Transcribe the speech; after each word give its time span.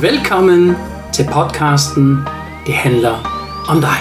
Velkommen 0.00 0.76
til 1.12 1.26
podcasten 1.32 2.18
Det 2.66 2.74
handler 2.74 3.14
om 3.68 3.80
dig. 3.80 3.98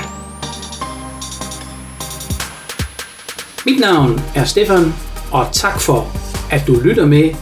Mit 3.65 3.79
navn 3.79 4.21
er 4.35 4.45
Stefan, 4.45 4.93
og 5.31 5.47
tak 5.51 5.81
for, 5.81 6.07
at 6.51 6.67
du 6.67 6.79
lytter 6.83 7.05
med. 7.05 7.36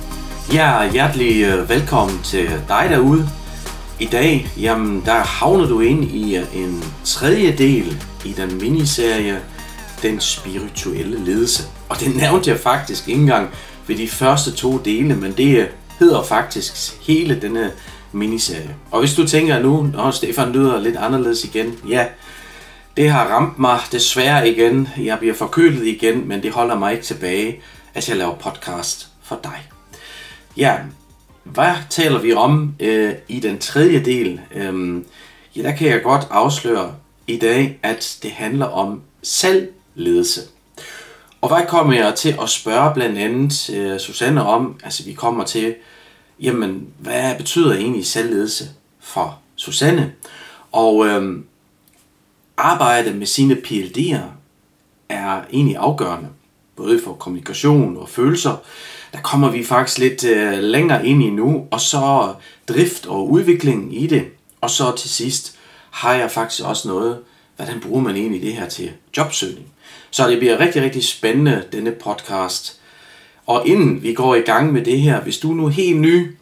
Ja, 0.54 0.92
hjertelig 0.92 1.44
øh, 1.44 1.70
velkommen 1.70 2.20
til 2.24 2.50
dig 2.68 2.88
derude. 2.90 3.30
I 4.00 4.06
dag, 4.06 4.48
jamen, 4.58 5.02
der 5.06 5.14
havner 5.14 5.68
du 5.68 5.80
ind 5.80 6.04
i 6.04 6.38
øh, 6.38 6.56
en 6.56 6.84
tredje 7.04 7.52
del 7.58 8.04
i 8.26 8.32
den 8.32 8.58
miniserie 8.62 9.40
Den 10.02 10.20
spirituelle 10.20 11.26
ledelse. 11.26 11.64
Og 11.90 12.00
det 12.00 12.16
nævnte 12.16 12.50
jeg 12.50 12.60
faktisk 12.60 13.08
ikke 13.08 13.22
engang 13.22 13.50
ved 13.88 13.96
de 13.96 14.08
første 14.08 14.52
to 14.52 14.78
dele, 14.78 15.16
men 15.16 15.32
det 15.32 15.58
øh, 15.58 15.68
hedder 16.00 16.24
faktisk 16.24 16.74
hele 17.08 17.42
denne 17.42 17.72
miniserie. 18.12 18.76
Og 18.92 19.00
hvis 19.00 19.14
du 19.14 19.28
tænker 19.28 19.60
nu, 19.60 19.94
at 20.08 20.14
Stefan 20.14 20.52
lyder 20.52 20.80
lidt 20.80 20.98
anderledes 20.98 21.44
igen, 21.44 21.80
ja, 21.88 22.06
det 22.98 23.10
har 23.10 23.28
ramt 23.28 23.60
mig 23.60 23.80
desværre 23.92 24.50
igen. 24.50 24.88
Jeg 24.98 25.20
bliver 25.20 25.34
forkølet 25.34 25.88
igen, 25.88 26.28
men 26.28 26.44
det 26.44 26.52
holder 26.52 26.80
mig 26.80 26.92
ikke 26.92 27.06
tilbage, 27.06 27.62
at 27.94 28.10
jeg 28.10 28.18
laver 28.18 28.36
podcast 28.36 29.08
for 29.24 29.40
dig. 29.44 29.68
Ja, 30.58 30.78
hvad 31.44 31.74
taler 31.90 32.20
vi 32.20 32.34
om 32.34 32.76
øh, 32.80 33.14
i 33.28 33.40
den 33.40 33.60
tredje 33.60 34.06
del? 34.06 34.42
Øh, 34.56 35.02
ja, 35.56 35.62
der 35.62 35.72
kan 35.72 35.88
jeg 35.88 36.04
godt 36.04 36.28
afsløre 36.32 36.96
i 37.28 37.38
dag, 37.38 37.80
at 37.84 38.18
det 38.24 38.32
handler 38.32 38.66
om 38.66 39.02
selvledelse. 39.24 40.42
Og 41.42 41.50
hvad 41.50 41.68
kommer 41.68 41.94
jeg 41.94 42.16
til 42.16 42.36
at 42.42 42.50
spørge 42.50 42.94
blandt 42.94 43.18
andet 43.18 43.70
øh, 43.70 44.00
Susanne 44.00 44.44
om? 44.44 44.80
Altså, 44.84 45.04
vi 45.04 45.14
kommer 45.14 45.44
til, 45.44 45.76
jamen, 46.42 46.88
hvad 47.00 47.36
betyder 47.38 47.74
egentlig 47.74 48.06
selvledelse 48.06 48.70
for 49.00 49.40
Susanne? 49.56 50.14
Og 50.72 51.08
øhm, 51.08 51.46
arbejde 52.58 53.14
med 53.14 53.28
sine 53.28 53.54
PLD'er 53.54 54.22
er 55.10 55.42
egentlig 55.54 55.78
afgørende, 55.78 56.30
både 56.76 57.02
for 57.04 57.14
kommunikation 57.14 57.98
og 57.98 58.10
følelser. 58.10 58.56
Der 59.14 59.22
kommer 59.22 59.50
vi 59.50 59.64
faktisk 59.64 59.98
lidt 59.98 60.24
øh, 60.24 60.60
længere 60.60 61.08
ind 61.08 61.24
i 61.24 61.30
nu, 61.30 61.68
og 61.72 61.82
så 61.82 62.34
drift 62.68 63.06
og 63.06 63.32
udvikling 63.32 64.02
i 64.04 64.08
det. 64.08 64.26
Og 64.62 64.70
så 64.70 64.96
til 64.96 65.10
sidst 65.10 65.58
har 65.92 66.14
jeg 66.14 66.32
faktisk 66.32 66.64
også 66.64 66.88
noget, 66.88 67.20
hvordan 67.56 67.80
bruger 67.80 68.02
man 68.02 68.16
egentlig 68.16 68.42
det 68.42 68.54
her 68.54 68.70
til 68.70 68.92
jobsøgning. 69.18 69.68
Så 70.12 70.30
det 70.30 70.40
bliver 70.40 70.60
rigtig, 70.60 70.82
rigtig 70.82 71.04
spændende, 71.04 71.64
denne 71.72 71.92
podcast. 71.92 72.81
Og 73.46 73.68
inden 73.68 74.04
vi 74.04 74.14
går 74.14 74.36
i 74.36 74.42
gang 74.42 74.74
med 74.74 74.82
det 74.86 75.00
her, 75.00 75.22
hvis 75.22 75.38
du 75.38 75.52
nu 75.52 75.66
er 75.66 75.70
helt 75.70 76.00
ny, 76.00 76.36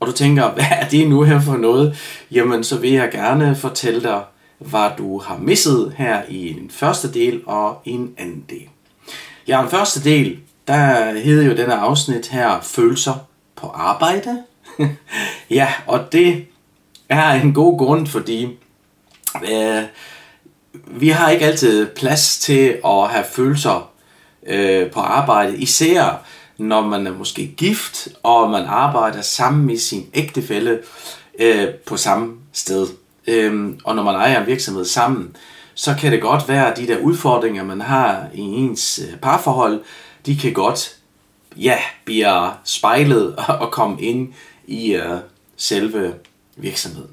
og 0.00 0.06
du 0.06 0.12
tænker, 0.12 0.50
hvad 0.54 0.64
er 0.70 0.88
det 0.88 1.08
nu 1.08 1.22
her 1.22 1.40
for 1.40 1.56
noget? 1.56 1.96
Jamen, 2.30 2.64
så 2.64 2.78
vil 2.78 2.90
jeg 2.90 3.10
gerne 3.10 3.56
fortælle 3.56 4.02
dig, 4.02 4.22
hvad 4.58 4.90
du 4.98 5.18
har 5.18 5.38
misset 5.38 5.94
her 5.96 6.22
i 6.28 6.50
en 6.50 6.70
første 6.70 7.12
del 7.12 7.42
og 7.46 7.82
en 7.84 8.14
anden 8.18 8.44
del. 8.50 8.68
Ja, 9.48 9.60
den 9.60 9.70
første 9.70 10.04
del, 10.04 10.38
der 10.68 11.12
hedder 11.18 11.46
jo 11.46 11.56
denne 11.56 11.74
afsnit 11.74 12.26
her 12.28 12.60
Følelser 12.62 13.14
på 13.56 13.66
arbejde. 13.66 14.42
ja, 15.50 15.68
og 15.86 16.12
det 16.12 16.46
er 17.08 17.30
en 17.32 17.52
god 17.54 17.78
grund, 17.78 18.06
fordi 18.06 18.48
øh, 19.52 19.82
vi 20.86 21.08
har 21.08 21.30
ikke 21.30 21.46
altid 21.46 21.86
plads 21.86 22.38
til 22.38 22.76
at 22.84 23.08
have 23.08 23.24
følelser 23.32 23.90
øh, 24.46 24.90
på 24.90 25.00
arbejde, 25.00 25.56
især 25.58 26.24
når 26.62 26.82
man 26.82 27.06
er 27.06 27.12
måske 27.12 27.46
gift, 27.56 28.08
og 28.22 28.50
man 28.50 28.64
arbejder 28.64 29.22
sammen 29.22 29.66
med 29.66 29.78
sin 29.78 30.06
ægtefælle 30.14 30.78
øh, 31.38 31.68
på 31.86 31.96
samme 31.96 32.34
sted. 32.52 32.86
Øhm, 33.26 33.78
og 33.84 33.96
når 33.96 34.02
man 34.02 34.14
ejer 34.14 34.40
en 34.40 34.46
virksomhed 34.46 34.84
sammen, 34.84 35.36
så 35.74 35.94
kan 36.00 36.12
det 36.12 36.20
godt 36.20 36.48
være, 36.48 36.72
at 36.72 36.78
de 36.78 36.86
der 36.86 36.98
udfordringer, 36.98 37.64
man 37.64 37.80
har 37.80 38.26
i 38.34 38.40
ens 38.40 39.00
øh, 39.08 39.18
parforhold, 39.18 39.80
de 40.26 40.36
kan 40.36 40.52
godt 40.52 40.96
ja, 41.56 41.78
blive 42.04 42.50
spejlet 42.64 43.36
og 43.36 43.70
komme 43.70 44.02
ind 44.02 44.32
i 44.66 44.94
øh, 44.94 45.16
selve 45.56 46.14
virksomheden. 46.56 47.10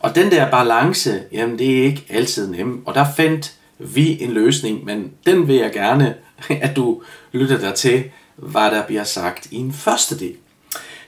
Og 0.00 0.14
den 0.14 0.30
der 0.30 0.50
balance, 0.50 1.22
jamen 1.32 1.58
det 1.58 1.78
er 1.78 1.84
ikke 1.84 2.04
altid 2.08 2.50
nemt. 2.50 2.82
Og 2.86 2.94
der 2.94 3.04
fandt 3.16 3.54
vi 3.78 4.22
en 4.22 4.30
løsning, 4.30 4.84
men 4.84 5.12
den 5.26 5.48
vil 5.48 5.56
jeg 5.56 5.72
gerne, 5.72 6.14
at 6.66 6.76
du 6.76 7.02
lytter 7.32 7.58
dig 7.58 7.74
til, 7.74 8.04
hvad 8.38 8.70
der 8.70 8.86
bliver 8.86 9.04
sagt 9.04 9.46
i 9.50 9.56
en 9.56 9.72
første 9.72 10.18
del. 10.18 10.36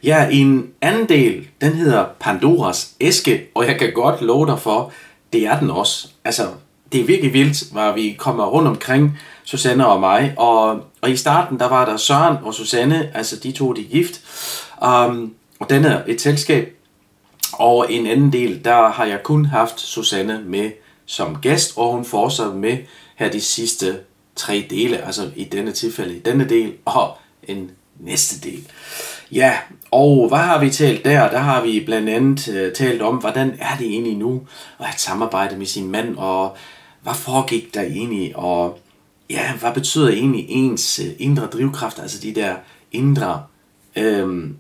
Ja, 0.03 0.29
i 0.29 0.37
en 0.37 0.71
anden 0.81 1.09
del, 1.09 1.49
den 1.61 1.73
hedder 1.73 2.05
Pandoras 2.21 2.91
æske, 3.01 3.47
og 3.55 3.67
jeg 3.67 3.79
kan 3.79 3.93
godt 3.93 4.23
love 4.23 4.47
dig 4.47 4.59
for, 4.59 4.93
det 5.33 5.47
er 5.47 5.61
den 5.61 5.71
også. 5.71 6.09
Altså, 6.25 6.49
det 6.93 7.01
er 7.01 7.05
virkelig 7.05 7.33
vildt, 7.33 7.73
hvor 7.73 7.93
vi 7.93 8.17
kommer 8.19 8.47
rundt 8.47 8.69
omkring, 8.69 9.19
Susanne 9.45 9.87
og 9.87 10.01
mig. 10.01 10.35
Og, 10.37 10.81
og 11.01 11.11
i 11.11 11.17
starten, 11.17 11.59
der 11.59 11.69
var 11.69 11.85
der 11.85 11.97
Søren 11.97 12.37
og 12.43 12.55
Susanne, 12.55 13.11
altså 13.15 13.37
de 13.37 13.53
to, 13.53 13.73
de 13.73 13.81
er 13.81 13.89
gift. 13.89 14.21
Um, 14.83 15.35
og 15.61 15.71
den 15.71 15.85
er 15.85 16.03
et 16.07 16.21
selskab. 16.21 16.77
Og 17.53 17.93
en 17.93 18.07
anden 18.07 18.33
del, 18.33 18.65
der 18.65 18.89
har 18.89 19.05
jeg 19.05 19.23
kun 19.23 19.45
haft 19.45 19.81
Susanne 19.81 20.43
med 20.47 20.71
som 21.07 21.37
gæst, 21.43 21.73
og 21.77 21.93
hun 21.93 22.05
fortsætter 22.05 22.55
med 22.55 22.79
her 23.17 23.31
de 23.31 23.41
sidste 23.41 23.99
tre 24.37 24.67
dele, 24.71 25.07
altså 25.07 25.31
i 25.37 25.45
denne 25.45 25.73
tilfælde 25.73 26.17
i 26.17 26.21
denne 26.21 26.49
del, 26.49 26.73
og 26.85 27.17
en 27.49 27.71
næste 28.01 28.51
del. 28.51 28.67
Ja, 29.33 29.53
og 29.91 30.29
hvad 30.29 30.39
har 30.39 30.61
vi 30.61 30.71
talt 30.71 31.05
der? 31.05 31.31
Der 31.31 31.39
har 31.39 31.63
vi 31.63 31.83
blandt 31.87 32.09
andet 32.09 32.49
øh, 32.49 32.73
talt 32.73 33.03
om, 33.03 33.17
hvordan 33.17 33.57
er 33.61 33.77
det 33.79 33.87
egentlig 33.87 34.17
nu 34.17 34.43
at 34.79 34.87
have 34.87 34.95
et 34.95 35.01
samarbejde 35.01 35.57
med 35.57 35.67
sin 35.67 35.91
mand, 35.91 36.17
og 36.17 36.57
hvad 37.03 37.15
foregik 37.15 37.75
der 37.75 37.83
egentlig, 37.83 38.37
og 38.37 38.79
ja, 39.31 39.53
hvad 39.61 39.73
betyder 39.75 40.09
egentlig 40.09 40.47
ens 40.49 40.99
øh, 40.99 41.13
indre 41.19 41.47
drivkraft, 41.47 41.99
altså 41.99 42.19
de 42.23 42.35
der 42.35 42.55
indre 42.93 43.43
øh, 43.97 44.51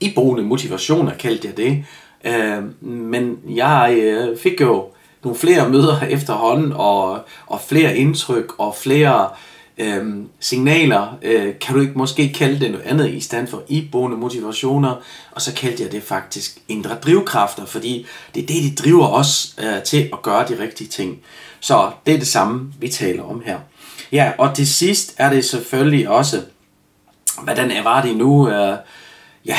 iboende 0.00 0.42
motivationer, 0.42 1.14
kaldte 1.14 1.48
jeg 1.48 1.56
det. 1.56 1.84
Øh, 2.24 2.82
men 2.88 3.38
jeg 3.48 3.96
øh, 3.98 4.38
fik 4.38 4.60
jo 4.60 4.84
nogle 5.22 5.38
flere 5.38 5.70
møder 5.70 6.00
efterhånden, 6.16 6.72
og, 6.72 7.20
og 7.46 7.60
flere 7.60 7.96
indtryk, 7.96 8.54
og 8.58 8.76
flere 8.76 9.28
øh, 9.78 10.16
signaler, 10.40 11.18
øh, 11.22 11.54
kan 11.60 11.74
du 11.74 11.80
ikke 11.80 11.98
måske 11.98 12.32
kalde 12.32 12.60
det 12.60 12.70
noget 12.70 12.84
andet 12.84 13.10
i 13.10 13.20
stand 13.20 13.46
for 13.46 13.62
iboende 13.68 14.16
motivationer, 14.16 14.94
og 15.30 15.42
så 15.42 15.54
kaldte 15.54 15.82
jeg 15.82 15.92
det 15.92 16.02
faktisk 16.02 16.58
indre 16.68 16.94
drivkræfter, 16.94 17.66
fordi 17.66 18.06
det 18.34 18.42
er 18.42 18.46
det, 18.46 18.62
de 18.78 18.82
driver 18.82 19.08
os 19.08 19.56
øh, 19.64 19.82
til 19.82 20.10
at 20.12 20.22
gøre 20.22 20.48
de 20.48 20.58
rigtige 20.62 20.88
ting. 20.88 21.18
Så 21.60 21.90
det 22.06 22.14
er 22.14 22.18
det 22.18 22.26
samme, 22.26 22.72
vi 22.80 22.88
taler 22.88 23.22
om 23.22 23.42
her. 23.46 23.58
Ja, 24.12 24.32
og 24.38 24.54
til 24.54 24.66
sidst 24.66 25.14
er 25.18 25.30
det 25.30 25.44
selvfølgelig 25.44 26.08
også, 26.08 26.42
hvordan 27.42 27.84
var 27.84 28.02
det 28.02 28.16
nu, 28.16 28.48
øh, 28.48 28.76
ja, 29.46 29.58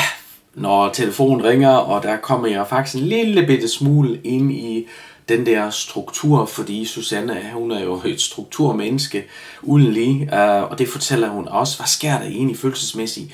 når 0.54 0.88
telefonen 0.88 1.44
ringer, 1.44 1.70
og 1.70 2.02
der 2.02 2.16
kommer 2.16 2.48
jeg 2.48 2.66
faktisk 2.68 2.96
en 2.96 3.08
lille 3.08 3.46
bitte 3.46 3.68
smule 3.68 4.20
ind 4.24 4.52
i 4.52 4.86
den 5.28 5.46
der 5.46 5.70
struktur, 5.70 6.46
fordi 6.46 6.84
Susanne, 6.84 7.42
hun 7.54 7.70
er 7.70 7.84
jo 7.84 8.00
et 8.04 8.20
strukturmenneske, 8.20 9.24
uden 9.62 9.92
lige, 9.92 10.22
øh, 10.34 10.62
og 10.62 10.78
det 10.78 10.88
fortæller 10.88 11.28
hun 11.28 11.48
også, 11.48 11.76
hvad 11.78 11.86
sker 11.86 12.18
der 12.18 12.26
egentlig 12.26 12.58
følelsesmæssigt, 12.58 13.32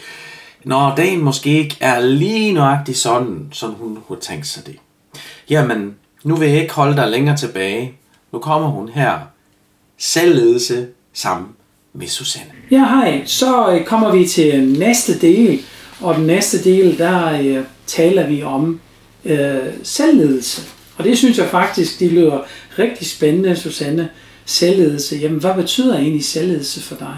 når 0.64 0.94
dagen 0.96 1.20
måske 1.20 1.58
ikke 1.58 1.76
er 1.80 2.00
lige 2.00 2.52
nøjagtig 2.52 2.96
sådan, 2.96 3.48
som 3.52 3.70
hun 3.70 3.98
har 4.08 4.16
tænkt 4.16 4.46
sig 4.46 4.66
det. 4.66 4.76
Jamen, 5.50 5.94
nu 6.24 6.36
vil 6.36 6.48
jeg 6.48 6.62
ikke 6.62 6.74
holde 6.74 6.96
dig 6.96 7.08
længere 7.08 7.36
tilbage. 7.36 7.94
Nu 8.32 8.38
kommer 8.38 8.68
hun 8.68 8.88
her. 8.88 9.18
Selvledelse 9.98 10.86
sammen 11.12 11.48
med 11.92 12.06
Susanne. 12.06 12.52
Ja, 12.70 12.78
hej. 12.78 13.22
Så 13.26 13.72
øh, 13.72 13.84
kommer 13.84 14.12
vi 14.12 14.28
til 14.28 14.78
næste 14.78 15.20
del, 15.20 15.60
og 16.00 16.14
den 16.14 16.26
næste 16.26 16.64
del, 16.64 16.98
der 16.98 17.40
uh, 17.40 17.64
taler 17.86 18.26
vi 18.26 18.42
om 18.42 18.80
uh, 19.24 19.32
selvledelse. 19.82 20.62
Og 20.96 21.04
det 21.04 21.18
synes 21.18 21.38
jeg 21.38 21.48
faktisk, 21.48 22.00
de 22.00 22.08
lyder 22.08 22.38
rigtig 22.78 23.06
spændende, 23.06 23.56
Susanne. 23.56 24.08
Selvledelse. 24.44 25.16
Jamen, 25.16 25.40
hvad 25.40 25.54
betyder 25.54 25.98
egentlig 25.98 26.24
selvledelse 26.24 26.82
for 26.82 26.96
dig? 26.96 27.16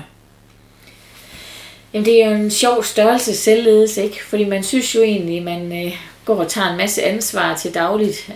Jamen, 1.95 2.07
det 2.07 2.23
er 2.23 2.31
jo 2.31 2.37
en 2.37 2.51
sjov 2.51 2.85
størrelse, 2.85 3.37
selvledelse, 3.37 4.03
ikke? 4.03 4.25
Fordi 4.25 4.45
man 4.45 4.63
synes 4.63 4.95
jo 4.95 5.03
egentlig, 5.03 5.43
man 5.43 5.87
øh, 5.87 5.93
går 6.25 6.37
og 6.37 6.49
tager 6.49 6.71
en 6.71 6.77
masse 6.77 7.03
ansvar 7.03 7.57
til 7.57 7.75
dagligt. 7.75 8.31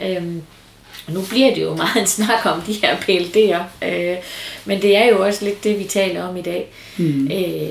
Og 1.07 1.15
nu 1.15 1.23
bliver 1.29 1.55
det 1.55 1.63
jo 1.63 1.75
meget 1.75 1.97
en 2.01 2.07
snak 2.07 2.47
om 2.47 2.63
de 2.63 2.73
her 2.73 2.97
PLD'er. 2.97 3.87
Øh, 3.87 4.17
men 4.65 4.83
det 4.83 4.97
er 4.97 5.07
jo 5.07 5.25
også 5.25 5.45
lidt 5.45 5.65
det, 5.65 5.79
vi 5.79 5.85
taler 5.85 6.23
om 6.23 6.37
i 6.37 6.43
dag. 6.43 6.69
Mm. 6.97 7.31
Øh, 7.33 7.71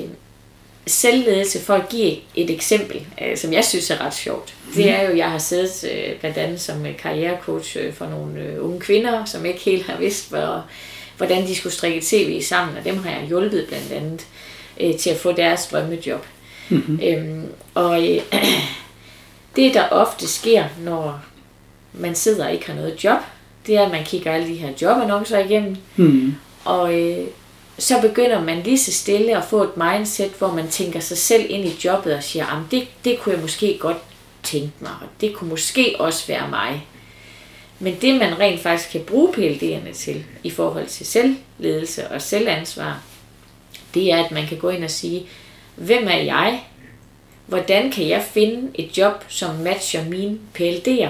selvledelse, 0.88 1.60
for 1.60 1.74
at 1.74 1.88
give 1.88 2.16
et 2.34 2.50
eksempel, 2.50 3.06
øh, 3.22 3.36
som 3.36 3.52
jeg 3.52 3.64
synes 3.64 3.90
er 3.90 4.00
ret 4.00 4.14
sjovt, 4.14 4.54
det 4.74 4.84
mm. 4.84 4.90
er 4.90 5.02
jo, 5.10 5.16
jeg 5.16 5.30
har 5.30 5.38
siddet 5.38 5.90
øh, 5.92 6.20
blandt 6.20 6.38
andet 6.38 6.60
som 6.60 6.86
øh, 6.86 6.96
karrierecoach 6.96 7.76
øh, 7.80 7.92
for 7.94 8.06
nogle 8.06 8.40
øh, 8.40 8.64
unge 8.64 8.80
kvinder, 8.80 9.24
som 9.24 9.46
ikke 9.46 9.60
helt 9.60 9.86
har 9.86 9.98
vidst, 9.98 10.30
hvor, 10.30 10.64
hvordan 11.16 11.46
de 11.46 11.56
skulle 11.56 11.72
strikke 11.72 12.00
tv 12.02 12.42
sammen, 12.42 12.76
og 12.76 12.84
dem 12.84 13.02
har 13.02 13.10
jeg 13.10 13.28
hjulpet 13.28 13.64
blandt 13.68 13.92
andet 13.92 14.26
øh, 14.80 14.96
til 14.96 15.10
at 15.10 15.16
få 15.16 15.32
deres 15.32 15.66
drømmejob. 15.66 16.26
Mm-hmm. 16.68 17.00
Øhm, 17.02 17.46
og 17.74 18.08
øh, 18.08 18.20
det, 19.56 19.74
der 19.74 19.88
ofte 19.88 20.28
sker, 20.28 20.64
når 20.84 21.20
man 21.92 22.14
sidder 22.14 22.46
og 22.46 22.52
ikke 22.52 22.66
har 22.66 22.74
noget 22.74 23.04
job, 23.04 23.18
det 23.66 23.76
er, 23.76 23.82
at 23.84 23.90
man 23.90 24.04
kigger 24.04 24.32
alle 24.32 24.48
de 24.48 24.54
her 24.54 24.68
jobannoncer 24.82 25.38
igennem, 25.38 25.76
Mm. 25.96 26.34
og 26.64 27.00
øh, 27.00 27.24
så 27.78 28.00
begynder 28.00 28.42
man 28.44 28.62
lige 28.62 28.78
så 28.78 28.92
stille 28.92 29.36
at 29.36 29.44
få 29.44 29.62
et 29.62 29.76
mindset, 29.76 30.30
hvor 30.38 30.52
man 30.52 30.68
tænker 30.68 31.00
sig 31.00 31.18
selv 31.18 31.46
ind 31.48 31.64
i 31.64 31.76
jobbet 31.84 32.14
og 32.14 32.22
siger, 32.22 32.46
"Jamen, 32.50 32.66
det, 32.70 32.88
det 33.04 33.18
kunne 33.18 33.32
jeg 33.34 33.42
måske 33.42 33.76
godt 33.80 33.96
tænke 34.42 34.72
mig, 34.80 34.90
og 35.00 35.06
det 35.20 35.34
kunne 35.34 35.50
måske 35.50 35.94
også 35.98 36.26
være 36.26 36.48
mig. 36.50 36.86
Men 37.78 37.96
det, 38.00 38.14
man 38.14 38.38
rent 38.38 38.60
faktisk 38.60 38.90
kan 38.90 39.00
bruge 39.00 39.32
PLD'erne 39.34 39.94
til 39.94 40.24
i 40.44 40.50
forhold 40.50 40.86
til 40.86 41.06
selvledelse 41.06 42.08
og 42.08 42.22
selvansvar, 42.22 43.02
det 43.94 44.12
er, 44.12 44.24
at 44.24 44.30
man 44.30 44.46
kan 44.46 44.58
gå 44.58 44.68
ind 44.70 44.84
og 44.84 44.90
sige, 44.90 45.26
hvem 45.76 46.08
er 46.08 46.16
jeg? 46.16 46.60
Hvordan 47.46 47.90
kan 47.90 48.08
jeg 48.08 48.24
finde 48.32 48.68
et 48.74 48.98
job, 48.98 49.24
som 49.28 49.54
matcher 49.54 50.04
mine 50.04 50.38
PLD'er? 50.58 51.08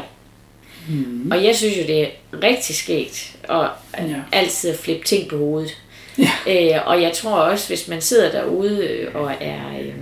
Mm. 0.88 1.28
Og 1.30 1.44
jeg 1.44 1.56
synes 1.56 1.76
jo, 1.76 1.82
det 1.82 2.02
er 2.02 2.08
rigtig 2.42 2.76
skægt 2.76 3.36
at 3.48 3.56
Ja. 3.98 4.04
ja. 4.06 4.14
altid 4.32 4.70
at 4.70 4.78
flippe 4.78 5.04
ting 5.04 5.28
på 5.28 5.36
hovedet. 5.38 5.76
Ja. 6.18 6.30
Øh, 6.76 6.86
og 6.86 7.02
jeg 7.02 7.12
tror 7.12 7.36
også, 7.36 7.68
hvis 7.68 7.88
man 7.88 8.00
sidder 8.00 8.30
derude 8.30 8.86
øh, 8.86 9.14
og 9.14 9.32
er 9.40 9.60
øh, 9.80 9.94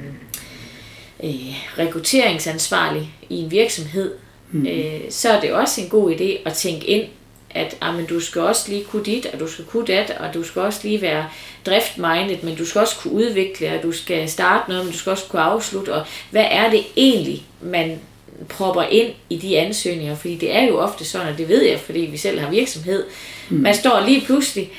øh, 1.24 1.54
rekrutteringsansvarlig 1.78 3.10
i 3.30 3.36
en 3.36 3.50
virksomhed, 3.50 4.12
mm. 4.52 4.66
øh, 4.66 5.00
så 5.10 5.30
er 5.30 5.40
det 5.40 5.52
også 5.52 5.80
en 5.80 5.88
god 5.88 6.14
idé 6.14 6.48
at 6.48 6.52
tænke 6.52 6.86
ind, 6.86 7.04
at 7.50 7.76
amen, 7.80 8.06
du 8.06 8.20
skal 8.20 8.40
også 8.40 8.70
lige 8.70 8.84
kunne 8.84 9.04
dit, 9.04 9.26
og 9.26 9.40
du 9.40 9.48
skal 9.48 9.64
kunne 9.64 9.86
dat, 9.86 10.16
og 10.20 10.34
du 10.34 10.42
skal 10.42 10.62
også 10.62 10.80
lige 10.82 11.02
være 11.02 11.26
driftminded, 11.66 12.36
men 12.42 12.56
du 12.56 12.66
skal 12.66 12.80
også 12.80 12.96
kunne 12.96 13.12
udvikle, 13.12 13.72
og 13.72 13.82
du 13.82 13.92
skal 13.92 14.28
starte 14.28 14.70
noget, 14.70 14.84
men 14.84 14.92
du 14.92 14.98
skal 14.98 15.10
også 15.10 15.24
kunne 15.28 15.42
afslutte, 15.42 15.94
og 15.94 16.06
hvad 16.30 16.44
er 16.50 16.70
det 16.70 16.84
egentlig, 16.96 17.42
man 17.60 18.00
propper 18.48 18.82
ind 18.82 19.12
i 19.30 19.36
de 19.36 19.58
ansøgninger, 19.58 20.16
fordi 20.16 20.36
det 20.36 20.56
er 20.56 20.62
jo 20.62 20.78
ofte 20.78 21.04
sådan, 21.04 21.28
og 21.32 21.38
det 21.38 21.48
ved 21.48 21.62
jeg, 21.62 21.80
fordi 21.80 22.00
vi 22.00 22.16
selv 22.16 22.40
har 22.40 22.50
virksomhed. 22.50 23.04
Mm. 23.48 23.56
Man 23.56 23.74
står 23.74 24.04
lige 24.06 24.20
pludselig, 24.20 24.70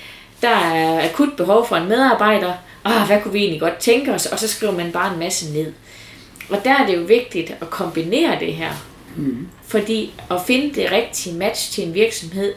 der 0.41 0.49
er 0.49 1.09
akut 1.09 1.29
behov 1.37 1.67
for 1.67 1.75
en 1.75 1.89
medarbejder, 1.89 2.53
ah, 2.85 3.07
hvad 3.07 3.21
kunne 3.21 3.33
vi 3.33 3.39
egentlig 3.39 3.61
godt 3.61 3.77
tænke 3.77 4.13
os, 4.13 4.25
og 4.25 4.39
så 4.39 4.47
skriver 4.47 4.73
man 4.73 4.91
bare 4.91 5.13
en 5.13 5.19
masse 5.19 5.53
ned. 5.53 5.73
Og 6.49 6.57
der 6.63 6.71
er 6.71 6.85
det 6.85 6.97
jo 6.97 7.01
vigtigt 7.01 7.55
at 7.61 7.69
kombinere 7.69 8.39
det 8.39 8.53
her. 8.53 8.71
Mm. 9.15 9.47
Fordi 9.67 10.13
at 10.31 10.41
finde 10.47 10.81
det 10.81 10.91
rigtige 10.91 11.35
match 11.35 11.71
til 11.71 11.87
en 11.87 11.93
virksomhed, 11.93 12.53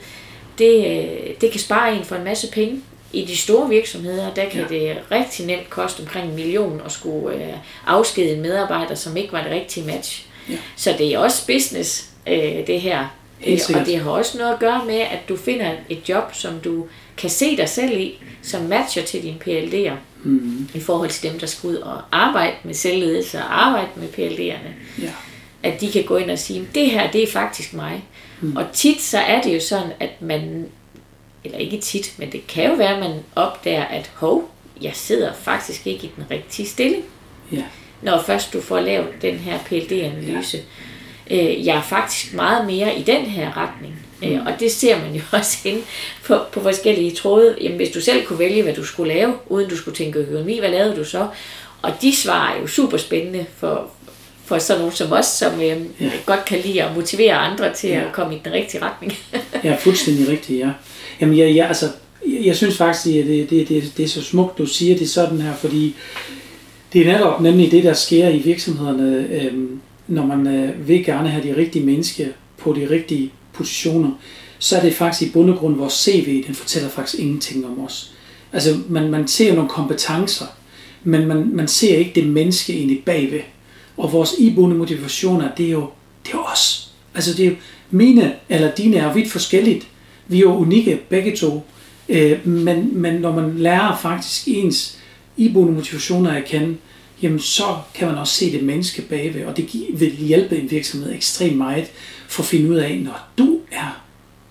det, 0.58 0.86
øh, 0.86 1.34
det 1.40 1.50
kan 1.50 1.60
spare 1.60 1.96
en 1.96 2.04
for 2.04 2.16
en 2.16 2.24
masse 2.24 2.50
penge. 2.50 2.80
I 3.12 3.24
de 3.24 3.36
store 3.36 3.68
virksomheder, 3.68 4.34
der 4.34 4.48
kan 4.48 4.66
ja. 4.70 4.74
det 4.74 4.98
rigtig 5.10 5.46
nemt 5.46 5.70
koste 5.70 6.00
omkring 6.00 6.28
en 6.28 6.34
million 6.34 6.82
at 6.84 6.92
skulle 6.92 7.36
øh, 7.36 7.52
afskedige 7.86 8.34
en 8.34 8.42
medarbejder, 8.42 8.94
som 8.94 9.16
ikke 9.16 9.32
var 9.32 9.42
det 9.42 9.52
rigtige 9.52 9.86
match. 9.86 10.26
Ja. 10.48 10.56
Så 10.76 10.94
det 10.98 11.14
er 11.14 11.18
også 11.18 11.46
business, 11.46 12.10
øh, 12.26 12.66
det 12.66 12.80
her. 12.80 13.06
Og 13.80 13.86
det 13.86 13.98
har 13.98 14.10
også 14.10 14.38
noget 14.38 14.52
at 14.52 14.58
gøre 14.58 14.82
med, 14.86 15.00
at 15.00 15.28
du 15.28 15.36
finder 15.36 15.70
et 15.88 16.08
job, 16.08 16.34
som 16.34 16.60
du 16.60 16.86
kan 17.20 17.30
se 17.30 17.56
dig 17.56 17.68
selv 17.68 18.00
i, 18.00 18.22
som 18.42 18.62
matcher 18.62 19.02
til 19.02 19.22
dine 19.22 19.36
PLD'er. 19.46 19.94
Mm. 20.24 20.68
I 20.74 20.80
forhold 20.80 21.10
til 21.10 21.30
dem, 21.30 21.38
der 21.40 21.46
skal 21.46 21.68
ud 21.70 21.74
og 21.76 22.00
arbejde 22.12 22.54
med 22.64 22.74
selvledelse 22.74 23.38
og 23.38 23.66
arbejde 23.66 23.88
med 23.96 24.08
PLD'erne 24.08 25.02
Ja. 25.02 25.10
at 25.62 25.80
de 25.80 25.90
kan 25.92 26.04
gå 26.04 26.16
ind 26.16 26.30
og 26.30 26.38
sige, 26.38 26.68
det 26.74 26.90
her, 26.90 27.10
det 27.10 27.22
er 27.22 27.26
faktisk 27.32 27.74
mig. 27.74 28.04
Mm. 28.40 28.56
Og 28.56 28.64
tit 28.72 29.02
så 29.02 29.18
er 29.18 29.42
det 29.42 29.54
jo 29.54 29.60
sådan, 29.60 29.92
at 30.00 30.22
man, 30.22 30.66
eller 31.44 31.58
ikke 31.58 31.80
tit, 31.80 32.14
men 32.18 32.32
det 32.32 32.46
kan 32.46 32.68
jo 32.70 32.74
være, 32.74 32.94
at 32.94 33.00
man 33.00 33.16
opdager, 33.36 33.84
at 33.84 34.10
hov, 34.14 34.50
jeg 34.82 34.92
sidder 34.94 35.32
faktisk 35.32 35.86
ikke 35.86 36.04
i 36.06 36.10
den 36.16 36.24
rigtige 36.30 36.68
stilling, 36.68 37.02
Ja. 37.52 37.62
når 38.02 38.22
først 38.22 38.52
du 38.52 38.60
får 38.60 38.80
lavet 38.80 39.08
den 39.22 39.36
her 39.36 39.58
PLD-analyse. 39.58 40.58
Ja. 41.30 41.54
Jeg 41.64 41.76
er 41.76 41.82
faktisk 41.82 42.34
meget 42.34 42.66
mere 42.66 42.98
i 42.98 43.02
den 43.02 43.22
her 43.26 43.56
retning. 43.56 43.99
Mm. 44.22 44.46
Og 44.46 44.52
det 44.60 44.72
ser 44.72 44.98
man 44.98 45.14
jo 45.14 45.20
også 45.38 45.58
inde 45.64 45.80
på, 46.26 46.36
på 46.52 46.60
forskellige 46.60 47.10
tråde. 47.10 47.56
Jamen, 47.60 47.76
hvis 47.76 47.88
du 47.88 48.00
selv 48.00 48.24
kunne 48.24 48.38
vælge, 48.38 48.62
hvad 48.62 48.74
du 48.74 48.84
skulle 48.84 49.14
lave, 49.14 49.32
uden 49.48 49.68
du 49.70 49.76
skulle 49.76 49.96
tænke 49.96 50.18
økonomi, 50.18 50.58
hvad 50.58 50.70
lavede 50.70 50.96
du 50.96 51.04
så? 51.04 51.26
Og 51.82 51.92
de 52.02 52.16
svar 52.16 52.52
er 52.56 52.60
jo 52.60 52.66
super 52.66 52.96
spændende 52.96 53.46
for, 53.56 53.90
for 54.44 54.58
sådan 54.58 54.80
nogen 54.80 54.94
som 54.96 55.12
os, 55.12 55.26
som 55.26 55.60
øh, 55.60 55.76
Ja. 56.00 56.10
godt 56.26 56.44
kan 56.44 56.58
lide 56.64 56.82
at 56.82 56.94
motivere 56.96 57.34
andre 57.34 57.74
til 57.74 57.90
Ja. 57.90 58.00
at 58.00 58.12
komme 58.12 58.34
i 58.34 58.38
den 58.44 58.52
rigtige 58.52 58.82
retning. 58.84 59.12
Ja, 59.64 59.76
fuldstændig 59.80 60.28
rigtigt, 60.28 60.58
ja. 60.60 60.70
Jamen, 61.20 61.38
jeg, 61.38 61.56
jeg, 61.56 61.66
altså, 61.68 61.86
jeg, 62.26 62.46
jeg 62.46 62.56
synes 62.56 62.76
faktisk, 62.76 63.06
at 63.16 63.26
det, 63.26 63.50
det, 63.50 63.68
det, 63.68 63.92
det 63.96 64.04
er 64.04 64.08
så 64.08 64.22
smukt, 64.22 64.58
du 64.58 64.66
siger 64.66 64.96
det 64.98 65.10
sådan 65.10 65.40
her, 65.40 65.54
fordi 65.54 65.94
det 66.92 67.00
er 67.08 67.12
netop 67.12 67.40
nemlig 67.40 67.70
det, 67.70 67.84
der 67.84 67.92
sker 67.92 68.28
i 68.28 68.38
virksomhederne, 68.38 69.26
øhm, 69.42 69.80
når 70.06 70.26
man 70.26 70.46
øh, 70.46 70.88
vil 70.88 71.04
gerne 71.04 71.28
have 71.28 71.44
de 71.48 71.56
rigtige 71.56 71.84
mennesker 71.86 72.26
på 72.58 72.72
de 72.72 72.90
rigtige 72.90 73.32
positioner, 73.52 74.10
så 74.58 74.76
er 74.76 74.80
det 74.82 74.94
faktisk 74.94 75.22
i 75.22 75.32
bund 75.32 75.50
og 75.50 75.56
grund 75.56 75.76
vores 75.76 75.92
CV, 75.92 76.44
den 76.46 76.54
fortæller 76.54 76.88
faktisk 76.88 77.22
ingenting 77.22 77.66
om 77.66 77.84
os. 77.84 78.12
Altså, 78.52 78.78
man, 78.88 79.10
man 79.10 79.28
ser 79.28 79.54
nogle 79.54 79.68
kompetencer, 79.68 80.46
men 81.04 81.26
man, 81.26 81.50
man 81.56 81.68
ser 81.68 81.96
ikke 81.96 82.12
det 82.14 82.26
menneske 82.26 82.72
egentlig 82.72 83.02
bagved. 83.04 83.40
Og 83.96 84.12
vores 84.12 84.34
iboende 84.38 84.76
motivationer, 84.76 85.54
det 85.54 85.66
er 85.66 85.70
jo, 85.70 85.90
det 86.26 86.34
er 86.34 86.38
jo 86.38 86.44
os. 86.52 86.92
Altså, 87.14 87.34
det 87.34 87.44
er 87.44 87.50
jo, 87.50 87.56
mine 87.90 88.34
eller 88.48 88.74
dine 88.74 88.96
er 88.96 89.12
vidt 89.12 89.30
forskelligt. 89.30 89.86
Vi 90.26 90.36
er 90.36 90.40
jo 90.40 90.56
unikke 90.56 91.00
begge 91.08 91.36
to. 91.36 91.66
Øh, 92.08 92.46
men, 92.46 93.00
men 93.00 93.14
når 93.14 93.32
man 93.32 93.58
lærer 93.58 93.98
faktisk 94.02 94.48
ens 94.48 94.98
iboende 95.36 95.72
motivationer 95.72 96.30
at 96.30 96.44
kende, 96.44 96.76
jamen 97.22 97.40
så 97.40 97.76
kan 97.94 98.08
man 98.08 98.18
også 98.18 98.34
se 98.34 98.52
det 98.52 98.62
menneske 98.62 99.02
bagved, 99.02 99.44
og 99.44 99.56
det 99.56 99.70
vil 99.92 100.10
hjælpe 100.10 100.58
en 100.58 100.70
virksomhed 100.70 101.14
ekstremt 101.14 101.56
meget 101.56 101.90
for 102.28 102.42
at 102.42 102.46
finde 102.46 102.70
ud 102.70 102.76
af, 102.76 103.00
når 103.04 103.18
du 103.38 103.58
er 103.72 104.02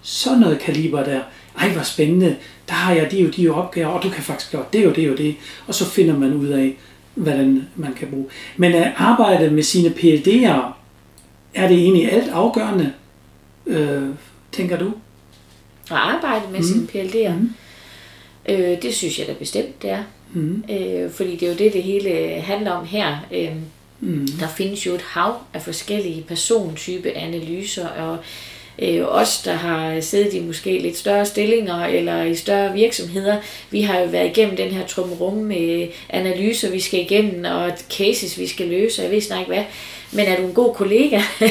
sådan 0.01 0.39
noget 0.39 0.59
kaliber 0.59 1.03
der, 1.03 1.21
ej 1.59 1.69
hvor 1.69 1.83
spændende, 1.83 2.35
der 2.67 2.73
har 2.73 2.93
jeg 2.93 3.11
de 3.11 3.27
og 3.27 3.35
de 3.35 3.49
opgaver, 3.49 3.87
og 3.87 4.03
du 4.03 4.09
kan 4.09 4.23
faktisk 4.23 4.51
gøre 4.51 4.65
det 4.73 4.87
og 4.87 4.95
det 4.95 5.11
og 5.11 5.17
det, 5.17 5.35
og 5.67 5.75
så 5.75 5.85
finder 5.85 6.17
man 6.17 6.33
ud 6.33 6.47
af, 6.47 6.77
hvordan 7.15 7.67
man 7.75 7.93
kan 7.93 8.07
bruge. 8.07 8.25
Men 8.57 8.73
at 8.73 8.93
arbejde 8.97 9.51
med 9.51 9.63
sine 9.63 9.89
PLD'er, 9.89 10.73
er 11.53 11.67
det 11.67 11.77
egentlig 11.77 12.11
alt 12.11 12.29
afgørende, 12.29 12.93
øh, 13.67 14.03
tænker 14.51 14.77
du? 14.77 14.93
at 15.91 15.97
arbejde 15.97 16.51
med 16.51 16.59
mm. 16.59 16.65
sine 16.65 16.87
PLD'er. 16.93 17.33
Mm. 17.33 17.53
Øh, 18.49 18.81
det 18.81 18.95
synes 18.95 19.19
jeg 19.19 19.27
da 19.27 19.33
bestemt, 19.33 19.81
det 19.81 19.89
er. 19.89 20.03
Mm. 20.33 20.63
Øh, 20.71 21.11
fordi 21.11 21.35
det 21.35 21.43
er 21.43 21.51
jo 21.51 21.57
det, 21.57 21.73
det 21.73 21.83
hele 21.83 22.41
handler 22.41 22.71
om 22.71 22.85
her. 22.85 23.25
Øh, 23.33 23.49
mm. 23.99 24.27
Der 24.39 24.47
findes 24.47 24.85
jo 24.85 24.95
et 24.95 25.01
hav 25.01 25.33
af 25.53 25.61
forskellige 25.61 26.25
persontype 26.27 27.11
analyser, 27.11 27.87
og 27.87 28.17
øh, 28.81 29.01
os, 29.07 29.41
der 29.41 29.53
har 29.53 29.99
siddet 29.99 30.33
i 30.33 30.39
måske 30.39 30.79
lidt 30.79 30.97
større 30.97 31.25
stillinger 31.25 31.85
eller 31.85 32.23
i 32.23 32.35
større 32.35 32.73
virksomheder, 32.73 33.37
vi 33.71 33.81
har 33.81 33.99
jo 33.99 34.05
været 34.05 34.37
igennem 34.37 34.55
den 34.55 34.71
her 34.71 34.87
trumrum 34.87 35.37
med 35.37 35.87
analyser, 36.09 36.71
vi 36.71 36.79
skal 36.79 36.99
igennem, 36.99 37.45
og 37.45 37.71
cases, 37.97 38.39
vi 38.39 38.47
skal 38.47 38.67
løse, 38.67 39.01
og 39.01 39.03
jeg 39.03 39.11
ved 39.11 39.21
snart 39.21 39.39
ikke 39.39 39.53
hvad. 39.53 39.63
Men 40.11 40.25
er 40.25 40.37
du 40.37 40.47
en 40.47 40.53
god 40.53 40.75
kollega? 40.75 41.21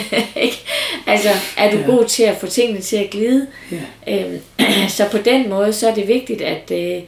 Altså, 1.07 1.29
er 1.57 1.71
du 1.71 1.77
ja. 1.77 1.87
god 1.87 2.05
til 2.05 2.23
at 2.23 2.37
få 2.37 2.47
tingene 2.47 2.81
til 2.81 2.97
at 2.97 3.11
glide? 3.11 3.47
Ja. 3.73 4.25
Øhm, 4.25 4.41
så 4.89 5.05
på 5.11 5.19
den 5.19 5.49
måde, 5.49 5.73
så 5.73 5.89
er 5.89 5.95
det 5.95 6.09
vigtigt, 6.09 6.43
at 6.43 6.71
øh, 6.71 7.03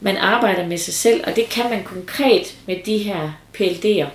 man 0.00 0.16
arbejder 0.16 0.66
med 0.66 0.78
sig 0.78 0.94
selv, 0.94 1.24
og 1.26 1.36
det 1.36 1.48
kan 1.48 1.70
man 1.70 1.84
konkret 1.84 2.56
med 2.66 2.76
de 2.86 2.98
her 2.98 3.30
PLD'er. 3.56 4.08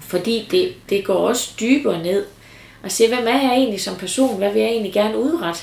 Fordi 0.00 0.48
det, 0.50 0.74
det 0.88 1.04
går 1.04 1.14
også 1.28 1.52
dybere 1.60 2.02
ned 2.02 2.26
og 2.82 2.92
se, 2.92 3.08
hvem 3.08 3.26
er 3.26 3.40
jeg 3.42 3.52
egentlig 3.52 3.80
som 3.80 3.96
person? 3.96 4.38
Hvad 4.38 4.52
vil 4.52 4.62
jeg 4.62 4.70
egentlig 4.70 4.92
gerne 4.92 5.18
udrette? 5.18 5.60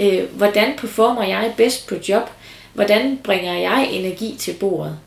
Øh, 0.00 0.24
hvordan 0.32 0.76
performer 0.78 1.22
jeg 1.22 1.54
bedst 1.56 1.86
på 1.88 1.94
job? 2.08 2.30
Hvordan 2.74 3.20
bringer 3.24 3.54
jeg 3.54 3.88
energi 3.92 4.36
til 4.38 4.52
bordet? 4.52 4.98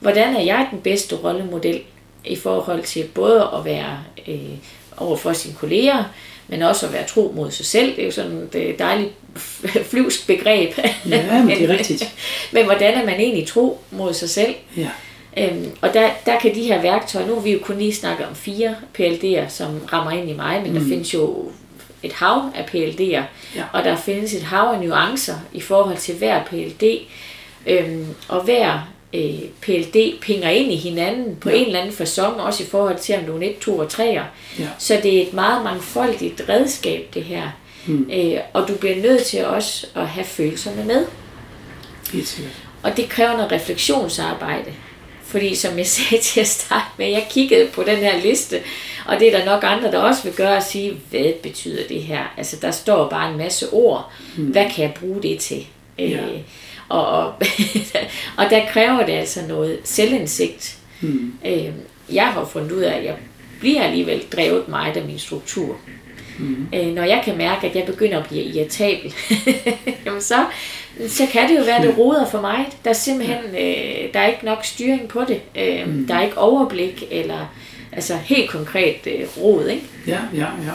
Hvordan 0.00 0.36
er 0.36 0.40
jeg 0.40 0.68
den 0.70 0.80
bedste 0.80 1.16
rollemodel 1.16 1.82
i 2.24 2.36
forhold 2.36 2.82
til 2.82 3.04
både 3.14 3.50
at 3.54 3.64
være 3.64 3.98
øh, 4.28 4.56
over 4.96 5.16
for 5.16 5.32
sine 5.32 5.54
kolleger, 5.54 6.04
men 6.48 6.62
også 6.62 6.86
at 6.86 6.92
være 6.92 7.06
tro 7.06 7.32
mod 7.36 7.50
sig 7.50 7.66
selv. 7.66 7.96
Det 7.96 8.02
er 8.02 8.06
jo 8.06 8.12
sådan 8.12 8.48
et 8.54 8.78
dejligt 8.78 9.10
flyvsk 9.90 10.26
begreb. 10.26 10.78
Ja, 11.08 11.42
men 11.42 11.58
det 11.58 11.70
er 11.70 11.78
rigtigt. 11.78 12.14
men 12.52 12.64
hvordan 12.64 12.94
er 12.94 13.04
man 13.04 13.20
egentlig 13.20 13.46
tro 13.46 13.80
mod 13.90 14.14
sig 14.14 14.30
selv? 14.30 14.54
Ja. 14.76 14.88
Øhm, 15.36 15.70
og 15.80 15.94
der, 15.94 16.10
der 16.26 16.38
kan 16.38 16.54
de 16.54 16.62
her 16.62 16.82
værktøjer, 16.82 17.26
nu 17.26 17.34
har 17.34 17.40
vi 17.40 17.52
jo 17.52 17.58
kun 17.62 17.78
lige 17.78 17.94
snakket 17.94 18.26
om 18.26 18.34
fire 18.34 18.76
PLD'er, 18.98 19.48
som 19.48 19.80
rammer 19.92 20.10
ind 20.10 20.30
i 20.30 20.32
mig, 20.32 20.62
men 20.62 20.72
mm. 20.72 20.78
der 20.78 20.88
findes 20.88 21.14
jo 21.14 21.50
et 22.02 22.12
hav 22.12 22.50
af 22.54 22.64
PLD'er, 22.64 23.22
Ja. 23.56 23.64
og 23.72 23.84
der 23.84 23.96
findes 23.96 24.34
et 24.34 24.42
hav 24.42 24.72
af 24.74 24.80
nuancer 24.80 25.34
i 25.52 25.60
forhold 25.60 25.96
til 25.96 26.14
hver 26.14 26.44
PLD, 26.44 26.82
øhm, 27.66 28.06
og 28.28 28.40
hver 28.40 28.88
øh, 29.14 29.48
PLD 29.60 30.18
pinger 30.20 30.50
ind 30.50 30.72
i 30.72 30.76
hinanden 30.76 31.36
på 31.36 31.50
Ja. 31.50 31.56
en 31.56 31.66
eller 31.66 31.80
anden 31.80 31.94
fasong, 31.94 32.40
også 32.40 32.62
i 32.62 32.66
forhold 32.66 32.98
til, 32.98 33.14
om 33.18 33.24
du 33.24 33.36
er 33.36 33.42
1, 33.48 33.58
2 33.58 33.78
og 33.78 33.86
3'er. 33.92 34.22
Ja. 34.58 34.68
Så 34.78 35.00
det 35.02 35.18
er 35.18 35.22
et 35.22 35.32
meget 35.32 35.64
mangfoldigt 35.64 36.42
redskab, 36.48 37.08
det 37.14 37.22
her. 37.24 37.42
Mm. 37.86 38.10
Øh, 38.12 38.38
og 38.52 38.68
du 38.68 38.74
bliver 38.74 38.96
nødt 38.96 39.24
til 39.24 39.46
også 39.46 39.86
at 39.94 40.06
have 40.08 40.24
følelserne 40.24 40.84
med. 40.84 41.06
Helt 42.12 42.28
sikkert. 42.28 42.52
Og 42.82 42.96
det 42.96 43.08
kræver 43.08 43.32
noget 43.32 43.52
refleksionsarbejde. 43.52 44.72
Fordi 45.24 45.54
som 45.54 45.78
jeg 45.78 45.86
sagde 45.96 46.22
til 46.22 46.40
at 46.40 46.46
starte 46.46 46.84
med, 46.98 47.06
jeg 47.08 47.26
kiggede 47.30 47.68
på 47.72 47.82
den 47.82 47.96
her 47.96 48.20
liste, 48.22 48.60
og 49.06 49.20
det 49.20 49.34
er 49.34 49.38
der 49.38 49.44
nok 49.44 49.64
andre, 49.66 49.90
der 49.92 49.98
også 49.98 50.22
vil 50.22 50.32
gøre 50.32 50.56
at 50.56 50.64
sige, 50.64 50.96
hvad 51.10 51.32
betyder 51.42 51.82
det 51.88 52.02
her? 52.02 52.34
Altså 52.36 52.56
der 52.62 52.70
står 52.70 53.08
bare 53.08 53.30
en 53.30 53.38
masse 53.38 53.70
ord. 53.72 54.12
Hmm. 54.36 54.46
Hvad 54.46 54.64
kan 54.74 54.84
jeg 54.84 54.94
bruge 55.00 55.22
det 55.22 55.38
til? 55.40 55.66
Ja. 55.98 56.04
Øh, 56.04 56.38
og, 56.94 57.34
og, 58.38 58.50
der 58.50 58.60
kræver 58.68 59.06
det 59.06 59.12
altså 59.12 59.40
noget 59.48 59.78
selvindsigt. 59.84 60.78
Hmm. 61.00 61.32
Øh, 61.46 61.68
jeg 62.12 62.26
har 62.26 62.44
fundet 62.44 62.72
ud 62.72 62.80
af, 62.80 62.96
at 62.98 63.04
jeg 63.04 63.14
bliver 63.60 63.82
alligevel 63.82 64.24
drevet 64.32 64.68
meget 64.68 64.96
af 64.96 65.04
min 65.04 65.18
struktur. 65.18 65.76
Mm. 66.38 66.66
Øh, 66.74 66.86
når 66.86 67.02
jeg 67.02 67.22
kan 67.24 67.38
mærke, 67.38 67.66
at 67.66 67.76
jeg 67.76 67.84
begynder 67.84 68.18
at 68.18 68.28
blive 68.28 68.42
irritabel, 68.42 69.14
jamen 70.06 70.20
så, 70.20 70.44
så 71.08 71.26
kan 71.32 71.48
det 71.48 71.58
jo 71.58 71.64
være, 71.64 71.76
at 71.76 71.82
det 71.82 71.98
roder 71.98 72.26
for 72.30 72.40
mig. 72.40 72.66
Der 72.84 72.90
er 72.90 72.94
simpelthen 72.94 73.44
øh, 73.44 74.14
der 74.14 74.20
er 74.20 74.26
ikke 74.26 74.44
nok 74.44 74.64
styring 74.64 75.08
på 75.08 75.24
det. 75.28 75.40
Øh, 75.56 75.88
mm. 75.88 76.06
Der 76.06 76.14
er 76.14 76.22
ikke 76.22 76.38
overblik, 76.38 77.04
eller 77.10 77.54
altså 77.92 78.14
helt 78.14 78.50
konkret 78.50 79.06
øh, 79.06 79.26
rod. 79.42 79.66
Ikke? 79.66 79.86
Ja, 80.06 80.18
ja, 80.34 80.46
ja. 80.66 80.72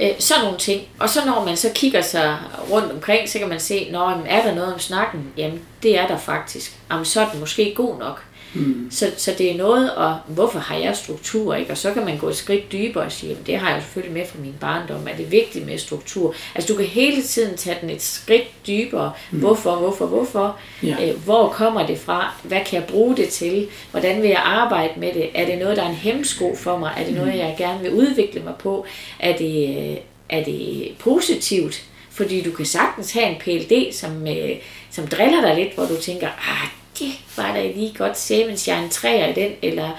Øh, 0.00 0.10
sådan 0.18 0.44
nogle 0.44 0.58
ting. 0.58 0.82
Og 0.98 1.08
så 1.08 1.24
når 1.26 1.44
man 1.44 1.56
så 1.56 1.70
kigger 1.74 2.02
sig 2.02 2.38
rundt 2.70 2.92
omkring, 2.92 3.28
så 3.28 3.38
kan 3.38 3.48
man 3.48 3.60
se, 3.60 3.88
når 3.90 4.22
er 4.26 4.42
der 4.42 4.54
noget 4.54 4.74
om 4.74 4.80
snakken? 4.80 5.32
Jamen, 5.36 5.60
det 5.82 5.98
er 5.98 6.06
der 6.06 6.18
faktisk. 6.18 6.76
Jamen, 6.90 7.04
så 7.04 7.20
er 7.20 7.28
den 7.30 7.40
måske 7.40 7.74
god 7.76 7.98
nok. 7.98 8.24
Mm. 8.54 8.88
Så, 8.90 9.10
så 9.16 9.34
det 9.38 9.50
er 9.50 9.56
noget, 9.56 9.94
og 9.94 10.18
hvorfor 10.26 10.58
har 10.58 10.76
jeg 10.76 10.96
struktur? 10.96 11.54
Ikke? 11.54 11.70
Og 11.70 11.78
så 11.78 11.92
kan 11.92 12.04
man 12.04 12.18
gå 12.18 12.28
et 12.28 12.36
skridt 12.36 12.72
dybere 12.72 13.04
og 13.04 13.12
sige, 13.12 13.36
det 13.46 13.58
har 13.58 13.70
jeg 13.70 13.82
selvfølgelig 13.82 14.14
med 14.14 14.26
fra 14.26 14.38
min 14.40 14.54
barndom. 14.60 15.08
Er 15.08 15.16
det 15.16 15.32
vigtigt 15.32 15.66
med 15.66 15.78
struktur? 15.78 16.34
Altså 16.54 16.72
du 16.72 16.78
kan 16.78 16.86
hele 16.86 17.22
tiden 17.22 17.56
tage 17.56 17.78
den 17.80 17.90
et 17.90 18.02
skridt 18.02 18.66
dybere. 18.66 19.12
Mm. 19.30 19.38
Hvorfor, 19.38 19.76
hvorfor, 19.76 20.06
hvorfor? 20.06 20.56
Ja. 20.82 21.08
Øh, 21.08 21.24
hvor 21.24 21.48
kommer 21.48 21.86
det 21.86 21.98
fra? 21.98 22.34
Hvad 22.42 22.60
kan 22.66 22.80
jeg 22.80 22.88
bruge 22.88 23.16
det 23.16 23.28
til? 23.28 23.68
Hvordan 23.90 24.22
vil 24.22 24.30
jeg 24.30 24.42
arbejde 24.44 25.00
med 25.00 25.14
det? 25.14 25.28
Er 25.34 25.46
det 25.46 25.58
noget, 25.58 25.76
der 25.76 25.82
er 25.82 25.88
en 25.88 25.94
hemsko 25.94 26.56
for 26.56 26.78
mig? 26.78 26.92
Er 26.96 27.04
det 27.04 27.14
noget, 27.14 27.32
mm. 27.32 27.38
jeg 27.38 27.54
gerne 27.58 27.80
vil 27.82 27.92
udvikle 27.92 28.40
mig 28.40 28.54
på? 28.58 28.86
Er 29.18 29.36
det, 29.36 29.98
er 30.28 30.44
det 30.44 30.92
positivt? 30.98 31.84
Fordi 32.10 32.42
du 32.42 32.50
kan 32.50 32.66
sagtens 32.66 33.12
have 33.12 33.26
en 33.26 33.36
PLD, 33.40 33.92
som, 33.92 34.26
øh, 34.26 34.50
som 34.90 35.06
driller 35.06 35.40
dig 35.40 35.54
lidt, 35.54 35.74
hvor 35.74 35.84
du 35.84 36.00
tænker, 36.00 36.26
ah, 36.26 36.68
det 36.98 37.08
var 37.36 37.54
da 37.54 37.66
lige 37.66 37.94
godt 37.98 38.18
se, 38.18 38.44
mens 38.44 38.68
jeg 38.68 38.78
er 38.78 38.82
en 38.82 38.90
træer 38.90 39.28
i 39.28 39.32
den, 39.32 39.52
eller 39.62 39.90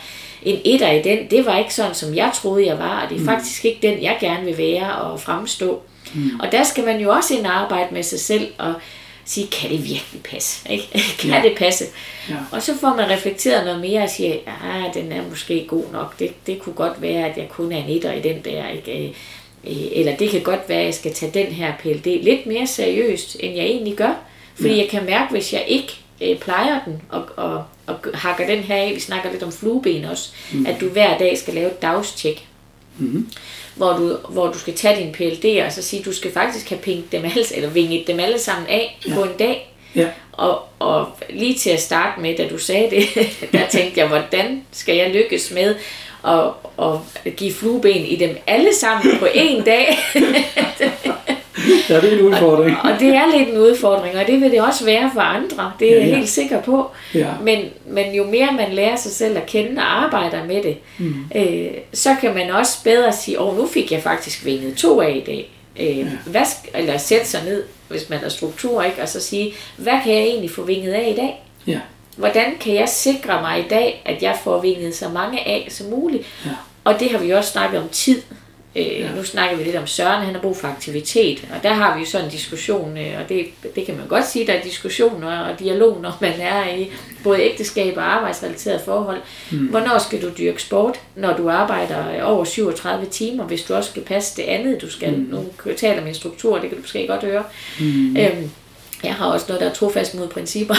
en 0.43 0.61
etter 0.65 0.91
i 0.91 1.01
den. 1.01 1.29
Det 1.31 1.45
var 1.45 1.57
ikke 1.57 1.73
sådan, 1.73 1.95
som 1.95 2.15
jeg 2.15 2.31
troede, 2.35 2.65
jeg 2.65 2.79
var, 2.79 3.01
og 3.01 3.09
det 3.09 3.15
er 3.15 3.19
mm. 3.19 3.25
faktisk 3.25 3.65
ikke 3.65 3.87
den, 3.87 4.01
jeg 4.01 4.17
gerne 4.19 4.45
vil 4.45 4.57
være 4.57 4.95
og 4.95 5.19
fremstå. 5.19 5.81
Mm. 6.13 6.39
Og 6.39 6.51
der 6.51 6.63
skal 6.63 6.85
man 6.85 6.99
jo 6.99 7.11
også 7.11 7.33
ind 7.33 7.45
og 7.45 7.61
arbejde 7.61 7.93
med 7.93 8.03
sig 8.03 8.19
selv 8.19 8.47
og 8.57 8.73
sige, 9.25 9.47
kan 9.47 9.69
det 9.69 9.83
virkelig 9.83 10.23
passe? 10.23 10.61
Ikke? 10.73 10.89
kan 11.19 11.29
ja. 11.29 11.41
det 11.41 11.57
passe? 11.57 11.85
Ja. 12.29 12.35
Og 12.51 12.61
så 12.61 12.77
får 12.77 12.95
man 12.95 13.09
reflekteret 13.09 13.65
noget 13.65 13.81
mere 13.81 14.03
og 14.03 14.09
siger, 14.09 14.35
ja, 14.63 14.83
den 14.93 15.11
er 15.11 15.21
måske 15.29 15.65
god 15.67 15.83
nok. 15.91 16.19
Det, 16.19 16.47
det 16.47 16.59
kunne 16.59 16.75
godt 16.75 17.01
være, 17.01 17.29
at 17.29 17.37
jeg 17.37 17.49
kun 17.49 17.71
er 17.71 17.77
en 17.77 17.89
etter 17.89 18.13
i 18.13 18.21
den 18.21 18.41
der. 18.45 18.69
Ikke? 18.69 19.07
Øh, 19.07 19.13
eller 19.91 20.15
det 20.15 20.29
kan 20.29 20.41
godt 20.41 20.69
være, 20.69 20.79
at 20.79 20.85
jeg 20.85 20.93
skal 20.93 21.13
tage 21.13 21.31
den 21.31 21.47
her 21.47 21.73
PLD 21.79 22.23
lidt 22.23 22.45
mere 22.45 22.67
seriøst, 22.67 23.37
end 23.39 23.55
jeg 23.55 23.65
egentlig 23.65 23.95
gør. 23.95 24.13
Fordi 24.55 24.69
ja. 24.69 24.77
jeg 24.77 24.89
kan 24.89 25.05
mærke, 25.05 25.31
hvis 25.31 25.53
jeg 25.53 25.65
ikke 25.67 25.99
øh, 26.21 26.37
plejer 26.37 26.79
den 26.85 27.01
og, 27.09 27.25
og, 27.35 27.63
og 27.87 27.95
hakker 28.13 28.47
den 28.47 28.59
her 28.59 28.75
af. 28.75 28.91
Vi 28.95 28.99
snakker 28.99 29.31
lidt 29.31 29.43
om 29.43 29.51
flueben 29.51 30.05
også. 30.05 30.29
Mm. 30.53 30.65
At 30.65 30.81
du 30.81 30.89
hver 30.89 31.17
dag 31.17 31.37
skal 31.37 31.53
lave 31.53 31.67
et 31.67 31.81
dagstjek. 31.81 32.47
Mm. 32.97 33.29
Hvor, 33.75 33.93
du, 33.93 34.17
hvor 34.29 34.47
du 34.47 34.59
skal 34.59 34.75
tage 34.75 35.03
din 35.03 35.11
PLD 35.11 35.61
og 35.65 35.71
så 35.71 35.81
sige, 35.81 35.99
at 35.99 36.05
du 36.05 36.13
skal 36.13 36.31
faktisk 36.31 36.69
have 36.69 36.81
pinket 36.81 37.11
dem 37.11 37.25
alle, 37.25 37.55
eller 37.55 37.69
vinget 37.69 38.07
dem 38.07 38.19
alle 38.19 38.39
sammen 38.39 38.67
af 38.67 38.99
ja. 39.07 39.13
på 39.13 39.23
en 39.23 39.37
dag. 39.39 39.73
Ja. 39.95 40.07
Og, 40.31 40.61
og 40.79 41.07
lige 41.29 41.55
til 41.55 41.69
at 41.69 41.81
starte 41.81 42.21
med, 42.21 42.37
da 42.37 42.47
du 42.47 42.57
sagde 42.57 42.89
det, 42.89 43.07
der 43.53 43.67
tænkte 43.69 43.99
jeg, 43.99 44.07
hvordan 44.07 44.63
skal 44.71 44.95
jeg 44.95 45.11
lykkes 45.11 45.51
med 45.51 45.75
at, 46.27 46.43
at 47.25 47.35
give 47.35 47.53
flueben 47.53 48.05
i 48.05 48.15
dem 48.15 48.37
alle 48.47 48.75
sammen 48.75 49.19
på 49.19 49.27
en 49.33 49.63
dag? 49.63 49.97
ja, 51.89 52.01
det 52.01 52.13
er 52.13 52.17
en 52.17 52.25
udfordring. 52.25 52.77
Og, 52.83 52.91
og 52.91 52.99
det 52.99 53.15
er 53.15 53.37
lidt 53.37 53.49
en 53.49 53.57
udfordring, 53.57 54.17
og 54.17 54.27
det 54.27 54.41
vil 54.41 54.51
det 54.51 54.61
også 54.61 54.85
være 54.85 55.11
for 55.13 55.21
andre. 55.21 55.71
Det 55.79 55.91
er 55.91 55.95
ja, 55.95 56.01
ja. 56.01 56.07
jeg 56.07 56.17
helt 56.17 56.29
sikker 56.29 56.61
på. 56.61 56.91
Ja. 57.13 57.27
Men, 57.43 57.59
men 57.85 58.15
jo 58.15 58.23
mere 58.23 58.49
man 58.51 58.73
lærer 58.73 58.95
sig 58.95 59.11
selv 59.11 59.37
at 59.37 59.45
kende 59.45 59.81
og 59.81 60.03
arbejder 60.03 60.45
med 60.45 60.63
det, 60.63 60.77
mm. 60.97 61.15
øh, 61.35 61.67
så 61.93 62.15
kan 62.21 62.33
man 62.33 62.49
også 62.49 62.83
bedre 62.83 63.13
sige, 63.13 63.41
åh, 63.41 63.57
nu 63.57 63.67
fik 63.67 63.91
jeg 63.91 64.03
faktisk 64.03 64.45
vinget 64.45 64.75
to 64.75 65.01
af 65.01 65.11
i 65.11 65.23
dag. 65.25 65.51
Øh, 65.79 65.97
ja. 65.97 66.05
hvad, 66.25 66.41
eller 66.73 66.97
sætte 66.97 67.27
sig 67.27 67.41
ned, 67.45 67.63
hvis 67.87 68.09
man 68.09 68.19
har 68.19 68.29
struktur, 68.29 68.83
ikke? 68.83 69.01
og 69.01 69.09
så 69.09 69.21
sige, 69.21 69.53
hvad 69.77 69.93
kan 70.03 70.13
jeg 70.13 70.21
egentlig 70.21 70.51
få 70.51 70.63
vinget 70.63 70.93
af 70.93 71.09
i 71.13 71.15
dag? 71.15 71.43
Ja. 71.67 71.79
Hvordan 72.17 72.53
kan 72.59 72.75
jeg 72.75 72.89
sikre 72.89 73.41
mig 73.41 73.59
i 73.59 73.67
dag, 73.69 74.01
at 74.05 74.23
jeg 74.23 74.37
får 74.43 74.61
vinget 74.61 74.95
så 74.95 75.09
mange 75.09 75.47
af 75.47 75.67
som 75.69 75.87
muligt? 75.87 76.23
Ja. 76.45 76.51
Og 76.83 76.99
det 76.99 77.11
har 77.11 77.17
vi 77.17 77.31
også 77.31 77.51
snakket 77.51 77.81
om 77.81 77.89
tid. 77.89 78.21
Øh, 78.77 78.99
ja. 78.99 79.09
Nu 79.15 79.23
snakker 79.23 79.57
vi 79.57 79.63
lidt 79.63 79.75
om 79.75 79.87
Søren, 79.87 80.25
han 80.25 80.33
har 80.33 80.41
brug 80.41 80.57
for 80.57 80.67
aktivitet, 80.67 81.47
og 81.55 81.63
der 81.63 81.73
har 81.73 81.95
vi 81.95 81.99
jo 81.99 82.05
sådan 82.05 82.25
en 82.25 82.31
diskussion, 82.31 82.97
øh, 82.97 83.19
og 83.21 83.29
det, 83.29 83.45
det 83.75 83.85
kan 83.85 83.97
man 83.97 84.07
godt 84.07 84.27
sige, 84.27 84.47
der 84.47 84.53
er 84.53 84.61
diskussioner 84.61 85.39
og 85.39 85.59
dialog, 85.59 86.01
når 86.01 86.17
man 86.21 86.33
er 86.39 86.75
i 86.75 86.91
både 87.23 87.41
ægteskab 87.41 87.97
og 87.97 88.03
arbejdsrelateret 88.03 88.81
forhold. 88.85 89.17
Mm. 89.51 89.57
Hvornår 89.57 89.97
skal 89.97 90.21
du 90.21 90.29
dyrke 90.37 90.61
sport, 90.61 90.99
når 91.15 91.37
du 91.37 91.49
arbejder 91.49 92.23
over 92.23 92.43
37 92.43 93.05
timer, 93.05 93.43
hvis 93.43 93.63
du 93.63 93.73
også 93.73 93.89
skal 93.89 94.03
passe 94.03 94.37
det 94.37 94.43
andet, 94.43 94.81
du 94.81 94.89
skal, 94.89 95.13
mm. 95.13 95.27
nu 95.31 95.73
taler 95.77 96.01
med 96.01 96.09
en 96.09 96.15
struktur, 96.15 96.59
det 96.59 96.69
kan 96.69 96.77
du 96.77 96.81
måske 96.81 97.07
godt 97.07 97.23
høre. 97.23 97.43
Mm. 97.79 98.17
Øhm, 98.17 98.51
jeg 99.03 99.13
har 99.13 99.25
også 99.25 99.45
noget, 99.47 99.61
der 99.61 99.69
er 99.69 99.73
trofast 99.73 100.15
mod 100.15 100.27
principper. 100.27 100.75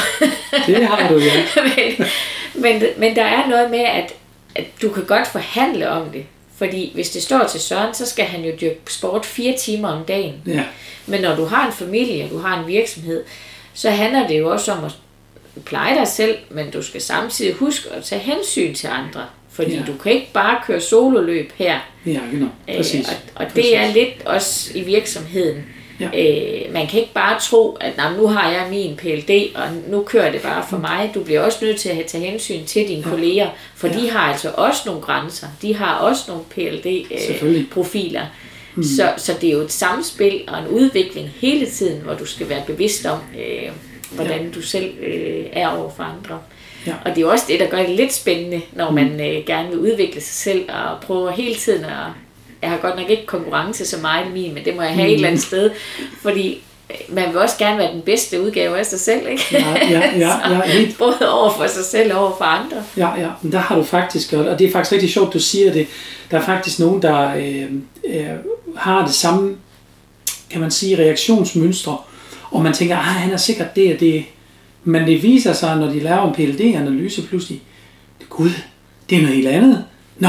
Det 0.67 0.87
har 0.87 1.09
du, 1.09 1.19
ja. 1.19 1.45
men, 1.76 2.07
men, 2.55 2.83
men 2.97 3.17
der 3.17 3.25
er 3.25 3.49
noget 3.49 3.71
med, 3.71 3.78
at, 3.78 4.14
at 4.55 4.64
du 4.83 4.88
kan 4.88 5.05
godt 5.05 5.26
forhandle 5.26 5.90
om 5.90 6.11
det. 6.11 6.25
Fordi 6.58 6.90
hvis 6.94 7.10
det 7.10 7.22
står 7.22 7.44
til 7.44 7.60
Søren, 7.60 7.94
så 7.94 8.06
skal 8.06 8.24
han 8.24 8.44
jo 8.44 8.52
dyrke 8.60 8.80
sport 8.88 9.26
fire 9.26 9.56
timer 9.58 9.88
om 9.88 10.04
dagen. 10.04 10.34
Ja. 10.46 10.64
Men 11.06 11.20
når 11.20 11.36
du 11.36 11.44
har 11.44 11.66
en 11.66 11.72
familie, 11.72 12.28
du 12.30 12.38
har 12.38 12.60
en 12.60 12.66
virksomhed, 12.66 13.24
så 13.74 13.90
handler 13.90 14.28
det 14.28 14.38
jo 14.38 14.50
også 14.50 14.72
om 14.72 14.84
at 14.84 14.92
pleje 15.64 15.98
dig 15.98 16.08
selv, 16.08 16.38
men 16.50 16.70
du 16.70 16.82
skal 16.82 17.00
samtidig 17.00 17.54
huske 17.54 17.90
at 17.90 18.04
tage 18.04 18.20
hensyn 18.20 18.74
til 18.74 18.86
andre. 18.86 19.26
Fordi 19.50 19.74
ja. 19.74 19.82
du 19.86 19.92
kan 20.02 20.12
ikke 20.12 20.32
bare 20.32 20.60
køre 20.66 20.80
sololøb 20.80 21.52
her. 21.56 21.78
Ja, 22.06 22.20
genau. 22.32 22.48
Præcis. 22.76 23.08
Øh, 23.08 23.14
og, 23.34 23.44
og 23.44 23.56
det 23.56 23.76
er 23.76 23.92
lidt 23.92 24.22
også 24.24 24.70
i 24.74 24.80
virksomheden. 24.80 25.64
Ja. 26.00 26.07
Øh, 26.07 26.73
man 26.73 26.87
kan 26.87 27.00
ikke 27.00 27.12
bare 27.14 27.40
tro, 27.40 27.76
at 27.81 27.93
nu 28.17 28.26
har 28.26 28.50
jeg 28.50 28.67
min 28.71 28.97
PLD, 28.97 29.31
og 29.55 29.69
nu 29.88 30.02
kører 30.02 30.33
det 30.33 30.43
bare 30.43 30.64
for 30.69 30.76
mm. 30.76 30.83
mig. 30.83 31.11
Du 31.14 31.23
bliver 31.23 31.40
også 31.40 31.59
nødt 31.62 31.81
til 31.81 31.88
at 31.88 32.07
tage 32.07 32.31
hensyn 32.31 32.64
til 32.64 32.88
dine 32.88 33.02
ja. 33.05 33.11
kolleger, 33.11 33.50
for 33.75 33.88
ja. 33.88 33.95
de 33.95 34.11
har 34.11 34.33
altså 34.33 34.50
også 34.55 34.83
nogle 34.87 35.00
grænser. 35.00 35.47
De 35.62 35.75
har 35.75 35.95
også 35.95 36.25
nogle 36.28 36.45
PLD-profiler. 36.45 38.23
Øh, 38.23 38.26
mm. 38.75 38.83
så, 38.83 39.12
så 39.17 39.35
det 39.40 39.49
er 39.49 39.52
jo 39.52 39.61
et 39.61 39.73
samspil 39.73 40.40
og 40.49 40.59
en 40.59 40.67
udvikling 40.67 41.28
hele 41.28 41.67
tiden, 41.67 42.00
hvor 42.00 42.14
du 42.14 42.25
skal 42.25 42.49
være 42.49 42.62
bevidst 42.67 43.07
om, 43.07 43.19
øh, 43.38 43.71
hvordan 44.11 44.43
ja. 44.43 44.50
du 44.55 44.62
selv 44.62 44.95
øh, 45.02 45.47
er 45.52 45.69
over 45.69 45.90
for 45.90 46.02
andre. 46.02 46.40
Ja. 46.87 46.95
Og 47.05 47.11
det 47.11 47.19
er 47.19 47.23
jo 47.23 47.31
også 47.31 47.45
det, 47.49 47.61
der 47.61 47.67
gør 47.67 47.83
det 47.83 47.90
lidt 47.90 48.12
spændende, 48.12 48.62
når 48.73 48.88
mm. 48.88 48.95
man 48.95 49.21
øh, 49.21 49.45
gerne 49.47 49.69
vil 49.69 49.78
udvikle 49.78 50.21
sig 50.21 50.35
selv 50.35 50.64
og 50.69 51.00
prøve 51.00 51.33
hele 51.33 51.55
tiden 51.55 51.85
at 51.85 52.27
jeg 52.62 52.70
har 52.70 52.78
godt 52.78 52.96
nok 52.96 53.10
ikke 53.10 53.26
konkurrence 53.26 53.86
så 53.86 53.96
meget 54.02 54.26
i 54.26 54.32
min, 54.32 54.54
men 54.54 54.64
det 54.64 54.76
må 54.76 54.82
jeg 54.82 54.90
have 54.90 55.04
mm. 55.04 55.08
et 55.08 55.14
eller 55.14 55.28
andet 55.28 55.42
sted, 55.42 55.70
fordi 56.22 56.62
øh, 56.90 57.14
man 57.14 57.28
vil 57.28 57.38
også 57.38 57.58
gerne 57.58 57.78
være 57.78 57.92
den 57.92 58.02
bedste 58.02 58.42
udgave 58.42 58.78
af 58.78 58.86
sig 58.86 59.00
selv, 59.00 59.28
ikke? 59.28 59.44
Ja, 59.52 59.76
ja, 59.90 60.18
ja. 60.18 60.50
ja 60.52 60.60
helt. 60.66 60.98
Både 60.98 61.32
over 61.32 61.52
for 61.52 61.66
sig 61.66 61.84
selv 61.84 62.14
og 62.14 62.20
over 62.20 62.36
for 62.38 62.44
andre. 62.44 62.76
Ja, 62.96 63.20
ja, 63.20 63.28
men 63.42 63.52
der 63.52 63.58
har 63.58 63.76
du 63.76 63.82
faktisk, 63.82 64.32
og 64.32 64.58
det 64.58 64.66
er 64.66 64.72
faktisk 64.72 64.92
rigtig 64.92 65.10
sjovt, 65.10 65.34
du 65.34 65.40
siger 65.40 65.72
det, 65.72 65.86
der 66.30 66.38
er 66.38 66.44
faktisk 66.44 66.78
nogen, 66.78 67.02
der 67.02 67.34
øh, 67.36 67.66
øh, 68.08 68.26
har 68.76 69.04
det 69.06 69.14
samme, 69.14 69.56
kan 70.50 70.60
man 70.60 70.70
sige, 70.70 70.98
reaktionsmønstre, 70.98 71.96
og 72.50 72.62
man 72.62 72.72
tænker, 72.72 72.96
ah, 72.96 73.04
han 73.04 73.32
er 73.32 73.36
sikkert 73.36 73.76
det 73.76 73.94
og 73.94 74.00
det, 74.00 74.24
men 74.84 75.06
det 75.06 75.22
viser 75.22 75.52
sig, 75.52 75.76
når 75.76 75.86
de 75.86 76.00
laver 76.00 76.28
en 76.28 76.34
PLD-analyse 76.34 77.22
pludselig, 77.22 77.62
gud, 78.28 78.50
det 79.10 79.18
er 79.18 79.22
noget 79.22 79.36
helt 79.36 79.48
andet. 79.48 79.84
Nå, 80.18 80.28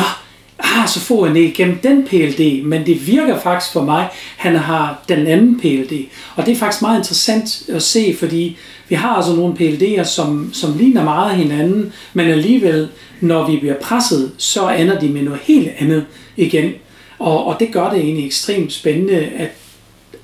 ah, 0.77 0.87
så 0.87 0.99
får 0.99 1.25
han 1.25 1.35
det 1.35 1.41
igennem 1.41 1.77
den 1.77 2.05
PLD, 2.05 2.63
men 2.63 2.85
det 2.85 3.07
virker 3.07 3.39
faktisk 3.39 3.73
for 3.73 3.83
mig, 3.83 4.07
han 4.37 4.55
har 4.55 5.03
den 5.09 5.27
anden 5.27 5.59
PLD. 5.59 5.93
Og 6.35 6.45
det 6.45 6.51
er 6.51 6.55
faktisk 6.55 6.81
meget 6.81 6.97
interessant 6.97 7.69
at 7.69 7.83
se, 7.83 8.15
fordi 8.19 8.57
vi 8.89 8.95
har 8.95 9.09
altså 9.09 9.35
nogle 9.35 9.53
PLD'er, 9.53 10.03
som, 10.03 10.49
som 10.53 10.77
ligner 10.77 11.03
meget 11.03 11.35
hinanden, 11.35 11.93
men 12.13 12.27
alligevel, 12.27 12.87
når 13.21 13.51
vi 13.51 13.57
bliver 13.57 13.75
presset, 13.81 14.31
så 14.37 14.69
ender 14.69 14.99
de 14.99 15.09
med 15.09 15.21
noget 15.21 15.39
helt 15.43 15.69
andet 15.79 16.05
igen. 16.37 16.71
Og, 17.19 17.45
og 17.45 17.59
det 17.59 17.71
gør 17.71 17.89
det 17.89 17.99
egentlig 17.99 18.25
ekstremt 18.25 18.73
spændende 18.73 19.15
at, 19.15 19.49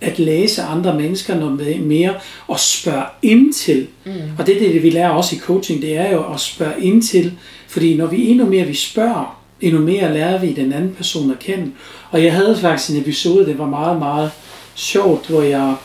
at 0.01 0.19
læse 0.19 0.61
andre 0.61 0.95
mennesker 0.95 1.35
noget 1.35 1.81
mere 1.81 2.13
og 2.47 2.59
spørge 2.59 3.03
ind 3.21 3.53
til. 3.53 3.87
Mm. 4.05 4.11
Og 4.37 4.47
det 4.47 4.55
er 4.55 4.59
det, 4.59 4.83
vi 4.83 4.89
lærer 4.89 5.09
også 5.09 5.35
i 5.35 5.39
coaching, 5.39 5.81
det 5.81 5.97
er 5.97 6.11
jo 6.11 6.33
at 6.33 6.39
spørge 6.39 6.81
ind 6.81 7.01
til, 7.03 7.33
fordi 7.67 7.97
når 7.97 8.05
vi 8.05 8.27
endnu 8.27 8.45
mere 8.45 8.65
vi 8.65 8.73
spørger, 8.73 9.34
endnu 9.61 9.81
mere 9.81 10.13
lærer 10.13 10.39
vi 10.39 10.53
den 10.53 10.73
anden 10.73 10.93
person 10.97 11.31
at 11.31 11.39
kende. 11.39 11.71
Og 12.11 12.23
jeg 12.23 12.33
havde 12.33 12.57
faktisk 12.61 12.89
en 12.89 13.01
episode, 13.01 13.45
det 13.45 13.59
var 13.59 13.65
meget, 13.67 13.99
meget 13.99 14.31
sjovt, 14.75 15.27
hvor 15.27 15.41
jeg 15.41 15.75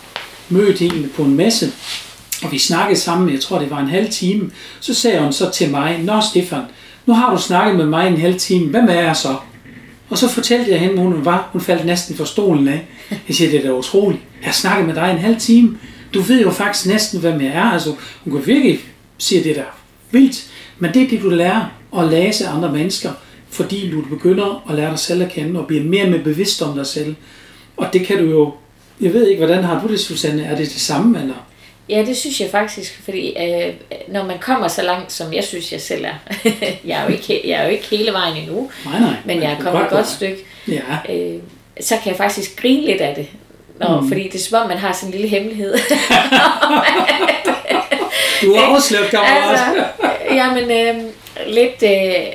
mødte 0.48 0.84
en 0.84 1.10
på 1.16 1.22
en 1.22 1.36
messe, 1.36 1.72
Og 2.42 2.52
vi 2.52 2.58
snakkede 2.58 3.00
sammen, 3.00 3.30
jeg 3.32 3.40
tror 3.40 3.58
det 3.58 3.70
var 3.70 3.78
en 3.78 3.88
halv 3.88 4.10
time. 4.10 4.50
Så 4.80 4.94
sagde 4.94 5.20
hun 5.20 5.32
så 5.32 5.50
til 5.50 5.70
mig, 5.70 6.00
Nå 6.04 6.20
Stefan, 6.30 6.62
nu 7.06 7.12
har 7.14 7.34
du 7.34 7.42
snakket 7.42 7.76
med 7.76 7.86
mig 7.86 8.08
en 8.08 8.16
halv 8.16 8.38
time, 8.38 8.70
hvem 8.70 8.88
er 8.88 9.00
jeg 9.00 9.16
så? 9.16 9.36
Og 10.10 10.18
så 10.18 10.28
fortalte 10.28 10.70
jeg 10.70 10.80
hende, 10.80 10.94
hvor 10.94 11.02
hun 11.02 11.24
var. 11.24 11.48
Hun 11.52 11.60
faldt 11.60 11.86
næsten 11.86 12.16
for 12.16 12.24
stolen 12.24 12.68
af. 12.68 12.86
Jeg 13.10 13.36
siger, 13.36 13.50
det 13.50 13.58
er 13.60 13.62
da 13.62 13.72
utroligt. 13.72 14.22
Jeg 14.40 14.48
har 14.48 14.52
snakket 14.52 14.86
med 14.86 14.94
dig 14.94 15.10
en 15.10 15.18
halv 15.18 15.40
time. 15.40 15.78
Du 16.14 16.20
ved 16.20 16.42
jo 16.42 16.50
faktisk 16.50 16.86
næsten, 16.86 17.20
hvem 17.20 17.40
jeg 17.40 17.50
er. 17.50 17.64
Altså, 17.64 17.94
hun 18.24 18.32
kan 18.32 18.46
virkelig 18.46 18.80
sige, 19.18 19.44
det 19.44 19.56
der 19.56 19.62
vildt. 20.10 20.46
Men 20.78 20.94
det 20.94 21.02
er 21.02 21.08
det, 21.08 21.22
du 21.22 21.28
lærer 21.28 21.64
at 21.98 22.08
læse 22.08 22.46
andre 22.46 22.72
mennesker, 22.72 23.10
fordi 23.50 23.90
du 23.90 24.02
begynder 24.02 24.64
at 24.70 24.74
lære 24.76 24.90
dig 24.90 24.98
selv 24.98 25.22
at 25.22 25.28
kende 25.32 25.60
og 25.60 25.66
blive 25.66 25.82
mere 25.84 26.06
med 26.06 26.18
bevidst 26.24 26.62
om 26.62 26.74
dig 26.74 26.86
selv. 26.86 27.14
Og 27.76 27.86
det 27.92 28.06
kan 28.06 28.18
du 28.18 28.24
jo, 28.30 28.52
jeg 29.00 29.12
ved 29.14 29.26
ikke, 29.28 29.44
hvordan 29.44 29.64
har 29.64 29.80
du 29.86 29.88
det, 29.92 30.00
Susanne? 30.00 30.42
Er 30.44 30.50
det 30.56 30.58
det 30.72 30.80
samme, 30.80 31.20
eller? 31.20 31.34
Ja, 31.88 32.04
det 32.06 32.16
synes 32.16 32.40
jeg 32.40 32.50
faktisk, 32.50 33.00
fordi 33.04 33.36
øh, 33.38 33.72
når 34.08 34.24
man 34.24 34.36
kommer 34.40 34.68
så 34.68 34.82
langt, 34.82 35.12
som 35.12 35.32
jeg 35.32 35.44
synes, 35.44 35.72
jeg 35.72 35.80
selv 35.80 36.04
er, 36.04 36.14
jeg, 36.88 37.00
er 37.00 37.04
jo 37.04 37.08
ikke, 37.12 37.40
jeg 37.44 37.60
er 37.60 37.64
jo 37.64 37.70
ikke 37.70 37.84
hele 37.90 38.12
vejen 38.12 38.36
endnu, 38.36 38.70
Nej, 38.84 39.00
nej. 39.00 39.14
men 39.24 39.42
jeg 39.42 39.52
er 39.52 39.58
kommet 39.60 39.82
et 39.82 39.90
godt 39.90 40.08
stykke, 40.08 40.36
Ja, 40.68 41.14
øh, 41.14 41.34
så 41.80 41.96
kan 42.02 42.10
jeg 42.10 42.16
faktisk 42.16 42.60
grine 42.60 42.86
lidt 42.86 43.00
af 43.00 43.14
det. 43.14 43.26
Nå, 43.80 44.00
Mm. 44.00 44.08
Fordi 44.08 44.22
det 44.22 44.34
er 44.34 44.38
som 44.38 44.62
om, 44.62 44.68
man 44.68 44.78
har 44.78 44.92
sådan 44.92 45.08
en 45.08 45.12
lille 45.20 45.28
hemmelighed. 45.28 45.72
du 48.42 48.52
er 48.54 48.60
afsløret, 48.60 49.10
kammerat. 49.10 49.50
altså, 49.50 49.84
jamen, 50.34 50.70
øh, 50.70 51.04
lidt, 51.46 51.82
øh, 51.82 52.26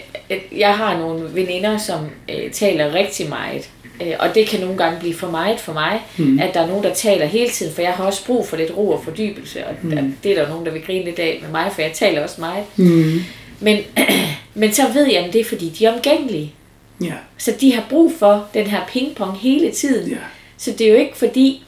jeg 0.57 0.77
har 0.77 0.97
nogle 0.97 1.35
veninder, 1.35 1.77
som 1.77 1.99
øh, 2.29 2.51
taler 2.51 2.93
rigtig 2.93 3.29
meget. 3.29 3.69
Øh, 4.01 4.13
og 4.19 4.35
det 4.35 4.47
kan 4.47 4.59
nogle 4.59 4.77
gange 4.77 4.99
blive 4.99 5.13
for 5.15 5.27
meget 5.31 5.59
for 5.59 5.73
mig, 5.73 6.01
mm. 6.17 6.39
at 6.39 6.53
der 6.53 6.59
er 6.61 6.67
nogen, 6.67 6.83
der 6.83 6.93
taler 6.93 7.25
hele 7.25 7.49
tiden, 7.49 7.73
for 7.73 7.81
jeg 7.81 7.91
har 7.91 8.03
også 8.05 8.25
brug 8.25 8.47
for 8.47 8.57
lidt 8.57 8.71
ro 8.77 8.89
og 8.91 9.03
fordybelse, 9.03 9.65
og 9.67 9.73
mm. 9.81 10.15
det 10.23 10.31
er 10.31 10.41
der 10.43 10.49
nogen, 10.49 10.65
der 10.65 10.71
vil 10.71 10.81
grine 10.81 11.05
lidt 11.05 11.19
af 11.19 11.39
med 11.41 11.49
mig, 11.49 11.71
for 11.73 11.81
jeg 11.81 11.91
taler 11.93 12.23
også 12.23 12.41
meget. 12.41 12.63
Mm. 12.75 13.21
Men, 13.59 13.77
men 14.53 14.73
så 14.73 14.81
ved 14.93 15.05
jeg, 15.11 15.23
at 15.25 15.33
det 15.33 15.41
er 15.41 15.45
fordi, 15.45 15.69
de 15.69 15.85
er 15.85 15.93
omgængelige. 15.93 16.53
Ja, 17.01 17.13
Så 17.37 17.53
de 17.61 17.73
har 17.73 17.83
brug 17.89 18.13
for 18.19 18.47
den 18.53 18.67
her 18.67 18.79
pingpong 18.87 19.37
hele 19.37 19.71
tiden. 19.71 20.09
ja, 20.09 20.17
Så 20.57 20.71
det 20.71 20.87
er 20.87 20.91
jo 20.91 20.97
ikke 20.97 21.17
fordi, 21.17 21.63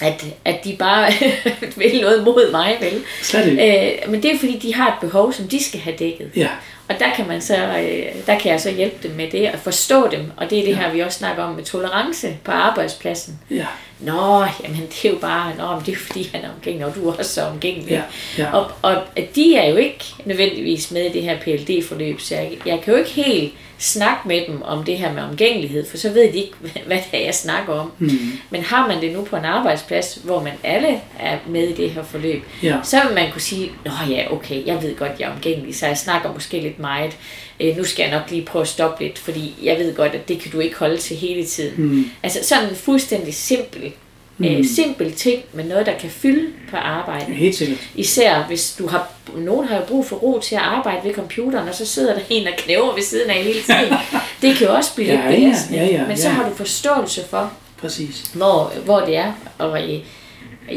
at, 0.00 0.24
at 0.44 0.64
de 0.64 0.76
bare 0.78 1.12
vil 1.76 2.00
noget 2.00 2.24
mod 2.24 2.50
mig, 2.50 2.76
vel? 2.80 3.02
slet 3.22 3.46
ikke. 3.46 3.92
Øh, 4.04 4.10
men 4.10 4.22
det 4.22 4.32
er 4.32 4.38
fordi, 4.38 4.58
de 4.58 4.74
har 4.74 4.88
et 4.88 4.94
behov, 5.00 5.32
som 5.32 5.48
de 5.48 5.64
skal 5.64 5.80
have 5.80 5.96
dækket. 5.96 6.30
Ja, 6.36 6.48
Og 6.88 6.94
der 6.98 7.14
kan, 7.16 7.28
man 7.28 7.40
så, 7.40 7.56
øh, 7.56 8.26
der 8.26 8.38
kan 8.38 8.52
jeg 8.52 8.60
så 8.60 8.70
hjælpe 8.70 9.08
dem 9.08 9.16
med 9.16 9.30
det, 9.30 9.46
at 9.46 9.58
forstå 9.58 10.08
dem. 10.08 10.32
Og 10.36 10.50
det 10.50 10.58
er 10.58 10.64
det 10.64 10.76
her, 10.76 10.92
vi 10.92 11.00
også 11.00 11.18
snakker 11.18 11.42
om 11.42 11.54
med 11.54 11.64
tolerance 11.64 12.36
på 12.44 12.52
arbejdspladsen. 12.52 13.40
ja, 13.50 13.66
Nå, 14.02 14.44
jamen 14.64 14.80
det 14.88 15.04
er 15.04 15.10
jo 15.10 15.18
bare, 15.18 15.52
nå, 15.58 15.66
men 15.70 15.80
det 15.80 15.88
er 15.88 15.92
jo 15.92 15.98
fordi, 16.06 16.30
han 16.34 16.44
er 16.44 16.48
omgængelig, 16.56 16.86
og 16.86 16.94
du 16.94 17.08
er 17.08 17.14
også 17.16 17.34
så 17.34 17.42
omgængelig. 17.42 17.90
Ja, 17.90 18.02
ja. 18.38 18.52
Og, 18.54 18.70
og 18.82 18.96
de 19.34 19.56
er 19.56 19.70
jo 19.70 19.76
ikke 19.76 20.04
nødvendigvis 20.24 20.90
med 20.90 21.04
i 21.04 21.12
det 21.12 21.22
her 21.22 21.38
PLD-forløb, 21.40 22.20
så 22.20 22.34
jeg, 22.34 22.52
jeg 22.66 22.80
kan 22.84 22.92
jo 22.94 22.98
ikke 22.98 23.10
helt 23.10 23.52
snakke 23.78 24.28
med 24.28 24.46
dem 24.46 24.62
om 24.62 24.84
det 24.84 24.98
her 24.98 25.12
med 25.12 25.22
omgængelighed, 25.22 25.90
for 25.90 25.96
så 25.96 26.08
ved 26.10 26.32
de 26.32 26.38
ikke, 26.38 26.52
hvad 26.86 26.96
det 27.12 27.20
er, 27.20 27.24
jeg 27.24 27.34
snakker 27.34 27.72
om. 27.72 27.92
Mm. 27.98 28.32
Men 28.50 28.62
har 28.62 28.88
man 28.88 29.00
det 29.00 29.12
nu 29.12 29.22
på 29.24 29.36
en 29.36 29.44
arbejdsplads, 29.44 30.18
hvor 30.24 30.42
man 30.42 30.52
alle 30.64 31.00
er 31.20 31.38
med 31.46 31.68
i 31.68 31.72
det 31.74 31.90
her 31.90 32.02
forløb, 32.02 32.42
Ja. 32.62 32.76
så 32.82 32.96
vil 33.06 33.14
man 33.14 33.32
kunne 33.32 33.40
sige, 33.40 33.70
nå 33.84 33.92
ja, 34.10 34.32
okay, 34.32 34.66
jeg 34.66 34.82
ved 34.82 34.96
godt, 34.96 35.12
jeg 35.18 35.28
er 35.28 35.32
omgængelig, 35.34 35.76
så 35.76 35.86
jeg 35.86 35.98
snakker 35.98 36.32
måske 36.34 36.60
lidt 36.60 36.78
meget. 36.78 37.16
Øh, 37.62 37.76
nu 37.76 37.84
skal 37.84 38.02
jeg 38.02 38.10
nok 38.20 38.30
lige 38.30 38.44
prøve 38.44 38.62
at 38.62 38.68
stoppe 38.68 39.04
lidt, 39.04 39.18
fordi 39.18 39.54
jeg 39.62 39.78
ved 39.78 39.94
godt, 39.94 40.12
at 40.14 40.28
det 40.28 40.40
kan 40.40 40.50
du 40.50 40.60
ikke 40.60 40.76
holde 40.76 40.96
til 40.96 41.16
hele 41.16 41.44
tiden. 41.44 41.84
Mm. 41.86 42.04
Altså 42.22 42.38
sådan 42.42 42.68
en 42.68 42.76
fuldstændig 42.76 43.34
simpel, 43.34 43.92
mm. 44.38 44.44
øh, 44.44 44.64
simpel 44.66 45.12
ting, 45.12 45.42
men 45.52 45.66
noget, 45.66 45.86
der 45.86 45.98
kan 45.98 46.10
fylde 46.10 46.48
på 46.70 46.76
arbejdet. 46.76 47.36
helt 47.36 47.54
sikkert. 47.54 47.78
Især 47.94 48.44
hvis 48.48 48.74
du 48.78 48.86
har, 48.86 49.12
nogen 49.36 49.68
har 49.68 49.76
jo 49.76 49.82
brug 49.84 50.06
for 50.06 50.16
ro 50.16 50.40
til 50.40 50.54
at 50.54 50.60
arbejde 50.60 51.08
ved 51.08 51.14
computeren, 51.14 51.68
og 51.68 51.74
så 51.74 51.86
sidder 51.86 52.14
der 52.14 52.20
en 52.30 52.46
og 52.46 52.52
knæver 52.58 52.94
ved 52.94 53.02
siden 53.02 53.30
af 53.30 53.36
hele 53.42 53.62
tiden. 53.62 53.94
Det 54.42 54.56
kan 54.56 54.66
jo 54.66 54.74
også 54.74 54.94
blive 54.94 55.08
Ja, 55.08 55.30
lidt 55.30 55.56
ja, 55.70 55.76
ja, 55.76 55.84
ja, 55.86 56.06
men 56.06 56.16
så 56.16 56.28
ja. 56.28 56.34
har 56.34 56.48
du 56.48 56.54
forståelse 56.54 57.20
for, 57.30 57.52
Præcis. 57.80 58.30
hvor, 58.34 58.72
hvor 58.84 59.00
det 59.00 59.16
er. 59.16 59.32
Og 59.58 59.92
øh, 59.92 60.00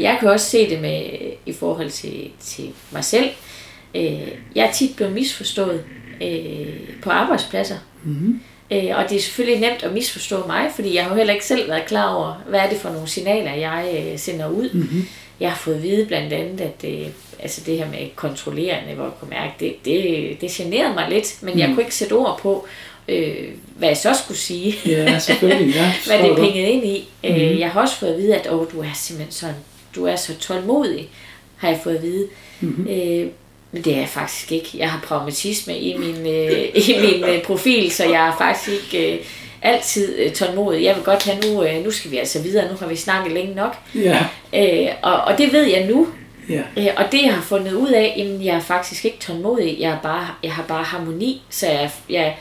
jeg 0.02 0.16
kan 0.20 0.28
også 0.28 0.50
se 0.50 0.70
det 0.70 0.80
med 0.80 1.02
i 1.46 1.52
forhold 1.52 1.90
til, 1.90 2.30
til 2.40 2.70
mig 2.90 3.04
selv. 3.04 3.28
Øh, 3.94 4.28
jeg 4.54 4.66
er 4.66 4.72
tit 4.72 4.96
blevet 4.96 5.14
misforstået 5.14 5.84
øh, 6.22 6.74
på 7.02 7.10
arbejdspladser. 7.10 7.76
Mm. 8.04 8.40
Øh, 8.70 8.84
og 8.96 9.04
det 9.10 9.16
er 9.16 9.20
selvfølgelig 9.20 9.60
nemt 9.60 9.82
at 9.82 9.92
misforstå 9.92 10.46
mig, 10.46 10.70
fordi 10.74 10.94
jeg 10.94 11.02
har 11.04 11.10
jo 11.10 11.16
heller 11.16 11.32
ikke 11.34 11.46
selv 11.46 11.68
været 11.70 11.86
klar 11.86 12.14
over, 12.14 12.42
hvad 12.48 12.60
er 12.60 12.68
det 12.68 12.78
for 12.78 12.88
nogle 12.90 13.08
signaler, 13.08 13.52
jeg 13.54 14.04
øh, 14.12 14.18
sender 14.18 14.48
ud. 14.48 14.70
Mm-hmm. 14.72 15.06
Jeg 15.40 15.50
har 15.50 15.56
fået 15.56 15.74
at 15.74 15.82
vide 15.82 16.06
blandt 16.06 16.32
andet, 16.32 16.60
at 16.60 16.84
øh, 16.90 17.06
altså 17.38 17.60
det 17.66 17.78
her 17.78 17.90
med 17.90 18.08
kontrollerende, 18.16 18.94
hvor 18.94 19.04
jeg 19.04 19.12
kunne 19.20 19.30
mærke, 19.30 19.52
det, 19.60 19.74
det, 19.84 20.36
det 20.40 20.50
generede 20.50 20.94
mig 20.94 21.06
lidt, 21.10 21.38
men 21.42 21.58
jeg 21.58 21.68
Mm. 21.68 21.74
kunne 21.74 21.82
ikke 21.84 21.94
sætte 21.94 22.12
ord 22.12 22.38
på, 22.42 22.66
øh, 23.08 23.48
hvad 23.76 23.88
jeg 23.88 23.96
så 23.96 24.14
skulle 24.24 24.38
sige. 24.38 24.74
Ja, 24.86 25.18
selvfølgelig. 25.18 25.74
Ja, 25.74 25.92
hvad 26.06 26.18
det 26.28 26.36
pengede 26.36 26.68
ind 26.68 26.84
i. 26.86 27.08
Mm. 27.24 27.28
Øh, 27.30 27.58
jeg 27.60 27.70
har 27.70 27.80
også 27.80 27.94
fået 27.96 28.10
at 28.12 28.18
vide, 28.18 28.34
at 28.36 28.52
åh, 28.52 28.66
du 28.72 28.80
er 28.80 28.92
simpelthen 28.94 29.32
sådan, 29.32 29.54
du 29.94 30.04
er 30.04 30.16
så 30.16 30.38
tålmodig, 30.38 31.08
har 31.56 31.68
jeg 31.68 31.80
fået 31.84 31.96
at 31.96 32.02
vide. 32.02 32.26
Mhm. 32.60 32.88
Øh, 32.90 33.26
men 33.76 33.84
det 33.84 33.94
er 33.94 33.98
jeg 33.98 34.08
faktisk 34.08 34.52
ikke. 34.52 34.68
Jeg 34.74 34.90
har 34.90 35.00
pragmatisme 35.04 35.78
i 35.78 35.96
min, 35.98 36.26
øh, 36.26 36.64
i 36.88 36.96
min 37.00 37.24
øh, 37.24 37.42
profil, 37.42 37.92
så 37.92 38.04
jeg 38.04 38.28
er 38.28 38.36
faktisk 38.38 38.68
ikke 38.68 39.14
øh, 39.14 39.20
altid 39.62 40.18
øh, 40.18 40.32
tålmodig. 40.32 40.84
Jeg 40.84 40.96
vil 40.96 41.04
godt 41.04 41.24
have 41.24 41.38
nu, 41.40 41.62
øh, 41.62 41.84
nu 41.84 41.90
skal 41.90 42.10
vi 42.10 42.18
altså 42.18 42.42
videre, 42.42 42.70
nu 42.70 42.76
har 42.80 42.86
vi 42.86 42.96
snakket 42.96 43.32
længe 43.32 43.54
nok. 43.54 43.76
Ja, 43.94 44.26
Øh, 44.54 44.88
og, 45.02 45.20
og 45.20 45.38
det 45.38 45.52
ved 45.52 45.62
jeg 45.62 45.86
nu, 45.86 46.08
ja, 46.48 46.62
Øh, 46.76 46.86
og 46.96 47.04
det 47.12 47.22
jeg 47.22 47.34
har 47.34 47.42
fundet 47.42 47.72
ud 47.72 47.88
af, 47.88 48.14
jamen 48.18 48.44
jeg 48.44 48.56
er 48.56 48.60
faktisk 48.60 49.04
ikke 49.04 49.18
tålmodig, 49.18 49.76
jeg, 49.80 49.90
er 49.90 49.98
bare, 50.02 50.28
jeg 50.42 50.52
har 50.52 50.62
bare 50.62 50.84
harmoni, 50.84 51.42
så 51.50 51.66
jeg, 51.66 51.90
jeg, 52.10 52.36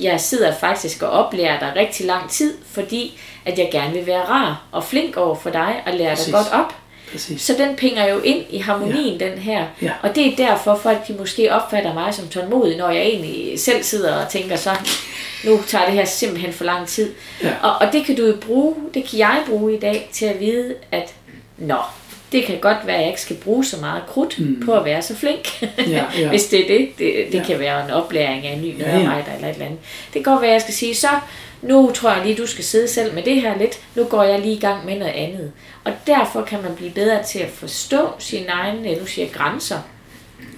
jeg 0.00 0.20
sidder 0.20 0.54
faktisk 0.60 1.02
og 1.02 1.10
oplærer 1.10 1.58
dig 1.58 1.72
rigtig 1.76 2.06
lang 2.06 2.30
tid, 2.30 2.54
fordi 2.72 3.18
at 3.44 3.58
jeg 3.58 3.68
gerne 3.72 3.92
vil 3.92 4.06
være 4.06 4.24
rar 4.24 4.62
og 4.72 4.84
flink 4.84 5.16
over 5.16 5.34
for 5.34 5.50
dig 5.50 5.82
og 5.86 5.94
lære 5.94 6.10
Præcis. 6.10 6.24
dig 6.24 6.34
godt 6.34 6.52
op. 6.52 6.74
præcis. 7.12 7.42
Så 7.42 7.54
den 7.58 7.76
pinger 7.76 8.06
jo 8.08 8.20
ind 8.20 8.44
i 8.50 8.58
harmonien, 8.58 9.20
ja. 9.20 9.28
den 9.30 9.38
her. 9.38 9.66
Ja. 9.82 9.92
Og 10.02 10.14
det 10.14 10.26
er 10.26 10.36
derfor, 10.36 10.80
folk 10.82 11.08
de 11.08 11.12
måske 11.12 11.52
opfatter 11.52 11.94
mig 11.94 12.14
som 12.14 12.28
tålmodig, 12.28 12.76
når 12.76 12.90
jeg 12.90 13.02
egentlig 13.02 13.60
selv 13.60 13.82
sidder 13.82 14.24
og 14.24 14.30
tænker 14.30 14.56
så, 14.56 14.70
nu 15.44 15.60
tager 15.66 15.84
det 15.84 15.94
her 15.94 16.04
simpelthen 16.04 16.52
for 16.52 16.64
lang 16.64 16.86
tid. 16.88 17.10
Ja. 17.42 17.52
Og, 17.62 17.74
og 17.80 17.92
det 17.92 18.04
kan 18.04 18.16
du 18.16 18.26
jo 18.26 18.36
bruge, 18.46 18.74
det 18.94 19.04
kan 19.10 19.18
jeg 19.18 19.42
bruge 19.48 19.74
i 19.74 19.78
dag 19.80 20.08
til 20.12 20.26
at 20.26 20.40
vide, 20.40 20.74
at 20.92 21.14
nå, 21.58 21.76
det 22.32 22.44
kan 22.44 22.58
godt 22.60 22.76
være, 22.84 22.96
at 22.96 23.00
jeg 23.00 23.08
ikke 23.08 23.20
skal 23.20 23.36
bruge 23.36 23.64
så 23.64 23.76
meget 23.80 24.02
krudt 24.08 24.38
mm. 24.38 24.62
på 24.66 24.72
at 24.72 24.84
være 24.84 25.02
så 25.02 25.16
flink. 25.16 25.62
Ja, 25.62 26.04
ja. 26.18 26.28
Hvis 26.34 26.44
det 26.46 26.60
er 26.60 26.78
det. 26.78 26.88
Det, 26.98 27.14
det 27.32 27.38
Ja. 27.38 27.44
kan 27.44 27.58
være 27.58 27.84
en 27.84 27.90
oplæring 27.90 28.46
af 28.46 28.52
en 28.52 28.62
ny 28.62 28.78
Ja, 28.78 28.90
ja. 28.90 28.96
medarbejder 28.98 29.34
eller 29.34 29.48
et 29.48 29.52
eller 29.52 29.66
andet. 29.66 29.80
Det 30.14 30.24
kan 30.24 30.32
godt 30.32 30.40
være, 30.42 30.50
at 30.50 30.54
jeg 30.54 30.62
skal 30.62 30.74
sige, 30.74 30.94
så 30.94 31.08
nu 31.62 31.90
tror 31.94 32.10
jeg 32.12 32.26
lige, 32.26 32.36
du 32.36 32.46
skal 32.46 32.64
sidde 32.64 32.88
selv 32.88 33.14
med 33.14 33.22
det 33.22 33.40
her 33.40 33.58
lidt. 33.58 33.78
Nu 33.94 34.04
går 34.04 34.22
jeg 34.22 34.40
lige 34.40 34.54
i 34.54 34.60
gang 34.60 34.86
med 34.86 34.98
noget 34.98 35.12
andet. 35.12 35.52
Og 35.84 35.92
derfor 36.06 36.42
kan 36.42 36.62
man 36.62 36.74
blive 36.76 36.90
bedre 36.90 37.22
til 37.22 37.38
at 37.38 37.50
forstå 37.50 38.08
sine 38.18 38.46
egne, 38.48 38.98
nu 38.98 39.06
siger 39.06 39.28
grænser, 39.28 39.78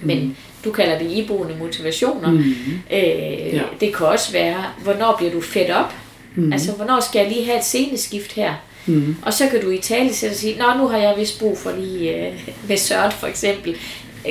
men 0.01 0.37
du 0.65 0.71
kalder 0.71 0.97
det 0.97 1.11
iboende 1.11 1.55
motivationer. 1.59 2.31
Mm. 2.31 2.53
Øh, 2.91 3.53
Ja. 3.53 3.61
Det 3.79 3.95
kan 3.95 4.07
også 4.07 4.31
være, 4.31 4.65
hvornår 4.83 5.15
bliver 5.17 5.31
du 5.31 5.41
fedt 5.41 5.71
op? 5.71 5.93
Mm. 6.35 6.53
Altså, 6.53 6.71
hvornår 6.71 6.99
skal 6.99 7.19
jeg 7.19 7.27
lige 7.31 7.45
have 7.45 7.57
et 7.57 7.63
sceneskift 7.63 8.33
her? 8.33 8.53
Mm. 8.85 9.15
Og 9.21 9.33
så 9.33 9.47
kan 9.47 9.61
du 9.61 9.69
i 9.69 9.77
tale 9.77 10.13
sætte 10.13 10.33
og 10.33 10.37
sige, 10.37 10.57
Nå, 10.57 10.73
nu 10.77 10.87
har 10.87 10.97
jeg 10.97 11.13
vist 11.17 11.39
brug 11.39 11.57
for 11.57 11.71
lige 11.71 12.27
øh, 12.27 12.49
med 12.67 12.77
Søren 12.77 13.11
for 13.11 13.27
eksempel. 13.27 13.75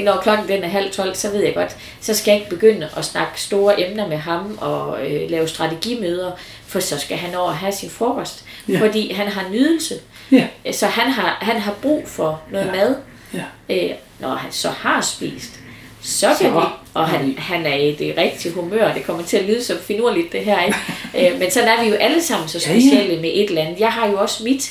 Når 0.04 0.20
klokken 0.22 0.48
den 0.48 0.64
er 0.64 0.68
halv 0.68 0.90
tolv, 0.90 1.14
så 1.14 1.30
ved 1.30 1.44
jeg 1.44 1.54
godt, 1.54 1.76
så 2.00 2.14
skal 2.14 2.32
jeg 2.32 2.40
ikke 2.40 2.50
begynde 2.50 2.88
at 2.96 3.04
snakke 3.04 3.40
store 3.40 3.88
emner 3.90 4.08
med 4.08 4.16
ham 4.16 4.58
og 4.60 5.06
øh, 5.10 5.30
lave 5.30 5.48
strategimøder, 5.48 6.30
for 6.72 6.80
så 6.80 6.98
skal 6.98 7.16
han 7.16 7.34
over 7.34 7.52
have 7.52 7.72
sin 7.72 7.90
frokost. 7.90 8.44
Ja. 8.68 8.80
Fordi 8.80 9.12
han 9.12 9.28
har 9.28 9.48
nydelse. 9.50 9.94
Ja, 10.32 10.46
Så 10.72 10.86
han 10.86 11.10
har, 11.12 11.38
han 11.40 11.60
har 11.60 11.72
brug 11.82 12.08
for 12.08 12.40
noget 12.50 12.66
Ja. 12.66 12.72
mad. 12.72 12.96
ja, 13.34 13.42
Øh, 13.68 13.90
når 14.18 14.34
han 14.34 14.52
så 14.52 14.68
har 14.70 15.00
spist, 15.00 15.60
så 16.02 16.26
kan 16.26 16.36
Så 16.36 16.50
vi, 16.50 16.66
og 16.94 17.08
han, 17.08 17.34
han 17.38 17.66
er 17.66 17.74
i 17.76 17.94
det 17.94 18.14
rigtige 18.16 18.54
humør, 18.54 18.94
det 18.94 19.04
kommer 19.04 19.22
til 19.22 19.36
at 19.36 19.44
lyde 19.44 19.64
så 19.64 19.78
finurligt 19.82 20.32
det 20.32 20.44
her, 20.44 20.62
ikke? 20.62 20.78
øh, 21.32 21.38
men 21.38 21.50
sådan 21.50 21.68
er 21.68 21.82
vi 21.84 21.88
jo 21.88 21.94
alle 21.94 22.22
sammen 22.22 22.48
så 22.48 22.58
Ja, 22.66 22.72
ja. 22.74 22.80
specielle 22.80 23.20
med 23.20 23.30
et 23.34 23.48
eller 23.48 23.62
andet. 23.62 23.80
Jeg 23.80 23.92
har 23.92 24.06
jo 24.08 24.18
også 24.20 24.44
mit, 24.44 24.70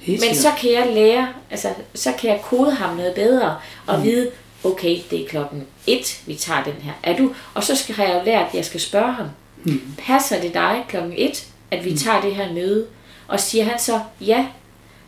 helt 0.00 0.20
men 0.26 0.34
så 0.36 0.48
kan 0.60 0.72
jeg 0.72 0.86
lære, 0.94 1.28
altså 1.50 1.68
så 1.94 2.12
kan 2.20 2.30
jeg 2.30 2.40
kode 2.42 2.70
ham 2.74 2.96
noget 2.96 3.14
bedre, 3.14 3.56
og 3.86 3.98
mm. 3.98 4.04
vide, 4.04 4.30
okay, 4.64 4.96
det 5.10 5.20
er 5.22 5.28
klokken 5.28 5.66
et, 5.86 6.18
vi 6.26 6.34
tager 6.34 6.62
den 6.64 6.74
her. 6.82 6.92
Er 7.02 7.16
du? 7.16 7.30
Og 7.54 7.64
så 7.64 7.76
skal, 7.76 7.94
har 7.94 8.04
jeg 8.04 8.14
jo 8.14 8.20
lært, 8.24 8.46
at 8.48 8.54
jeg 8.54 8.64
skal 8.64 8.80
spørge 8.80 9.12
ham, 9.12 9.26
Mm. 9.64 9.80
passer 9.98 10.40
det 10.40 10.54
dig 10.54 10.84
klokken 10.88 11.12
et, 11.16 11.46
at 11.70 11.84
vi 11.84 11.96
tager 11.96 12.20
det 12.20 12.34
her 12.34 12.52
møde? 12.52 12.86
Og 13.28 13.40
siger 13.40 13.64
han 13.64 13.78
så, 13.78 14.00
ja, 14.20 14.46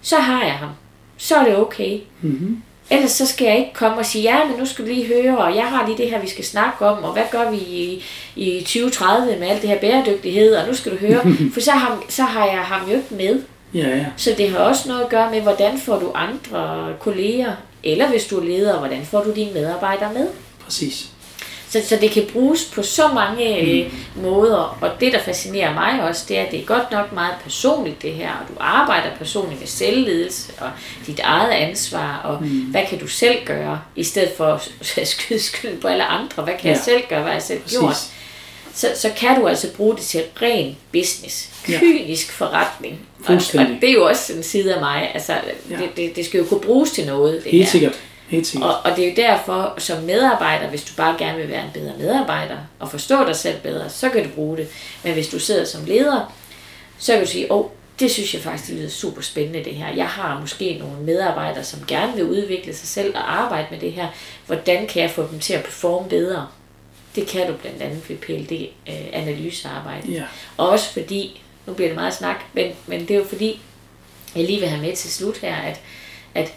så 0.03 0.17
har 0.17 0.45
jeg 0.45 0.53
ham. 0.53 0.71
Så 1.17 1.37
er 1.37 1.45
det 1.45 1.57
okay. 1.57 1.99
Mm-hmm. 2.23 2.63
Ellers 2.91 3.11
så 3.11 3.27
skal 3.27 3.45
jeg 3.47 3.59
ikke 3.59 3.75
komme 3.75 3.97
og 3.99 4.07
sige, 4.07 4.23
ja, 4.23 4.49
men 4.49 4.59
nu 4.59 4.67
skal 4.67 4.85
du 4.85 4.91
lige 4.91 5.07
høre, 5.07 5.39
og 5.39 5.57
jeg 5.57 5.65
har 5.65 5.87
lige 5.87 5.99
det 5.99 6.11
her, 6.11 6.21
vi 6.21 6.29
skal 6.29 6.45
snakke 6.45 6.87
om, 6.87 7.05
og 7.05 7.13
hvad 7.13 7.23
gør 7.31 7.51
vi 7.51 7.57
i, 7.57 8.05
i 8.37 8.61
2030 8.61 9.37
med 9.39 9.49
alt 9.49 9.63
det 9.63 9.71
her 9.71 9.79
bæredygtighed, 9.79 10.55
og 10.55 10.69
nu 10.69 10.75
skal 10.75 10.93
du 10.93 10.97
høre. 10.97 11.23
For 11.55 11.61
så 11.61 11.71
har, 11.71 12.03
så 12.09 12.23
har 12.23 12.47
jeg 12.47 12.59
ham 12.59 12.91
jo 12.91 12.97
ikke 12.97 13.15
med. 13.15 13.43
Ja, 13.75 13.89
ja. 13.89 14.07
Så 14.17 14.35
det 14.39 14.51
har 14.51 14.59
også 14.59 14.89
noget 14.89 15.03
at 15.03 15.09
gøre 15.09 15.31
med, 15.31 15.41
hvordan 15.41 15.79
får 15.79 15.99
du 15.99 16.13
andre 16.15 16.93
kolleger 17.01 17.53
Eller 17.83 18.09
hvis 18.09 18.27
du 18.27 18.41
er 18.41 18.45
leder, 18.45 18.79
hvordan 18.79 19.05
får 19.05 19.23
du 19.23 19.33
dine 19.35 19.53
medarbejdere 19.53 20.13
med? 20.13 20.27
Præcis. 20.65 21.11
Så, 21.75 21.89
så 21.89 21.97
det 22.01 22.11
kan 22.11 22.27
bruges 22.33 22.65
på 22.65 22.83
så 22.83 23.09
mange 23.09 23.61
øh, 23.61 23.93
måder, 24.17 24.79
og 24.81 24.91
det, 25.01 25.13
der 25.13 25.19
fascinerer 25.19 25.75
mig 25.75 26.09
også, 26.09 26.25
det 26.29 26.39
er, 26.39 26.43
at 26.43 26.51
det 26.51 26.61
er 26.61 26.65
godt 26.65 26.91
nok 26.91 27.13
meget 27.13 27.35
personligt 27.43 28.03
det 28.03 28.13
her, 28.13 28.31
og 28.31 28.49
du 28.49 28.55
arbejder 28.61 29.09
personligt 29.19 29.61
med 29.61 29.69
selvledelse 29.69 30.53
og 30.59 30.71
dit 31.07 31.21
eget 31.21 31.51
ansvar, 31.51 32.21
og 32.25 32.43
mm. 32.43 32.49
hvad 32.49 32.83
kan 32.89 32.99
du 32.99 33.07
selv 33.07 33.45
gøre, 33.45 33.81
i 33.97 34.05
stedet 34.05 34.31
for 34.37 34.63
at 35.01 35.09
skyde 35.09 35.39
skyld 35.39 35.81
på 35.81 35.89
alle 35.89 36.05
andre, 36.05 36.43
hvad 36.43 36.55
kan 36.55 36.65
ja. 36.65 36.71
jeg 36.71 36.81
selv 36.85 37.03
gøre, 37.09 37.23
hvad 37.23 37.33
jeg 37.33 37.43
selv 37.43 37.61
Præcis. 37.61 37.79
gjort. 37.79 37.97
Så, 38.75 38.89
så 38.97 39.11
kan 39.17 39.41
du 39.41 39.49
altså 39.49 39.73
bruge 39.77 39.97
det 39.97 40.03
til 40.03 40.23
ren 40.43 40.77
business, 40.93 41.51
kynisk 41.65 42.29
ja. 42.29 42.47
forretning. 42.47 42.99
Og, 43.27 43.35
og 43.35 43.67
det 43.81 43.89
er 43.89 43.95
jo 43.95 44.07
også 44.07 44.33
en 44.33 44.43
side 44.43 44.75
af 44.75 44.81
mig, 44.81 45.11
altså 45.15 45.33
ja. 45.71 45.77
det, 45.77 45.97
det, 45.97 46.17
det 46.17 46.25
skal 46.25 46.39
jo 46.39 46.45
kunne 46.45 46.61
bruges 46.61 46.91
til 46.91 47.07
noget. 47.07 47.45
Det 47.45 47.53
Helt 47.53 47.65
her. 47.65 47.71
sikkert. 47.71 48.01
Helt. 48.35 48.57
Og, 48.63 48.77
og 48.85 48.97
det 48.97 49.05
er 49.05 49.09
jo 49.09 49.15
derfor, 49.17 49.75
som 49.79 50.03
medarbejder, 50.03 50.69
hvis 50.69 50.85
du 50.85 50.95
bare 50.97 51.17
gerne 51.19 51.39
vil 51.39 51.49
være 51.49 51.65
en 51.65 51.71
bedre 51.75 51.93
medarbejder, 51.99 52.57
og 52.79 52.91
forstå 52.91 53.25
dig 53.25 53.37
selv 53.37 53.61
bedre, 53.61 53.91
så 53.91 54.09
kan 54.09 54.25
du 54.25 54.31
bruge 54.35 54.57
det. 54.57 54.69
Men 55.03 55.13
hvis 55.13 55.29
du 55.29 55.39
sidder 55.39 55.65
som 55.65 55.85
leder, 55.85 56.35
så 56.99 57.13
kan 57.13 57.23
du 57.23 57.29
sige, 57.31 57.53
åh, 57.53 57.59
oh, 57.59 57.71
det 58.01 58.11
synes 58.11 58.35
jeg 58.35 58.43
faktisk 58.43 58.71
det 58.71 58.79
lyder 58.79 58.91
super 58.91 59.23
spændende 59.23 59.65
det 59.65 59.75
her. 59.75 59.95
Jeg 59.95 60.09
har 60.09 60.41
måske 60.41 60.79
nogle 60.79 61.03
medarbejdere, 61.03 61.65
som 61.65 61.81
gerne 61.87 62.15
vil 62.15 62.25
udvikle 62.25 62.75
sig 62.75 62.89
selv 62.89 63.17
og 63.17 63.35
arbejde 63.43 63.67
med 63.71 63.81
det 63.81 63.93
her. 63.93 64.09
Hvordan 64.47 64.87
kan 64.87 65.03
jeg 65.03 65.11
få 65.11 65.29
dem 65.31 65.41
til 65.41 65.55
at 65.55 65.65
performe 65.65 66.09
bedre? 66.09 66.47
Det 67.17 67.27
kan 67.27 67.47
du 67.47 67.53
blandt 67.53 67.83
andet 67.83 68.09
ved 68.09 68.17
PLD-analysearbejde. 68.17 70.13
Ja. 70.13 70.23
Og 70.57 70.69
også 70.69 70.93
fordi, 70.93 71.43
nu 71.67 71.75
bliver 71.75 71.89
det 71.89 71.97
meget 71.97 72.15
snak, 72.15 72.37
men, 72.53 72.73
men 72.87 73.01
det 73.01 73.11
er 73.11 73.19
jo 73.19 73.25
fordi, 73.25 73.61
jeg 74.37 74.45
lige 74.45 74.61
vil 74.61 74.69
have 74.69 74.83
med 74.83 74.97
til 74.97 75.13
slut 75.13 75.39
her, 75.39 75.57
at, 75.57 75.81
at 76.35 76.53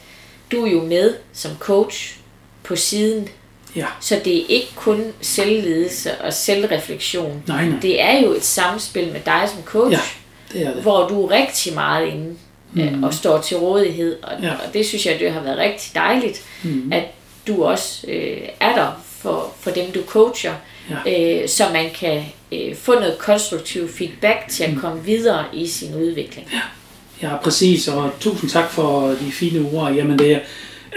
du 0.51 0.65
er 0.65 0.71
jo 0.71 0.81
med 0.85 1.15
som 1.33 1.51
coach 1.59 2.15
på 2.63 2.75
siden. 2.75 3.29
Ja. 3.75 3.85
Så 3.99 4.19
det 4.25 4.37
er 4.37 4.45
ikke 4.47 4.71
kun 4.75 5.13
selvledelse 5.21 6.21
og 6.21 6.33
selvreflektion. 6.33 7.43
Nej, 7.47 7.65
nej. 7.65 7.79
Det 7.81 8.01
er 8.01 8.21
jo 8.21 8.31
et 8.31 8.43
samspil 8.43 9.11
med 9.11 9.21
dig 9.25 9.49
som 9.53 9.63
coach, 9.63 9.91
ja, 9.91 10.01
det 10.53 10.67
er 10.67 10.73
det. 10.73 10.81
hvor 10.81 11.07
du 11.07 11.25
er 11.25 11.31
rigtig 11.31 11.73
meget 11.73 12.07
inde 12.07 12.35
mm. 12.73 13.03
og 13.03 13.13
står 13.13 13.41
til 13.41 13.57
rådighed. 13.57 14.17
Og, 14.23 14.43
ja. 14.43 14.51
og 14.51 14.73
det 14.73 14.85
synes 14.85 15.05
jeg, 15.05 15.19
det 15.19 15.31
har 15.31 15.41
været 15.41 15.57
rigtig 15.57 15.95
dejligt, 15.95 16.43
mm. 16.63 16.91
at 16.93 17.03
du 17.47 17.63
også 17.63 18.07
øh, 18.07 18.37
er 18.59 18.75
der 18.75 19.03
for, 19.05 19.53
for 19.59 19.71
dem, 19.71 19.91
du 19.91 19.99
coacher, 20.05 20.53
ja. 21.05 21.41
øh, 21.41 21.49
så 21.49 21.63
man 21.73 21.89
kan 21.99 22.23
øh, 22.51 22.75
få 22.75 22.93
noget 22.93 23.17
konstruktiv 23.17 23.89
feedback 23.89 24.49
til 24.49 24.63
at 24.63 24.73
mm. 24.73 24.79
komme 24.79 25.03
videre 25.03 25.45
i 25.53 25.67
sin 25.67 25.95
udvikling. 25.95 26.47
Ja. 26.53 26.59
Ja, 27.21 27.37
præcis, 27.37 27.87
og 27.87 28.11
tusind 28.19 28.49
tak 28.49 28.71
for 28.71 29.07
de 29.07 29.31
fine 29.31 29.69
ord. 29.73 29.93
Jamen, 29.93 30.19
det 30.19 30.31
er, 30.31 30.39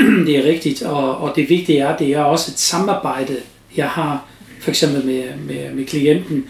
det 0.26 0.38
er 0.38 0.44
rigtigt, 0.44 0.83
og, 0.83 1.16
og 1.18 1.33
det 1.37 1.48
vigtige 1.48 1.78
er, 1.78 1.96
det 1.96 2.09
er 2.09 2.22
også 2.22 2.50
et 2.50 2.59
samarbejde, 2.59 3.37
jeg 3.76 3.88
har 3.88 4.24
for 4.61 4.70
eksempel 4.70 5.06
med, 5.06 5.24
med, 5.46 5.74
med 5.74 5.87
klienten. 5.87 6.44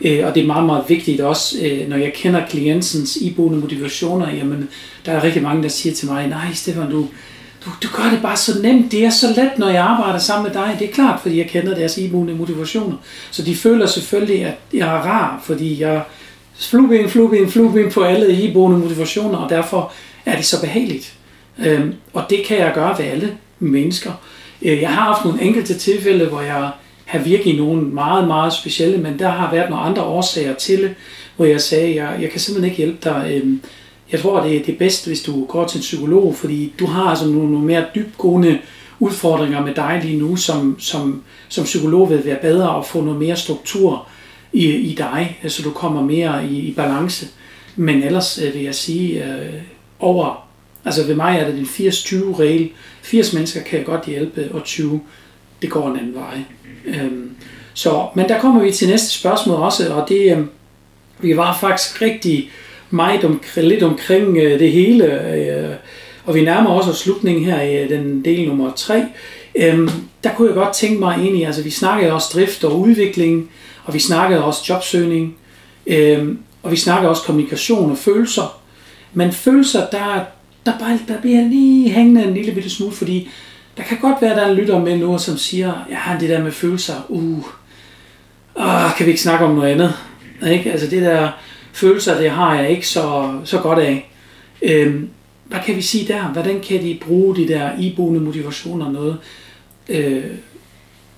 Øh, 0.00 0.26
og 0.26 0.34
det 0.34 0.42
er 0.42 0.46
meget, 0.46 0.66
meget 0.66 0.84
vigtigt 0.88 1.20
også, 1.20 1.56
øh, 1.62 1.88
når 1.88 1.96
jeg 1.96 2.12
kender 2.12 2.46
klientens 2.46 3.16
iboende 3.16 3.58
motivationer, 3.58 4.34
jamen, 4.34 4.68
der 5.06 5.12
er 5.12 5.24
rigtig 5.24 5.42
mange, 5.42 5.62
der 5.62 5.68
siger 5.68 5.94
til 5.94 6.08
mig, 6.08 6.28
nej 6.28 6.52
Stefan, 6.54 6.90
du, 6.90 7.08
du, 7.64 7.70
du 7.82 7.88
gør 7.96 8.10
det 8.10 8.22
bare 8.22 8.36
så 8.36 8.62
nemt, 8.62 8.92
det 8.92 9.04
er 9.04 9.10
så 9.10 9.26
let, 9.36 9.58
når 9.58 9.68
jeg 9.68 9.82
arbejder 9.84 10.18
sammen 10.18 10.52
med 10.52 10.62
dig. 10.62 10.76
Det 10.78 10.88
er 10.88 10.92
klart, 10.92 11.20
fordi 11.22 11.38
jeg 11.38 11.46
kender 11.46 11.74
deres 11.74 11.98
iboende 11.98 12.34
motivationer. 12.34 12.96
Så 13.30 13.42
de 13.42 13.56
føler 13.56 13.86
selvfølgelig, 13.86 14.44
at 14.44 14.54
jeg 14.72 14.88
er 14.88 15.00
rar, 15.00 15.42
fordi 15.44 15.80
jeg 15.80 16.02
flueben, 16.58 17.10
flueben, 17.10 17.50
flueben 17.50 17.92
på 17.92 18.02
alle 18.02 18.42
iboende 18.42 18.78
motivationer, 18.78 19.38
og 19.38 19.50
derfor 19.50 19.92
er 20.26 20.36
det 20.36 20.44
så 20.44 20.60
behageligt. 20.60 21.14
Øhm, 21.66 21.94
og 22.12 22.24
det 22.30 22.44
kan 22.46 22.58
jeg 22.58 22.72
gøre 22.74 22.98
ved 22.98 23.04
alle 23.04 23.36
mennesker. 23.58 24.12
Øh, 24.62 24.80
jeg 24.80 24.88
har 24.88 25.02
haft 25.02 25.24
nogle 25.24 25.42
enkelte 25.42 25.74
tilfælde, 25.74 26.26
hvor 26.26 26.40
jeg 26.40 26.70
har 27.04 27.18
virkelig 27.18 27.56
nogle 27.56 27.82
meget, 27.82 28.26
meget 28.26 28.52
specielle, 28.52 28.98
men 28.98 29.18
der 29.18 29.28
har 29.28 29.50
været 29.50 29.70
nogle 29.70 29.84
andre 29.84 30.02
årsager 30.02 30.54
til 30.54 30.82
det, 30.82 30.94
hvor 31.36 31.44
jeg 31.44 31.60
sagde, 31.60 31.94
jeg, 31.94 32.18
jeg 32.20 32.30
kan 32.30 32.40
simpelthen 32.40 32.70
ikke 32.70 32.84
hjælpe 32.84 32.98
dig. 33.04 33.30
Øhm, 33.34 33.60
jeg 34.12 34.20
tror, 34.20 34.42
det 34.42 34.56
er 34.56 34.64
det 34.64 34.78
bedste, 34.78 35.06
hvis 35.06 35.22
du 35.22 35.44
går 35.44 35.66
til 35.66 35.78
en 35.78 35.82
psykolog, 35.82 36.36
fordi 36.36 36.72
du 36.78 36.86
har 36.86 37.02
altså 37.02 37.26
nogle, 37.26 37.52
nogle 37.52 37.66
mere 37.66 37.84
dybgående 37.94 38.58
udfordringer 39.00 39.64
med 39.64 39.74
dig 39.74 40.00
lige 40.04 40.18
nu, 40.18 40.36
som, 40.36 40.76
som, 40.80 41.22
som 41.48 41.64
psykolog 41.64 42.10
vil 42.10 42.24
være 42.24 42.38
bedre 42.42 42.78
at 42.78 42.86
få 42.86 43.00
noget 43.00 43.18
mere 43.18 43.36
struktur 43.36 44.08
i, 44.56 44.74
i 44.74 44.94
dig, 44.94 45.38
så 45.48 45.62
du 45.62 45.70
kommer 45.70 46.02
mere 46.02 46.46
i, 46.46 46.58
i 46.58 46.72
balance. 46.72 47.26
Men 47.76 48.02
ellers 48.02 48.38
øh, 48.38 48.54
vil 48.54 48.62
jeg 48.62 48.74
sige, 48.74 49.24
øh, 49.24 49.52
over, 49.98 50.48
altså 50.84 51.06
ved 51.06 51.14
mig 51.14 51.38
er 51.38 51.46
det 51.46 51.54
den 51.54 51.64
80-20 51.64 52.38
regel. 52.38 52.70
80 53.02 53.32
mennesker 53.32 53.62
kan 53.62 53.78
jeg 53.78 53.86
godt 53.86 54.06
hjælpe, 54.06 54.48
og 54.52 54.64
20, 54.64 55.00
det 55.62 55.70
går 55.70 55.90
en 55.90 55.98
anden 55.98 56.14
vej. 56.14 56.38
Øhm, 56.86 57.30
så, 57.74 58.06
men 58.14 58.28
der 58.28 58.40
kommer 58.40 58.62
vi 58.62 58.72
til 58.72 58.88
næste 58.88 59.10
spørgsmål 59.10 59.56
også, 59.56 59.94
og 59.94 60.08
det, 60.08 60.36
øh, 60.36 60.44
vi 61.18 61.36
var 61.36 61.58
faktisk 61.60 62.02
rigtig 62.02 62.50
meget 62.90 63.24
om, 63.24 63.40
lidt 63.56 63.82
omkring 63.82 64.36
øh, 64.36 64.58
det 64.58 64.72
hele, 64.72 65.34
øh, 65.34 65.74
og 66.24 66.34
vi 66.34 66.44
nærmer 66.44 66.70
også 66.70 66.92
slutningen 66.92 67.44
her 67.44 67.60
i 67.60 67.82
øh, 67.82 67.88
den 67.88 68.24
del 68.24 68.48
nummer 68.48 68.72
3. 68.76 69.04
Øhm, 69.54 69.88
der 70.24 70.30
kunne 70.34 70.48
jeg 70.48 70.54
godt 70.54 70.74
tænke 70.74 71.00
mig 71.00 71.16
egentlig, 71.16 71.46
altså 71.46 71.62
vi 71.62 71.70
snakkede 71.70 72.12
også 72.12 72.28
drift 72.34 72.64
og 72.64 72.80
udvikling, 72.80 73.50
og 73.86 73.94
vi 73.94 73.98
snakkede 73.98 74.44
også 74.44 74.64
jobsøgning, 74.68 75.36
øh, 75.86 76.34
og 76.62 76.70
vi 76.70 76.76
snakkede 76.76 77.10
også 77.10 77.22
kommunikation 77.22 77.90
og 77.90 77.98
følelser. 77.98 78.60
Men 79.12 79.32
følelser, 79.32 79.86
der, 79.90 80.24
der, 80.66 80.78
bare, 80.78 80.98
der 81.08 81.20
bliver 81.20 81.42
lige 81.42 81.90
hængende 81.90 82.24
en 82.24 82.34
lille 82.34 82.52
bitte 82.52 82.70
smule, 82.70 82.92
fordi 82.92 83.28
der 83.76 83.82
kan 83.82 83.98
godt 84.00 84.22
være, 84.22 84.30
at 84.30 84.36
der 84.36 84.42
er 84.42 84.50
en 84.50 84.56
lytter 84.56 84.78
med 84.78 84.98
nu, 84.98 85.18
som 85.18 85.36
siger, 85.36 85.86
ja, 85.90 86.18
det 86.20 86.28
der 86.28 86.42
med 86.42 86.52
følelser, 86.52 86.94
uh, 87.08 87.38
uh, 88.56 88.96
kan 88.96 89.06
vi 89.06 89.10
ikke 89.10 89.22
snakke 89.22 89.44
om 89.44 89.54
noget 89.54 89.70
andet? 89.70 89.94
Ikke? 90.50 90.72
Altså 90.72 90.86
det 90.86 91.02
der 91.02 91.30
følelser, 91.72 92.18
det 92.20 92.30
har 92.30 92.54
jeg 92.54 92.70
ikke 92.70 92.88
så, 92.88 93.34
så 93.44 93.58
godt 93.58 93.78
af. 93.78 94.10
Øhm, 94.62 95.10
hvad 95.44 95.60
kan 95.66 95.76
vi 95.76 95.82
sige 95.82 96.12
der? 96.12 96.22
Hvordan 96.22 96.60
kan 96.60 96.82
de 96.82 96.98
bruge 97.06 97.36
de 97.36 97.48
der 97.48 97.70
iboende 97.78 98.20
motivationer 98.20 98.90
noget 98.90 99.18
øh, 99.88 100.24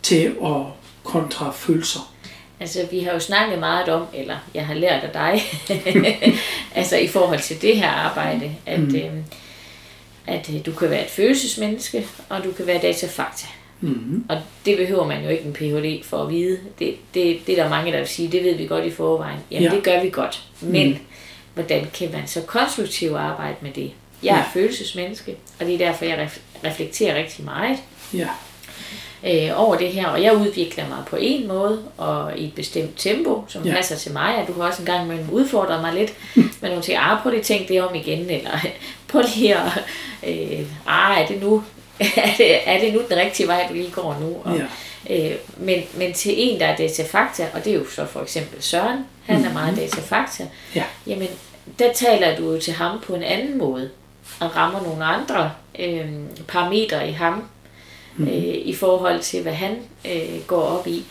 til 0.02 0.32
at 0.44 0.62
kontra 1.04 1.52
følelser? 1.52 2.12
Altså, 2.60 2.86
vi 2.90 3.00
har 3.00 3.12
jo 3.12 3.18
snakket 3.18 3.58
meget 3.58 3.88
om, 3.88 4.06
eller 4.14 4.36
jeg 4.54 4.66
har 4.66 4.74
lært 4.74 5.04
af 5.04 5.10
dig, 5.12 5.42
altså 6.74 6.96
i 6.96 7.06
forhold 7.06 7.40
til 7.40 7.62
det 7.62 7.76
her 7.76 7.88
arbejde, 7.88 8.54
at, 8.66 8.80
mm. 8.80 8.96
øh, 8.96 9.12
at 10.26 10.50
øh, 10.54 10.66
du 10.66 10.72
kan 10.72 10.90
være 10.90 11.04
et 11.04 11.10
følelsesmenneske, 11.10 12.06
og 12.28 12.44
du 12.44 12.52
kan 12.52 12.66
være 12.66 12.78
datafakta. 12.82 13.46
Mm. 13.80 14.24
Og 14.28 14.40
det 14.64 14.76
behøver 14.76 15.06
man 15.06 15.24
jo 15.24 15.28
ikke 15.28 15.44
en 15.44 15.52
Ph.D. 15.52 16.04
for 16.04 16.22
at 16.22 16.30
vide. 16.30 16.58
Det, 16.78 16.96
det, 17.14 17.38
det 17.46 17.58
er 17.58 17.62
der 17.62 17.70
mange, 17.70 17.92
der 17.92 17.98
vil 17.98 18.08
sige, 18.08 18.32
det 18.32 18.44
ved 18.44 18.54
vi 18.54 18.66
godt 18.66 18.84
i 18.84 18.90
forvejen. 18.90 19.38
Jamen, 19.50 19.68
ja. 19.68 19.74
det 19.74 19.84
gør 19.84 20.02
vi 20.02 20.10
godt. 20.10 20.42
Men 20.60 20.88
mm. 20.88 20.98
hvordan 21.54 21.86
kan 21.94 22.12
man 22.12 22.26
så 22.26 22.40
konstruktivt 22.42 23.16
arbejde 23.16 23.56
med 23.60 23.70
det? 23.70 23.92
Jeg 24.22 24.32
er 24.32 24.36
ja. 24.36 24.44
følelsesmenneske, 24.54 25.36
og 25.60 25.66
det 25.66 25.74
er 25.74 25.78
derfor, 25.78 26.04
jeg 26.04 26.30
reflekterer 26.64 27.14
rigtig 27.14 27.44
meget. 27.44 27.78
Ja 28.14 28.28
øh, 29.24 29.50
over 29.54 29.76
det 29.76 29.88
her, 29.88 30.06
og 30.06 30.22
jeg 30.22 30.36
udvikler 30.36 30.88
mig 30.88 30.98
på 31.06 31.16
en 31.20 31.48
måde 31.48 31.82
og 31.96 32.38
i 32.38 32.44
et 32.44 32.54
bestemt 32.54 32.90
tempo, 32.96 33.44
som 33.48 33.62
ja. 33.62 33.74
passer 33.74 33.96
til 33.96 34.12
mig, 34.12 34.36
og 34.36 34.48
du 34.48 34.52
har 34.60 34.68
også 34.68 34.82
en 34.82 34.86
gang 34.86 35.04
imellem 35.04 35.30
udfordret 35.30 35.80
mig 35.80 35.94
lidt 35.94 36.14
med 36.60 36.68
nogle 36.68 36.82
ting, 36.82 36.98
ah, 36.98 37.22
prøv 37.22 37.30
lige 37.30 37.42
tænk 37.42 37.68
det 37.68 37.82
om 37.82 37.94
igen, 37.94 38.30
eller 38.30 38.50
prøv 39.08 39.22
lige 39.34 39.56
at, 39.56 39.84
øh, 40.26 40.60
ah, 40.86 41.22
er 41.22 41.26
det 41.26 41.42
nu, 41.42 41.64
er 42.00 42.30
det, 42.38 42.68
er 42.68 42.80
det 42.80 42.94
nu 42.94 43.00
den 43.08 43.18
rigtige 43.18 43.46
vej, 43.46 43.66
du 43.68 43.74
lige 43.74 43.90
går 43.90 44.16
nu? 44.20 44.36
Og, 44.44 44.60
ja. 45.08 45.30
øh, 45.30 45.36
men, 45.56 45.82
men 45.94 46.12
til 46.12 46.34
en, 46.36 46.60
der 46.60 46.66
er 46.66 46.76
datafakta, 46.76 47.46
og 47.54 47.64
det 47.64 47.72
er 47.72 47.78
jo 47.78 47.90
så 47.90 48.06
for 48.06 48.20
eksempel 48.20 48.62
Søren, 48.62 49.04
han 49.26 49.36
er 49.36 49.38
mm-hmm. 49.38 49.54
meget 49.54 49.76
datafakta, 49.76 50.46
ja. 50.74 50.84
jamen 51.06 51.28
der 51.78 51.92
taler 51.92 52.36
du 52.36 52.52
jo 52.52 52.60
til 52.60 52.72
ham 52.72 53.00
på 53.06 53.14
en 53.14 53.22
anden 53.22 53.58
måde, 53.58 53.90
og 54.40 54.56
rammer 54.56 54.82
nogle 54.82 55.04
andre 55.04 55.52
øh, 55.78 56.06
parametre 56.48 57.08
i 57.08 57.12
ham, 57.12 57.44
mm. 58.18 58.26
øh, 58.26 58.54
i 58.64 58.74
forhold 58.74 59.20
til, 59.20 59.42
hvad 59.42 59.52
han 59.52 59.76
øh, 60.04 60.40
går 60.46 60.62
op 60.62 60.86
i. 60.86 61.04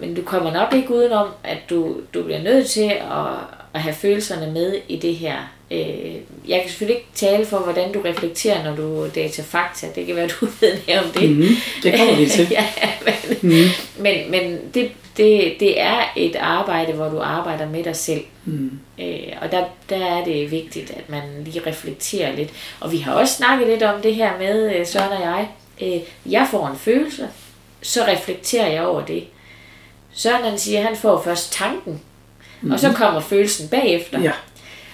Men 0.00 0.14
du 0.14 0.22
kommer 0.22 0.52
nok 0.52 0.74
ikke 0.74 0.94
udenom, 0.94 1.28
at 1.44 1.58
du, 1.70 1.96
du 2.14 2.22
bliver 2.22 2.42
nødt 2.42 2.66
til 2.66 2.90
at, 2.90 3.26
at 3.74 3.80
have 3.80 3.94
følelserne 3.94 4.52
med 4.52 4.76
i 4.88 4.96
det 4.96 5.14
her. 5.14 5.36
Øh, 5.70 6.14
jeg 6.48 6.60
kan 6.60 6.68
selvfølgelig 6.68 6.96
ikke 6.96 7.08
tale 7.14 7.46
for, 7.46 7.58
hvordan 7.58 7.92
du 7.92 8.00
reflekterer, 8.00 8.64
når 8.64 8.76
du 8.76 9.06
data 9.14 9.42
fakta. 9.42 9.86
Det 9.94 10.06
kan 10.06 10.16
være, 10.16 10.28
du 10.28 10.46
ved 10.60 10.78
mere 10.86 10.98
om 10.98 11.10
det. 11.10 11.30
Mm, 11.30 11.44
det 11.82 11.98
kommer 11.98 12.16
vi 12.16 12.26
til. 12.26 12.46
ja, 12.58 12.66
men, 13.04 13.38
mm. 13.42 13.68
men, 13.98 14.30
men 14.30 14.58
det, 14.74 14.90
det, 15.16 15.54
det 15.60 15.80
er 15.80 16.00
et 16.16 16.36
arbejde, 16.36 16.92
hvor 16.92 17.08
du 17.08 17.18
arbejder 17.18 17.68
med 17.68 17.84
dig 17.84 17.96
selv. 17.96 18.20
Mm. 18.44 18.70
Øh, 19.00 19.32
og 19.42 19.52
der, 19.52 19.64
der 19.88 20.06
er 20.06 20.24
det 20.24 20.50
vigtigt, 20.50 20.90
at 20.90 21.10
man 21.10 21.22
lige 21.44 21.62
reflekterer 21.66 22.36
lidt. 22.36 22.50
Og 22.80 22.92
vi 22.92 22.98
har 22.98 23.12
også 23.12 23.34
snakket 23.34 23.68
lidt 23.68 23.82
om 23.82 24.02
det 24.02 24.14
her 24.14 24.38
med, 24.38 24.76
øh, 24.76 24.86
Søren 24.86 25.12
og 25.12 25.20
jeg, 25.22 25.48
øh, 25.80 26.00
jeg 26.26 26.48
får 26.50 26.66
en 26.66 26.78
følelse, 26.78 27.28
så 27.82 28.04
reflekterer 28.04 28.72
jeg 28.72 28.86
over 28.86 29.04
det. 29.04 29.24
Søren 30.12 30.44
han 30.44 30.58
siger, 30.58 30.78
at 30.78 30.84
han 30.84 30.96
får 30.96 31.22
først 31.22 31.52
tanken, 31.52 31.92
mm-hmm. 31.92 32.70
og 32.72 32.80
så 32.80 32.88
mhm. 32.88 32.96
kommer 32.96 33.20
følelsen 33.20 33.68
bagefter. 33.68 34.20
Ja. 34.20 34.32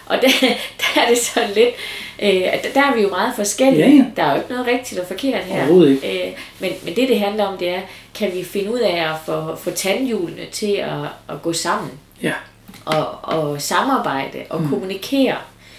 og 0.07 0.17
der, 0.23 0.29
der 0.81 1.01
er 1.01 1.09
det 1.09 1.19
så 1.19 1.41
lidt, 1.55 1.75
øh, 2.23 2.73
der 2.75 2.83
er 2.83 2.95
vi 2.95 3.03
jo 3.03 3.09
meget 3.09 3.33
forskellige. 3.37 3.87
Ja, 3.87 3.95
ja. 3.95 4.05
Der 4.17 4.23
er 4.23 4.31
jo 4.31 4.37
ikke 4.37 4.51
noget 4.51 4.67
rigtigt 4.67 5.01
og 5.01 5.07
forkert 5.07 5.45
her. 5.45 5.87
Ikke. 5.89 6.29
Øh, 6.29 6.33
men, 6.61 6.73
men 6.85 6.97
det, 6.97 7.09
det 7.09 7.21
handler 7.21 7.45
om, 7.45 7.59
det 7.59 7.69
er, 7.69 7.81
kan 8.15 8.35
vi 8.35 8.45
finde 8.45 8.73
ud 8.73 8.79
af 8.79 9.11
at 9.11 9.17
få, 9.27 9.57
få 9.57 9.71
tandhjulene 9.71 10.47
til 10.53 10.73
at, 10.73 11.01
at 11.29 11.43
gå 11.43 11.53
sammen 11.53 11.91
Ja. 12.23 12.33
og, 12.85 13.07
og 13.23 13.63
samarbejde 13.63 14.45
og 14.51 14.63
mm. 14.63 14.69
kommunikere. 14.69 15.37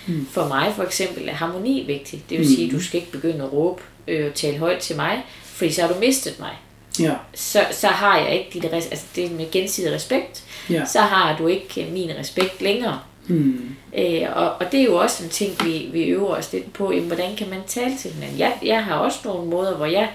Mm. 0.08 0.28
For 0.32 0.48
mig 0.48 0.74
for 0.76 0.84
eksempel 0.84 1.30
er 1.30 1.34
harmoni 1.34 1.84
vigtigt. 1.88 2.30
Det 2.30 2.39
vil 2.39 2.48
sige, 2.48 2.68
at 2.68 2.72
du 2.72 2.82
skal 2.82 3.00
ikke 3.00 3.12
begynde 3.12 3.44
at 3.44 3.54
råbe 3.54 3.82
øh, 4.08 4.28
og 4.28 4.34
tale 4.34 4.58
højt 4.58 4.80
til 4.80 4.96
mig, 4.96 5.26
fordi 5.44 5.72
så 5.72 5.82
har 5.82 5.94
du 5.94 6.00
mistet 6.00 6.39
mig. 6.39 6.52
Ja. 7.00 7.13
Så, 7.34 7.65
så 7.72 7.88
har 7.88 8.18
jeg 8.20 8.34
ikke 8.34 8.50
dit 8.54 8.74
altså 8.74 9.06
det 9.15 9.26
er 9.26 9.30
med 9.30 9.52
gensidig 9.52 9.94
respekt. 9.94 10.44
Ja. 10.70 10.86
Så 10.86 11.00
har 11.00 11.38
du 11.38 11.48
ikke 11.48 11.86
øh, 11.86 11.94
min 11.94 12.12
respekt 12.20 12.62
længere. 12.62 13.00
Mm. 13.28 13.76
Øh, 13.98 14.22
og, 14.36 14.52
og 14.52 14.72
det 14.72 14.80
er 14.80 14.84
jo 14.84 14.98
også 14.98 15.24
en 15.24 15.30
ting, 15.30 15.65
vi, 15.65 15.89
vi 15.91 16.04
øver 16.04 16.36
os 16.36 16.54
lidt 16.54 16.74
på. 16.74 16.91
Jamen, 16.91 17.08
hvordan 17.08 17.36
kan 17.36 17.50
man 17.50 17.60
tale 17.68 17.98
til 17.98 18.12
hinanden? 18.12 18.39
Jeg, 18.39 18.54
jeg 18.63 18.84
har 18.84 18.96
også 18.96 19.20
nogle 19.26 19.50
måder, 19.50 19.76
hvor 19.76 19.86
jeg 19.86 20.10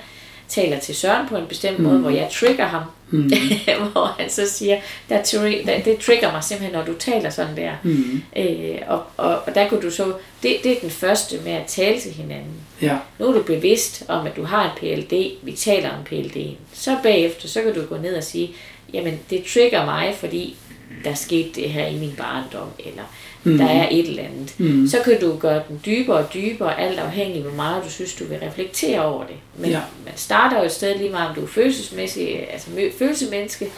taler 0.51 0.79
til 0.79 0.95
Søren 0.95 1.29
på 1.29 1.37
en 1.37 1.47
bestemt 1.47 1.79
mm. 1.79 1.85
måde, 1.85 1.99
hvor 1.99 2.11
jeg 2.11 2.29
trigger 2.33 2.65
ham. 2.65 2.83
Mm. 3.11 3.31
hvor 3.93 4.15
han 4.19 4.31
så 4.31 4.49
siger, 4.49 4.81
der, 5.09 5.23
der, 5.67 5.83
det 5.83 5.99
trigger 5.99 6.33
mig 6.33 6.45
simpelthen, 6.45 6.79
når 6.79 6.85
du 6.85 6.95
taler 6.95 7.31
sådan 7.31 7.57
der. 7.57 7.73
Mm. 7.83 8.23
Øh, 8.37 8.79
og, 8.89 9.03
og, 9.17 9.39
og 9.47 9.55
der 9.55 9.69
kunne 9.69 9.83
du 9.83 9.91
så, 9.91 10.05
det, 10.43 10.57
det 10.65 10.73
er 10.73 10.81
den 10.81 10.91
første 10.91 11.39
med 11.45 11.53
at 11.53 11.67
tale 11.67 12.01
til 12.01 12.13
hinanden. 12.13 12.55
Ja. 12.83 12.97
Nu 13.19 13.27
er 13.27 13.33
du 13.33 13.43
bevidst 13.43 14.05
om, 14.09 14.27
at 14.27 14.37
du 14.37 14.45
har 14.45 14.65
en 14.65 14.71
PLD, 14.77 15.31
vi 15.43 15.53
taler 15.53 15.91
om 15.91 15.99
PLD'en. 16.11 16.55
Så 16.73 16.97
bagefter, 17.03 17.49
så 17.49 17.63
kan 17.63 17.75
du 17.75 17.85
gå 17.85 17.97
ned 17.97 18.17
og 18.17 18.25
sige, 18.25 18.51
jamen 18.93 19.19
det 19.31 19.45
trigger 19.45 19.85
mig, 19.85 20.15
fordi 20.19 20.57
der 21.05 21.15
skete 21.15 21.51
det 21.55 21.71
her 21.71 21.87
i 21.87 21.95
min 21.95 22.15
barndom, 22.19 22.69
eller 22.79 23.03
mm. 23.45 23.59
der 23.59 23.67
er 23.67 23.89
et 23.91 24.09
eller 24.09 24.23
andet. 24.23 24.55
Mm. 24.59 24.87
Så 24.89 24.97
kan 25.05 25.21
du 25.21 25.37
gøre 25.37 25.63
den 25.69 25.81
dybere 25.87 26.17
og 26.17 26.35
dybere, 26.35 26.81
alt 26.81 26.99
afhængig 26.99 27.37
af, 27.37 27.43
hvor 27.43 27.57
meget 27.57 27.85
du 27.85 27.91
synes, 27.91 28.15
du 28.15 28.25
vil 28.25 28.39
reflektere 28.39 29.05
over 29.05 29.25
det. 29.27 29.37
Men 29.59 29.71
Ja. 29.71 29.81
man 30.05 30.13
starter 30.17 30.59
jo 30.59 30.65
et 30.65 30.73
sted 30.73 30.99
lige 30.99 31.11
meget, 31.11 31.29
om 31.29 31.35
du 31.35 31.43
er 31.43 31.47
følelsesmæssig, 31.47 32.53
altså 32.53 32.69
følelsemenneske, 32.99 33.69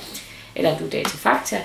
eller 0.57 0.79
du 0.79 0.85
er 0.87 0.91
datafakta. 0.91 1.57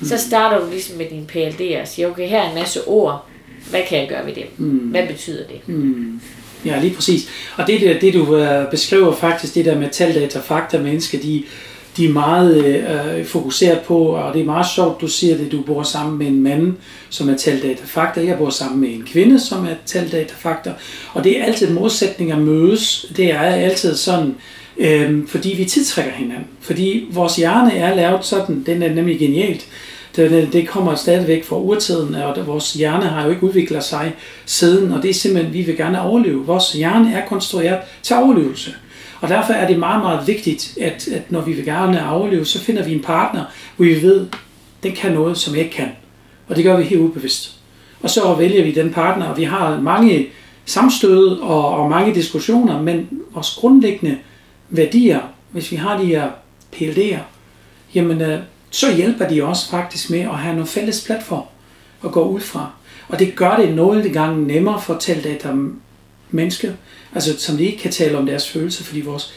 Mm. 0.00 0.06
Så 0.06 0.18
starter 0.18 0.64
du 0.64 0.70
ligesom 0.70 0.96
med 0.96 1.06
din 1.10 1.26
PLD 1.26 1.76
og 1.80 1.88
siger, 1.88 2.08
okay, 2.10 2.28
her 2.28 2.42
er 2.42 2.48
en 2.48 2.54
masse 2.54 2.84
ord, 2.86 3.26
hvad 3.70 3.80
kan 3.88 3.98
jeg 3.98 4.08
gøre 4.08 4.26
ved 4.26 4.34
dem? 4.34 4.46
Mm. 4.56 4.68
Hvad 4.78 5.06
betyder 5.06 5.46
det? 5.46 5.68
Mm. 5.68 6.20
Ja, 6.64 6.80
lige 6.80 6.94
præcis. 6.94 7.28
Og 7.56 7.66
det, 7.66 7.80
der, 7.80 7.98
det 8.00 8.14
du 8.14 8.36
øh, 8.36 8.70
beskriver 8.70 9.12
faktisk, 9.14 9.54
det 9.54 9.64
der 9.64 9.78
med 9.78 9.88
taldata, 9.90 10.38
fakta, 10.40 10.78
mennesker, 10.78 11.18
de, 11.18 11.44
de 11.96 12.06
er 12.06 12.12
meget 12.12 12.64
øh, 12.64 13.24
fokuseret 13.24 13.80
på, 13.80 13.98
og 13.98 14.34
det 14.34 14.40
er 14.40 14.44
meget 14.44 14.66
sjovt, 14.66 15.00
du 15.00 15.08
siger 15.08 15.36
det, 15.36 15.52
du 15.52 15.62
bor 15.62 15.82
sammen 15.82 16.18
med 16.18 16.26
en 16.26 16.42
mand, 16.42 16.74
som 17.10 17.28
er 17.28 17.36
taldatafakter. 17.36 18.22
Jeg 18.22 18.38
bor 18.38 18.50
sammen 18.50 18.80
med 18.80 18.88
en 18.88 19.04
kvinde, 19.06 19.40
som 19.40 19.64
er 19.66 19.74
taldatafakter. 19.86 20.72
Og 21.14 21.24
det 21.24 21.40
er 21.40 21.44
altid 21.44 21.70
modsætninger 21.70 22.36
mødes. 22.36 23.06
Det 23.16 23.32
er 23.32 23.40
altid 23.40 23.96
sådan, 23.96 24.34
øh, 24.76 25.28
fordi 25.28 25.54
vi 25.56 25.64
tiltrækker 25.64 26.12
hinanden. 26.12 26.46
Fordi 26.60 27.08
vores 27.12 27.36
hjerne 27.36 27.76
er 27.76 27.94
lavet 27.94 28.24
sådan, 28.24 28.62
den 28.66 28.82
er 28.82 28.94
nemlig 28.94 29.18
genialt. 29.18 29.66
Det, 30.16 30.48
det, 30.52 30.68
kommer 30.68 30.94
stadigvæk 30.94 31.44
fra 31.44 31.58
urtiden, 31.58 32.14
og 32.14 32.46
vores 32.46 32.72
hjerne 32.72 33.04
har 33.04 33.24
jo 33.24 33.30
ikke 33.30 33.44
udviklet 33.44 33.84
sig 33.84 34.14
siden, 34.46 34.92
og 34.92 35.02
det 35.02 35.10
er 35.10 35.14
simpelthen, 35.14 35.54
vi 35.54 35.62
vil 35.62 35.76
gerne 35.76 36.00
overleve. 36.00 36.46
Vores 36.46 36.72
hjerne 36.72 37.14
er 37.14 37.26
konstrueret 37.26 37.78
til 38.02 38.16
overlevelse. 38.16 38.74
Og 39.20 39.28
derfor 39.28 39.52
er 39.52 39.66
det 39.66 39.78
meget, 39.78 40.02
meget 40.02 40.26
vigtigt, 40.26 40.78
at, 40.80 41.08
at 41.08 41.32
når 41.32 41.40
vi 41.40 41.52
vil 41.52 41.64
gerne 41.64 42.10
overleve, 42.10 42.44
så 42.44 42.60
finder 42.60 42.84
vi 42.84 42.94
en 42.94 43.02
partner, 43.02 43.44
hvor 43.76 43.86
vi 43.86 44.02
ved, 44.02 44.26
den 44.82 44.92
kan 44.92 45.12
noget, 45.12 45.38
som 45.38 45.54
jeg 45.54 45.62
ikke 45.64 45.76
kan. 45.76 45.88
Og 46.48 46.56
det 46.56 46.64
gør 46.64 46.76
vi 46.76 46.82
helt 46.82 47.00
ubevidst. 47.00 47.52
Og 48.02 48.10
så 48.10 48.34
vælger 48.34 48.64
vi 48.64 48.72
den 48.72 48.92
partner, 48.92 49.26
og 49.26 49.36
vi 49.36 49.44
har 49.44 49.80
mange 49.80 50.26
samstød 50.64 51.28
og, 51.28 51.68
og 51.68 51.90
mange 51.90 52.14
diskussioner, 52.14 52.82
men 52.82 53.08
vores 53.34 53.56
grundlæggende 53.60 54.18
værdier, 54.68 55.20
hvis 55.50 55.70
vi 55.70 55.76
har 55.76 55.98
de 55.98 56.04
her 56.04 56.30
PLD'er, 56.76 57.18
jamen 57.94 58.20
øh, 58.20 58.38
så 58.70 58.94
hjælper 58.96 59.28
de 59.28 59.44
også 59.44 59.70
faktisk 59.70 60.10
med 60.10 60.20
at 60.20 60.38
have 60.38 60.54
noget 60.54 60.68
fælles 60.68 61.04
platform 61.06 61.44
at 62.04 62.12
gå 62.12 62.24
ud 62.24 62.40
fra. 62.40 62.70
Og 63.08 63.18
det 63.18 63.36
gør 63.36 63.56
det 63.56 63.74
nogle 63.74 64.08
gange 64.08 64.46
nemmere 64.46 64.80
for 64.80 64.94
at 64.94 65.00
tale 65.00 65.22
mennesker, 66.36 66.72
altså 67.14 67.38
som 67.38 67.56
de 67.56 67.64
ikke 67.64 67.78
kan 67.78 67.92
tale 67.92 68.18
om 68.18 68.26
deres 68.26 68.48
følelser, 68.48 68.84
fordi 68.84 69.00
vores 69.00 69.32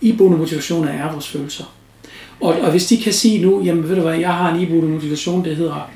iboende 0.00 0.38
motivationer 0.38 0.88
er 0.88 1.12
vores 1.12 1.28
følelser. 1.28 1.64
Og, 2.40 2.54
og 2.60 2.70
hvis 2.70 2.86
de 2.86 3.02
kan 3.02 3.12
sige 3.12 3.42
nu, 3.42 3.62
jamen 3.64 3.88
ved 3.88 3.96
du 3.96 4.02
hvad, 4.02 4.18
jeg 4.18 4.34
har 4.34 4.54
en 4.54 4.60
iboende 4.60 4.88
motivation, 4.88 5.44
det 5.44 5.56
hedder 5.56 5.90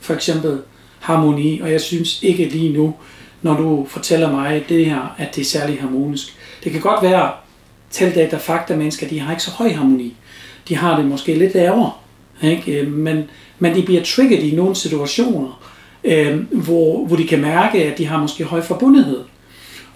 for 0.00 0.14
eksempel 0.14 0.58
harmoni, 1.00 1.60
og 1.60 1.72
jeg 1.72 1.80
synes 1.80 2.22
ikke 2.22 2.44
lige 2.44 2.72
nu, 2.72 2.94
når 3.42 3.56
du 3.56 3.86
fortæller 3.88 4.30
mig 4.30 4.64
det 4.68 4.86
her, 4.86 5.14
at 5.18 5.34
det 5.34 5.40
er 5.40 5.44
særlig 5.44 5.80
harmonisk. 5.80 6.34
Det 6.64 6.72
kan 6.72 6.80
godt 6.80 7.02
være, 7.02 7.30
taldata 7.90 8.36
fakta 8.36 8.76
mennesker, 8.76 9.08
de 9.08 9.20
har 9.20 9.32
ikke 9.32 9.42
så 9.42 9.50
høj 9.50 9.72
harmoni. 9.72 10.16
De 10.68 10.76
har 10.76 10.96
det 10.96 11.06
måske 11.06 11.34
lidt 11.34 11.54
lavere, 11.54 11.92
ikke? 12.42 12.80
Øh, 12.80 12.92
men, 12.92 13.24
men 13.58 13.74
de 13.74 13.82
bliver 13.82 14.02
trigget 14.02 14.42
i 14.42 14.54
nogle 14.54 14.76
situationer, 14.76 15.62
øh, 16.04 16.52
hvor, 16.52 17.06
hvor 17.06 17.16
de 17.16 17.26
kan 17.26 17.40
mærke, 17.40 17.84
at 17.84 17.98
de 17.98 18.06
har 18.06 18.20
måske 18.20 18.44
høj 18.44 18.60
forbundethed. 18.62 19.20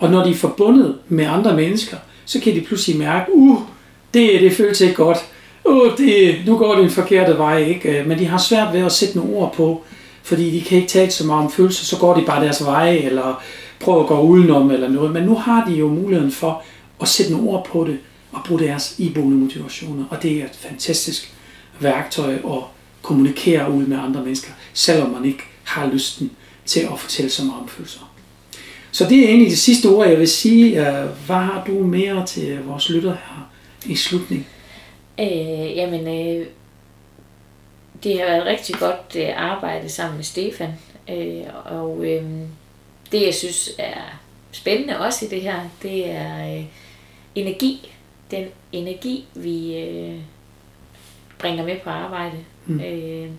Og 0.01 0.11
når 0.11 0.25
de 0.25 0.31
er 0.31 0.35
forbundet 0.35 0.95
med 1.09 1.25
andre 1.25 1.57
mennesker, 1.57 1.97
så 2.25 2.41
kan 2.41 2.55
de 2.55 2.61
pludselig 2.61 2.99
mærke, 2.99 3.33
uh, 3.35 3.61
det, 4.15 4.41
det 4.41 4.53
føles 4.53 4.81
ikke 4.81 4.95
godt. 4.95 5.19
Uh, 5.65 5.97
det, 5.99 6.37
nu 6.47 6.59
går 6.59 6.75
det 6.75 6.85
en 6.85 6.91
forkerte 6.91 7.39
vej, 7.39 7.65
ikke? 7.65 7.99
Øh, 7.99 8.07
men 8.07 8.19
de 8.19 8.27
har 8.27 8.39
svært 8.39 8.75
ved 8.75 8.81
at 8.81 8.93
sætte 8.93 9.17
nogle 9.17 9.37
ord 9.37 9.55
på, 9.55 9.83
fordi 10.23 10.51
de 10.51 10.61
kan 10.61 10.79
ikke 10.79 10.89
tale 10.89 11.11
så 11.11 11.27
meget 11.27 11.45
om 11.45 11.53
følelser, 11.53 11.85
så 11.85 12.01
går 12.01 12.15
de 12.15 12.25
bare 12.27 12.45
deres 12.45 12.65
vej, 12.65 12.91
eller 12.91 13.43
prøver 13.81 14.01
at 14.01 14.07
gå 14.07 14.21
udenom, 14.21 14.71
eller 14.71 14.89
noget. 14.89 15.13
Men 15.13 15.23
nu 15.23 15.35
har 15.35 15.65
de 15.65 15.73
jo 15.73 15.89
muligheden 15.89 16.33
for 16.33 16.63
at 17.01 17.09
sætte 17.09 17.33
nogle 17.33 17.49
ord 17.49 17.65
på 17.65 17.85
det, 17.85 17.99
og 18.33 18.41
bruge 18.47 18.61
deres 18.61 18.95
iboende 18.99 19.37
motivationer. 19.37 20.05
Og 20.11 20.23
det 20.23 20.33
er 20.33 20.45
et 20.45 20.59
fantastisk 20.61 21.35
værktøj 21.81 22.35
at 22.35 22.63
kommunikere 23.03 23.73
ud 23.73 23.87
med 23.87 23.99
andre 23.99 24.23
mennesker, 24.25 24.51
selvom 24.73 25.11
man 25.11 25.25
ikke 25.25 25.43
har 25.65 25.87
lysten 25.87 26.31
til 26.67 26.81
at 26.81 26.99
fortælle 26.99 27.31
så 27.31 27.45
meget 27.45 27.63
om 27.63 27.69
følelser. 27.69 28.10
Så 28.92 29.05
det 29.09 29.18
er 29.18 29.29
egentlig 29.29 29.50
det 29.50 29.59
sidste 29.59 29.87
ord, 29.87 30.09
jeg 30.09 30.18
vil 30.18 30.29
sige. 30.29 30.83
Hvad 31.26 31.37
har 31.37 31.64
du 31.66 31.72
mere 31.72 32.26
til 32.26 32.64
vores 32.64 32.88
lytter 32.88 33.12
her 33.12 33.50
i 33.87 33.96
slutningen? 33.96 34.46
Øh, 35.20 35.76
jamen, 35.76 36.09
øh, 36.09 36.46
det 38.03 38.20
har 38.20 38.26
været 38.26 38.46
rigtig 38.46 38.74
godt 38.74 39.16
øh, 39.16 39.29
arbejde 39.37 39.88
sammen 39.88 40.16
med 40.16 40.24
Stefan. 40.24 40.70
Øh, 41.11 41.42
og 41.64 42.05
øh, 42.05 42.24
det, 43.12 43.22
jeg 43.26 43.35
synes 43.35 43.70
er 43.79 44.20
spændende 44.53 45.00
også 45.00 45.24
i 45.24 45.29
det 45.29 45.42
her, 45.42 45.61
det 45.83 46.11
er 46.11 46.57
øh, 46.57 46.64
energi. 47.35 47.92
Den 48.31 48.46
energi, 48.72 49.24
vi 49.35 49.76
øh, 49.76 50.14
bringer 51.38 51.64
med 51.64 51.76
på 51.85 51.90
arbejde. 51.90 52.37
Mm. 52.66 52.81
Øh, 52.81 53.31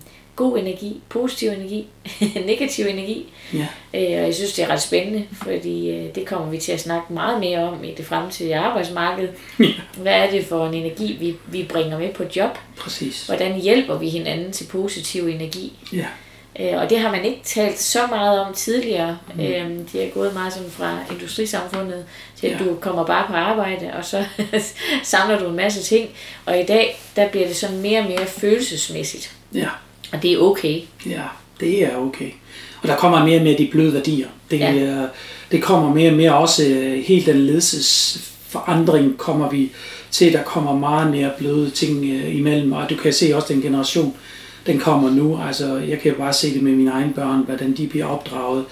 god 0.42 0.58
energi, 0.58 1.00
positiv 1.08 1.50
energi, 1.50 1.86
negativ 2.46 2.86
energi. 2.86 3.32
Ja. 3.54 3.66
Øh, 3.94 4.20
og 4.20 4.26
jeg 4.26 4.34
synes, 4.34 4.52
det 4.52 4.64
er 4.64 4.68
ret 4.68 4.82
spændende, 4.82 5.24
fordi 5.32 5.90
øh, 5.90 6.14
det 6.14 6.26
kommer 6.26 6.50
vi 6.50 6.58
til 6.58 6.72
at 6.72 6.80
snakke 6.80 7.12
meget 7.12 7.40
mere 7.40 7.58
om 7.58 7.84
i 7.84 7.94
det 7.94 8.06
fremtidige 8.06 8.56
arbejdsmarked. 8.56 9.28
Ja. 9.60 9.64
Hvad 9.96 10.12
er 10.12 10.30
det 10.30 10.44
for 10.44 10.66
en 10.66 10.74
energi, 10.74 11.16
vi, 11.20 11.34
vi 11.46 11.62
bringer 11.68 11.98
med 11.98 12.12
på 12.14 12.24
job? 12.36 12.58
Præcis. 12.78 13.26
Hvordan 13.26 13.60
hjælper 13.60 13.98
vi 13.98 14.08
hinanden 14.08 14.52
til 14.52 14.64
positiv 14.64 15.26
energi? 15.26 15.72
Ja. 15.92 16.06
Øh, 16.60 16.82
og 16.82 16.90
det 16.90 16.98
har 16.98 17.10
man 17.10 17.24
ikke 17.24 17.40
talt 17.44 17.78
så 17.80 18.06
meget 18.06 18.40
om 18.40 18.54
tidligere. 18.54 19.18
Mm. 19.34 19.40
Øh, 19.40 19.70
det 19.92 20.04
er 20.04 20.10
gået 20.10 20.34
meget 20.34 20.52
sådan 20.52 20.70
fra 20.70 20.98
industrisamfundet 21.12 22.04
til, 22.40 22.46
at 22.46 22.60
Ja. 22.60 22.64
du 22.64 22.74
kommer 22.80 23.04
bare 23.06 23.26
på 23.26 23.32
arbejde, 23.34 23.90
og 23.98 24.04
så 24.04 24.24
samler 25.02 25.38
du 25.38 25.48
en 25.48 25.56
masse 25.56 25.82
ting. 25.82 26.08
Og 26.46 26.60
i 26.60 26.64
dag, 26.64 27.00
der 27.16 27.28
bliver 27.28 27.46
det 27.46 27.56
sådan 27.56 27.76
mere 27.78 28.00
og 28.00 28.06
mere 28.06 28.26
følelsesmæssigt. 28.26 29.32
Ja. 29.54 29.68
Og 30.12 30.22
det 30.22 30.32
er 30.32 30.38
okay. 30.38 30.80
Ja, 31.06 31.22
det 31.60 31.84
er 31.84 31.96
okay. 31.96 32.30
Og 32.82 32.88
der 32.88 32.96
kommer 32.96 33.24
mere 33.24 33.38
og 33.38 33.44
mere 33.44 33.58
de 33.58 33.68
bløde 33.72 33.92
værdier. 33.94 34.26
Det, 34.50 34.58
Ja. 34.60 35.06
det 35.52 35.62
kommer 35.62 35.94
mere 35.94 36.10
og 36.10 36.16
mere 36.16 36.34
også 36.34 36.64
øh, 36.68 37.02
helt 37.04 37.26
den 37.26 37.36
ledelsesforandring 37.36 39.18
kommer 39.18 39.50
vi 39.50 39.70
til. 40.10 40.32
Der 40.32 40.42
kommer 40.42 40.74
meget 40.78 41.10
mere 41.10 41.30
bløde 41.38 41.70
ting 41.70 42.04
øh, 42.04 42.36
imellem. 42.36 42.72
Og 42.72 42.90
du 42.90 42.96
kan 42.96 43.12
se 43.12 43.36
også 43.36 43.52
den 43.52 43.62
generation, 43.62 44.14
den 44.66 44.78
kommer 44.78 45.10
nu. 45.10 45.38
Altså, 45.46 45.76
jeg 45.78 45.98
kan 46.00 46.12
jo 46.12 46.18
bare 46.18 46.32
se 46.32 46.54
det 46.54 46.62
med 46.62 46.72
mine 46.72 46.90
egne 46.90 47.12
børn, 47.12 47.42
hvordan 47.46 47.72
de 47.76 47.86
bliver 47.86 48.06
opdraget. 48.06 48.64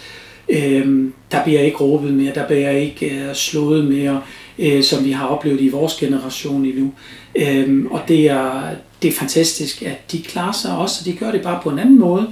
Øhm, 0.49 1.13
der 1.33 1.45
bliver 1.45 1.61
ikke 1.61 1.77
råbet 1.77 2.13
mere, 2.13 2.35
der 2.35 2.47
bliver 2.47 2.71
ikke 2.71 3.07
øh, 3.11 3.35
slået 3.35 3.85
mere, 3.85 4.23
øh, 4.59 4.83
som 4.83 5.05
vi 5.05 5.11
har 5.11 5.27
oplevet 5.27 5.61
i 5.61 5.69
vores 5.69 5.95
generation 5.95 6.65
endnu. 6.65 6.93
Øhm, 7.35 7.87
og 7.87 8.01
det 8.09 8.31
er, 8.31 8.63
det 9.03 9.09
er 9.09 9.13
fantastisk, 9.13 9.83
at 9.83 10.13
de 10.13 10.23
klarer 10.23 10.53
sig 10.53 10.77
også, 10.77 11.01
og 11.01 11.07
de 11.07 11.13
gør 11.13 11.31
det 11.31 11.43
bare 11.43 11.61
på 11.63 11.71
en 11.71 11.79
anden 11.79 11.99
måde. 11.99 12.27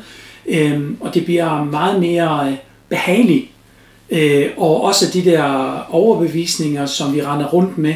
Øhm, 0.47 0.97
og 1.01 1.15
det 1.15 1.25
bliver 1.25 1.65
meget 1.65 2.01
mere 2.01 2.49
øh, 2.49 2.57
behageligt. 2.89 3.47
Øh, 4.11 4.51
og 4.57 4.85
også 4.85 5.11
de 5.13 5.25
der 5.25 5.87
overbevisninger, 5.91 6.87
som 6.87 7.15
vi 7.15 7.23
render 7.23 7.47
rundt 7.47 7.79
med, 7.79 7.95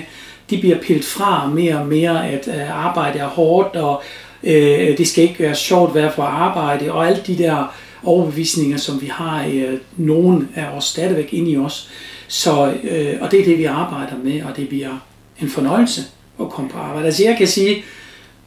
de 0.51 0.59
bliver 0.59 0.79
pillet 0.79 1.05
fra 1.05 1.47
mere 1.47 1.79
og 1.79 1.87
mere, 1.87 2.29
at 2.29 2.49
øh, 2.49 2.87
arbejde 2.87 3.19
er 3.19 3.27
hårdt, 3.27 3.77
og 3.77 4.03
øh, 4.43 4.99
det 4.99 5.09
skal 5.09 5.25
ikke 5.25 5.41
være 5.41 5.55
sjovt 5.55 5.89
at 5.89 5.95
være 5.95 6.13
på 6.17 6.23
arbejde, 6.23 6.93
og 6.93 7.07
alle 7.07 7.23
de 7.27 7.39
der 7.39 7.75
overbevisninger, 8.05 8.77
som 8.77 9.01
vi 9.01 9.07
har, 9.07 9.45
øh, 9.45 9.79
nogen 9.97 10.49
af 10.55 10.67
os 10.77 10.85
stadigvæk 10.85 11.29
inde 11.33 11.51
i 11.51 11.57
os. 11.57 11.91
Så, 12.29 12.73
øh, 12.83 13.15
og 13.21 13.31
det 13.31 13.41
er 13.41 13.45
det, 13.45 13.59
vi 13.59 13.65
arbejder 13.65 14.17
med, 14.25 14.43
og 14.43 14.57
det 14.57 14.69
bliver 14.69 15.05
en 15.41 15.49
fornøjelse 15.49 16.03
at 16.41 16.51
komme 16.51 16.71
på 16.71 16.79
arbejde. 16.79 17.07
Altså 17.07 17.25
jeg 17.25 17.37
kan 17.39 17.49
sige, 17.49 17.85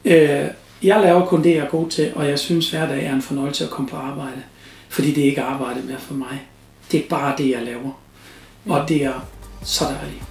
øh, 0.06 0.46
jeg 0.82 1.00
laver 1.00 1.26
kun 1.26 1.44
det, 1.44 1.50
jeg 1.50 1.64
er 1.64 1.68
god 1.68 1.88
til, 1.88 2.12
og 2.14 2.28
jeg 2.28 2.38
synes 2.38 2.70
hver 2.70 2.88
dag 2.88 3.06
er 3.06 3.14
en 3.14 3.22
fornøjelse 3.22 3.64
at 3.64 3.70
komme 3.70 3.90
på 3.90 3.96
arbejde. 3.96 4.42
Fordi 4.88 5.14
det 5.14 5.24
er 5.24 5.28
ikke 5.28 5.42
arbejde 5.42 5.80
mere 5.86 5.98
for 6.00 6.14
mig. 6.14 6.42
Det 6.92 7.00
er 7.00 7.08
bare 7.10 7.34
det, 7.38 7.50
jeg 7.50 7.62
laver. 7.62 7.90
Og 8.68 8.88
det 8.88 9.04
er 9.04 9.26
så 9.62 9.84
dejligt. 9.84 10.22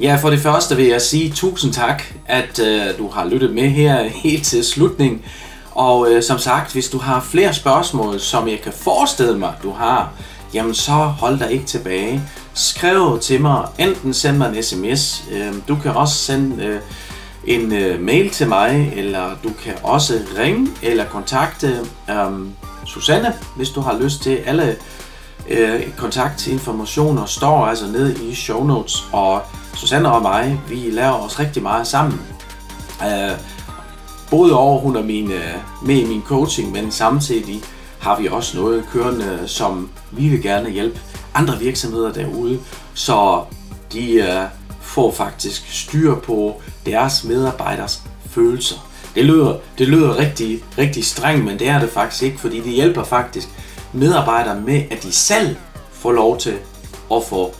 Ja, 0.00 0.16
for 0.16 0.30
det 0.30 0.38
første 0.38 0.76
vil 0.76 0.86
jeg 0.86 1.02
sige 1.02 1.30
tusind 1.30 1.72
tak, 1.72 2.02
at 2.26 2.58
øh, 2.58 2.98
du 2.98 3.08
har 3.08 3.24
lyttet 3.24 3.54
med 3.54 3.68
her 3.68 4.08
helt 4.08 4.44
til 4.44 4.64
slutningen. 4.64 5.22
Og 5.70 6.12
øh, 6.12 6.22
som 6.22 6.38
sagt, 6.38 6.72
hvis 6.72 6.88
du 6.88 6.98
har 6.98 7.20
flere 7.30 7.54
spørgsmål, 7.54 8.20
som 8.20 8.48
jeg 8.48 8.60
kan 8.60 8.72
forestille 8.72 9.38
mig, 9.38 9.54
du 9.62 9.70
har, 9.70 10.12
jamen 10.54 10.74
så 10.74 10.92
hold 10.92 11.38
dig 11.38 11.52
ikke 11.52 11.64
tilbage. 11.64 12.22
Skriv 12.54 13.18
til 13.20 13.40
mig, 13.40 13.66
enten 13.78 14.14
send 14.14 14.36
mig 14.36 14.56
en 14.56 14.62
sms, 14.62 15.24
øh, 15.32 15.54
du 15.68 15.76
kan 15.82 15.90
også 15.90 16.14
sende 16.14 16.64
øh, 16.64 16.80
en 17.46 17.72
øh, 17.72 18.00
mail 18.00 18.30
til 18.30 18.48
mig, 18.48 18.92
eller 18.96 19.30
du 19.44 19.50
kan 19.64 19.72
også 19.82 20.14
ringe 20.38 20.68
eller 20.82 21.04
kontakte 21.04 21.80
øh, 22.10 22.46
Susanne, 22.86 23.34
hvis 23.56 23.70
du 23.70 23.80
har 23.80 23.98
lyst 23.98 24.22
til. 24.22 24.36
Alle 24.36 24.76
øh, 25.48 25.96
kontaktinformationer 25.96 27.26
står 27.26 27.66
altså 27.66 27.86
nede 27.86 28.16
i 28.28 28.34
show 28.34 28.64
notes, 28.64 29.04
og 29.12 29.42
Susanne 29.74 30.12
og 30.12 30.22
mig, 30.22 30.60
vi 30.68 30.90
laver 30.90 31.12
os 31.12 31.40
rigtig 31.40 31.62
meget 31.62 31.86
sammen. 31.86 32.20
Øh, 33.02 33.36
både 34.30 34.58
over 34.58 34.80
hun 34.80 34.96
er 34.96 35.02
min, 35.02 35.32
øh, 35.32 35.54
med 35.82 35.96
i 35.96 36.06
min 36.06 36.22
coaching, 36.26 36.72
men 36.72 36.90
samtidig 36.90 37.62
har 37.98 38.20
vi 38.20 38.28
også 38.28 38.58
noget 38.58 38.84
kørende, 38.92 39.38
som 39.46 39.90
vi 40.10 40.28
vil 40.28 40.42
gerne 40.42 40.70
hjælpe 40.70 41.00
andre 41.34 41.58
virksomheder 41.58 42.12
derude, 42.12 42.58
så 42.94 43.44
de 43.92 44.12
øh, 44.12 44.59
får 44.90 45.12
faktisk 45.12 45.72
styr 45.72 46.14
på 46.14 46.62
deres 46.86 47.24
medarbejders 47.24 48.02
følelser. 48.26 48.76
Det 49.14 49.24
lyder, 49.24 49.56
det 49.78 49.88
lyder 49.88 50.16
rigtig, 50.16 50.64
rigtig 50.78 51.04
strengt, 51.04 51.44
men 51.44 51.58
det 51.58 51.68
er 51.68 51.78
det 51.80 51.90
faktisk 51.90 52.22
ikke, 52.22 52.38
fordi 52.38 52.60
det 52.60 52.72
hjælper 52.72 53.04
faktisk 53.04 53.48
medarbejdere 53.92 54.60
med, 54.60 54.82
at 54.90 55.02
de 55.02 55.12
selv 55.12 55.56
får 55.92 56.12
lov 56.12 56.38
til 56.38 56.58
at 57.12 57.24
få 57.24 57.54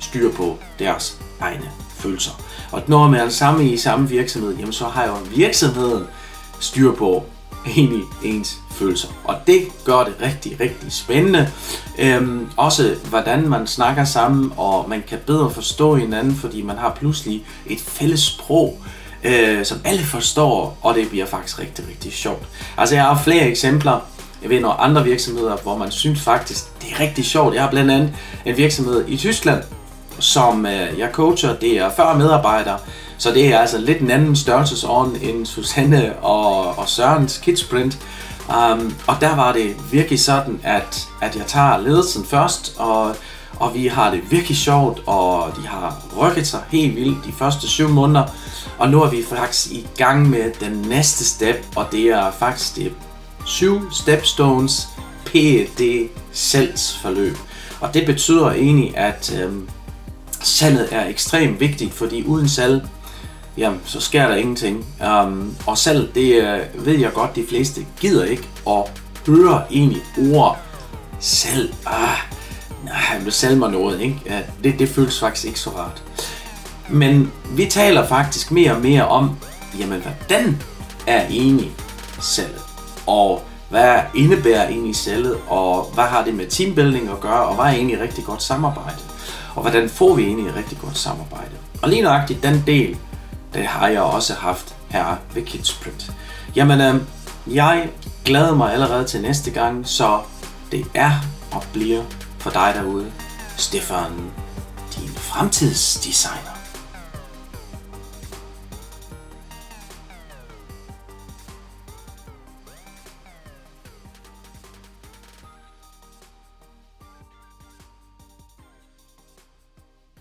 styr 0.00 0.32
på 0.32 0.56
deres 0.78 1.18
egne 1.40 1.70
følelser. 1.96 2.32
Og 2.72 2.82
når 2.86 3.08
man 3.08 3.20
er 3.20 3.28
sammen 3.28 3.66
i 3.66 3.76
samme 3.76 4.08
virksomhed, 4.08 4.56
jamen 4.56 4.72
så 4.72 4.84
har 4.84 5.06
jo 5.06 5.14
virksomheden 5.36 6.04
styr 6.60 6.92
på 6.92 7.24
egentlig 7.66 8.02
ens 8.24 8.56
følelser. 8.80 9.08
Og 9.24 9.34
det 9.46 9.60
gør 9.84 9.98
det 9.98 10.14
rigtig, 10.22 10.60
rigtig 10.60 10.92
spændende. 10.92 11.50
Øhm, 11.98 12.48
også 12.56 12.94
hvordan 13.08 13.48
man 13.48 13.66
snakker 13.66 14.04
sammen, 14.04 14.52
og 14.56 14.88
man 14.88 15.02
kan 15.08 15.18
bedre 15.26 15.50
forstå 15.50 15.94
hinanden, 15.94 16.34
fordi 16.34 16.62
man 16.62 16.78
har 16.78 16.96
pludselig 16.98 17.44
et 17.66 17.80
fælles 17.80 18.20
sprog, 18.20 18.78
øh, 19.24 19.64
som 19.64 19.78
alle 19.84 20.02
forstår, 20.02 20.78
og 20.82 20.94
det 20.94 21.08
bliver 21.08 21.26
faktisk 21.26 21.58
rigtig, 21.58 21.84
rigtig 21.88 22.12
sjovt. 22.12 22.48
Altså 22.76 22.94
jeg 22.94 23.04
har 23.04 23.22
flere 23.24 23.48
eksempler, 23.48 24.00
jeg 24.42 24.50
ved 24.50 24.60
nogle 24.60 24.76
andre 24.76 25.04
virksomheder, 25.04 25.56
hvor 25.62 25.76
man 25.76 25.90
synes 25.90 26.20
faktisk, 26.20 26.64
det 26.82 26.92
er 26.92 27.00
rigtig 27.00 27.24
sjovt. 27.24 27.54
Jeg 27.54 27.62
har 27.62 27.70
blandt 27.70 27.90
andet 27.90 28.12
en 28.44 28.56
virksomhed 28.56 29.04
i 29.08 29.16
Tyskland, 29.16 29.62
som 30.18 30.66
øh, 30.66 30.98
jeg 30.98 31.08
coacher. 31.12 31.54
Det 31.56 31.78
er 31.78 31.90
40 31.96 32.18
medarbejdere, 32.18 32.78
så 33.18 33.30
det 33.30 33.54
er 33.54 33.58
altså 33.58 33.78
lidt 33.78 33.98
en 33.98 34.10
anden 34.10 34.36
størrelsesorden 34.36 35.16
end 35.22 35.46
Susanne 35.46 36.16
og, 36.16 36.78
og 36.78 36.88
Sørens 36.88 37.38
Kidsprint. 37.38 37.98
Um, 38.50 38.94
og 39.06 39.16
der 39.20 39.36
var 39.36 39.52
det 39.52 39.76
virkelig 39.92 40.20
sådan, 40.20 40.60
at, 40.62 41.08
at 41.22 41.36
jeg 41.36 41.46
tager 41.46 41.78
ledelsen 41.78 42.24
først, 42.24 42.74
og, 42.78 43.16
og 43.56 43.74
vi 43.74 43.86
har 43.86 44.10
det 44.10 44.30
virkelig 44.30 44.56
sjovt, 44.56 45.02
og 45.06 45.52
de 45.56 45.66
har 45.66 46.02
rykket 46.18 46.46
sig 46.46 46.60
helt 46.68 46.96
vildt 46.96 47.24
de 47.24 47.32
første 47.32 47.68
syv 47.68 47.88
måneder. 47.88 48.24
Og 48.78 48.88
nu 48.88 49.02
er 49.02 49.10
vi 49.10 49.24
faktisk 49.28 49.70
i 49.70 49.86
gang 49.96 50.30
med 50.30 50.52
den 50.60 50.72
næste 50.72 51.24
step, 51.24 51.66
og 51.76 51.86
det 51.92 52.04
er 52.06 52.30
faktisk 52.30 52.76
det 52.76 52.92
syv 53.44 53.92
stepstones 53.92 54.88
PED 55.24 56.08
salgsforløb. 56.32 57.36
Og 57.80 57.94
det 57.94 58.06
betyder 58.06 58.50
egentlig, 58.50 58.96
at 58.96 59.40
øhm, 59.42 59.68
salget 60.42 60.88
er 60.90 61.06
ekstremt 61.06 61.60
vigtigt, 61.60 61.94
fordi 61.94 62.24
uden 62.24 62.48
salg, 62.48 62.88
jamen, 63.56 63.80
så 63.84 64.00
sker 64.00 64.28
der 64.28 64.34
ingenting. 64.34 64.86
Um, 65.24 65.56
og 65.66 65.78
selv 65.78 66.08
det 66.14 66.42
uh, 66.42 66.86
ved 66.86 66.98
jeg 66.98 67.12
godt, 67.12 67.36
de 67.36 67.44
fleste 67.48 67.86
gider 68.00 68.24
ikke 68.24 68.48
at 68.68 68.84
høre 69.26 69.62
egentlig 69.70 70.02
ord 70.34 70.58
selv. 71.20 71.72
Ah, 71.86 72.18
nej, 72.84 73.16
men 73.16 73.24
vil 73.24 73.32
sælge 73.32 73.56
mig 73.56 73.70
noget, 73.70 74.00
ikke? 74.00 74.20
Uh, 74.26 74.64
det, 74.64 74.78
det 74.78 74.88
føles 74.88 75.20
faktisk 75.20 75.46
ikke 75.46 75.60
så 75.60 75.70
rart. 75.70 76.02
Men 76.88 77.32
vi 77.50 77.66
taler 77.66 78.06
faktisk 78.06 78.50
mere 78.50 78.74
og 78.74 78.80
mere 78.80 79.08
om, 79.08 79.36
jamen, 79.78 80.00
hvordan 80.00 80.62
er 81.06 81.26
egentlig 81.26 81.70
selv? 82.20 82.54
Og 83.06 83.42
hvad 83.68 83.98
indebærer 84.14 84.68
egentlig 84.68 84.96
salget, 84.96 85.36
og 85.48 85.90
hvad 85.94 86.04
har 86.04 86.24
det 86.24 86.34
med 86.34 86.46
teambuilding 86.46 87.08
at 87.08 87.20
gøre, 87.20 87.46
og 87.46 87.54
hvad 87.54 87.64
er 87.64 87.70
egentlig 87.70 88.00
rigtig 88.00 88.24
godt 88.24 88.42
samarbejde? 88.42 88.98
Og 89.54 89.62
hvordan 89.62 89.88
får 89.88 90.14
vi 90.14 90.22
egentlig 90.22 90.46
et 90.46 90.56
rigtig 90.56 90.78
godt 90.78 90.98
samarbejde? 90.98 91.50
Og 91.82 91.88
lige 91.88 92.02
nøjagtigt 92.02 92.42
den 92.42 92.62
del, 92.66 92.96
det 93.54 93.66
har 93.66 93.88
jeg 93.88 94.02
også 94.02 94.34
haft 94.34 94.74
her 94.88 95.16
ved 95.34 95.42
Kidsprint. 95.42 96.12
Jamen, 96.56 96.80
øh, 96.80 97.02
jeg 97.54 97.88
glæder 98.24 98.54
mig 98.54 98.72
allerede 98.72 99.04
til 99.04 99.22
næste 99.22 99.50
gang, 99.50 99.88
så 99.88 100.20
det 100.72 100.86
er 100.94 101.10
og 101.52 101.62
bliver 101.72 102.02
for 102.38 102.50
dig 102.50 102.72
derude, 102.74 103.12
Stefan, 103.56 104.12
din 104.96 105.08
fremtidsdesigner. 105.08 106.59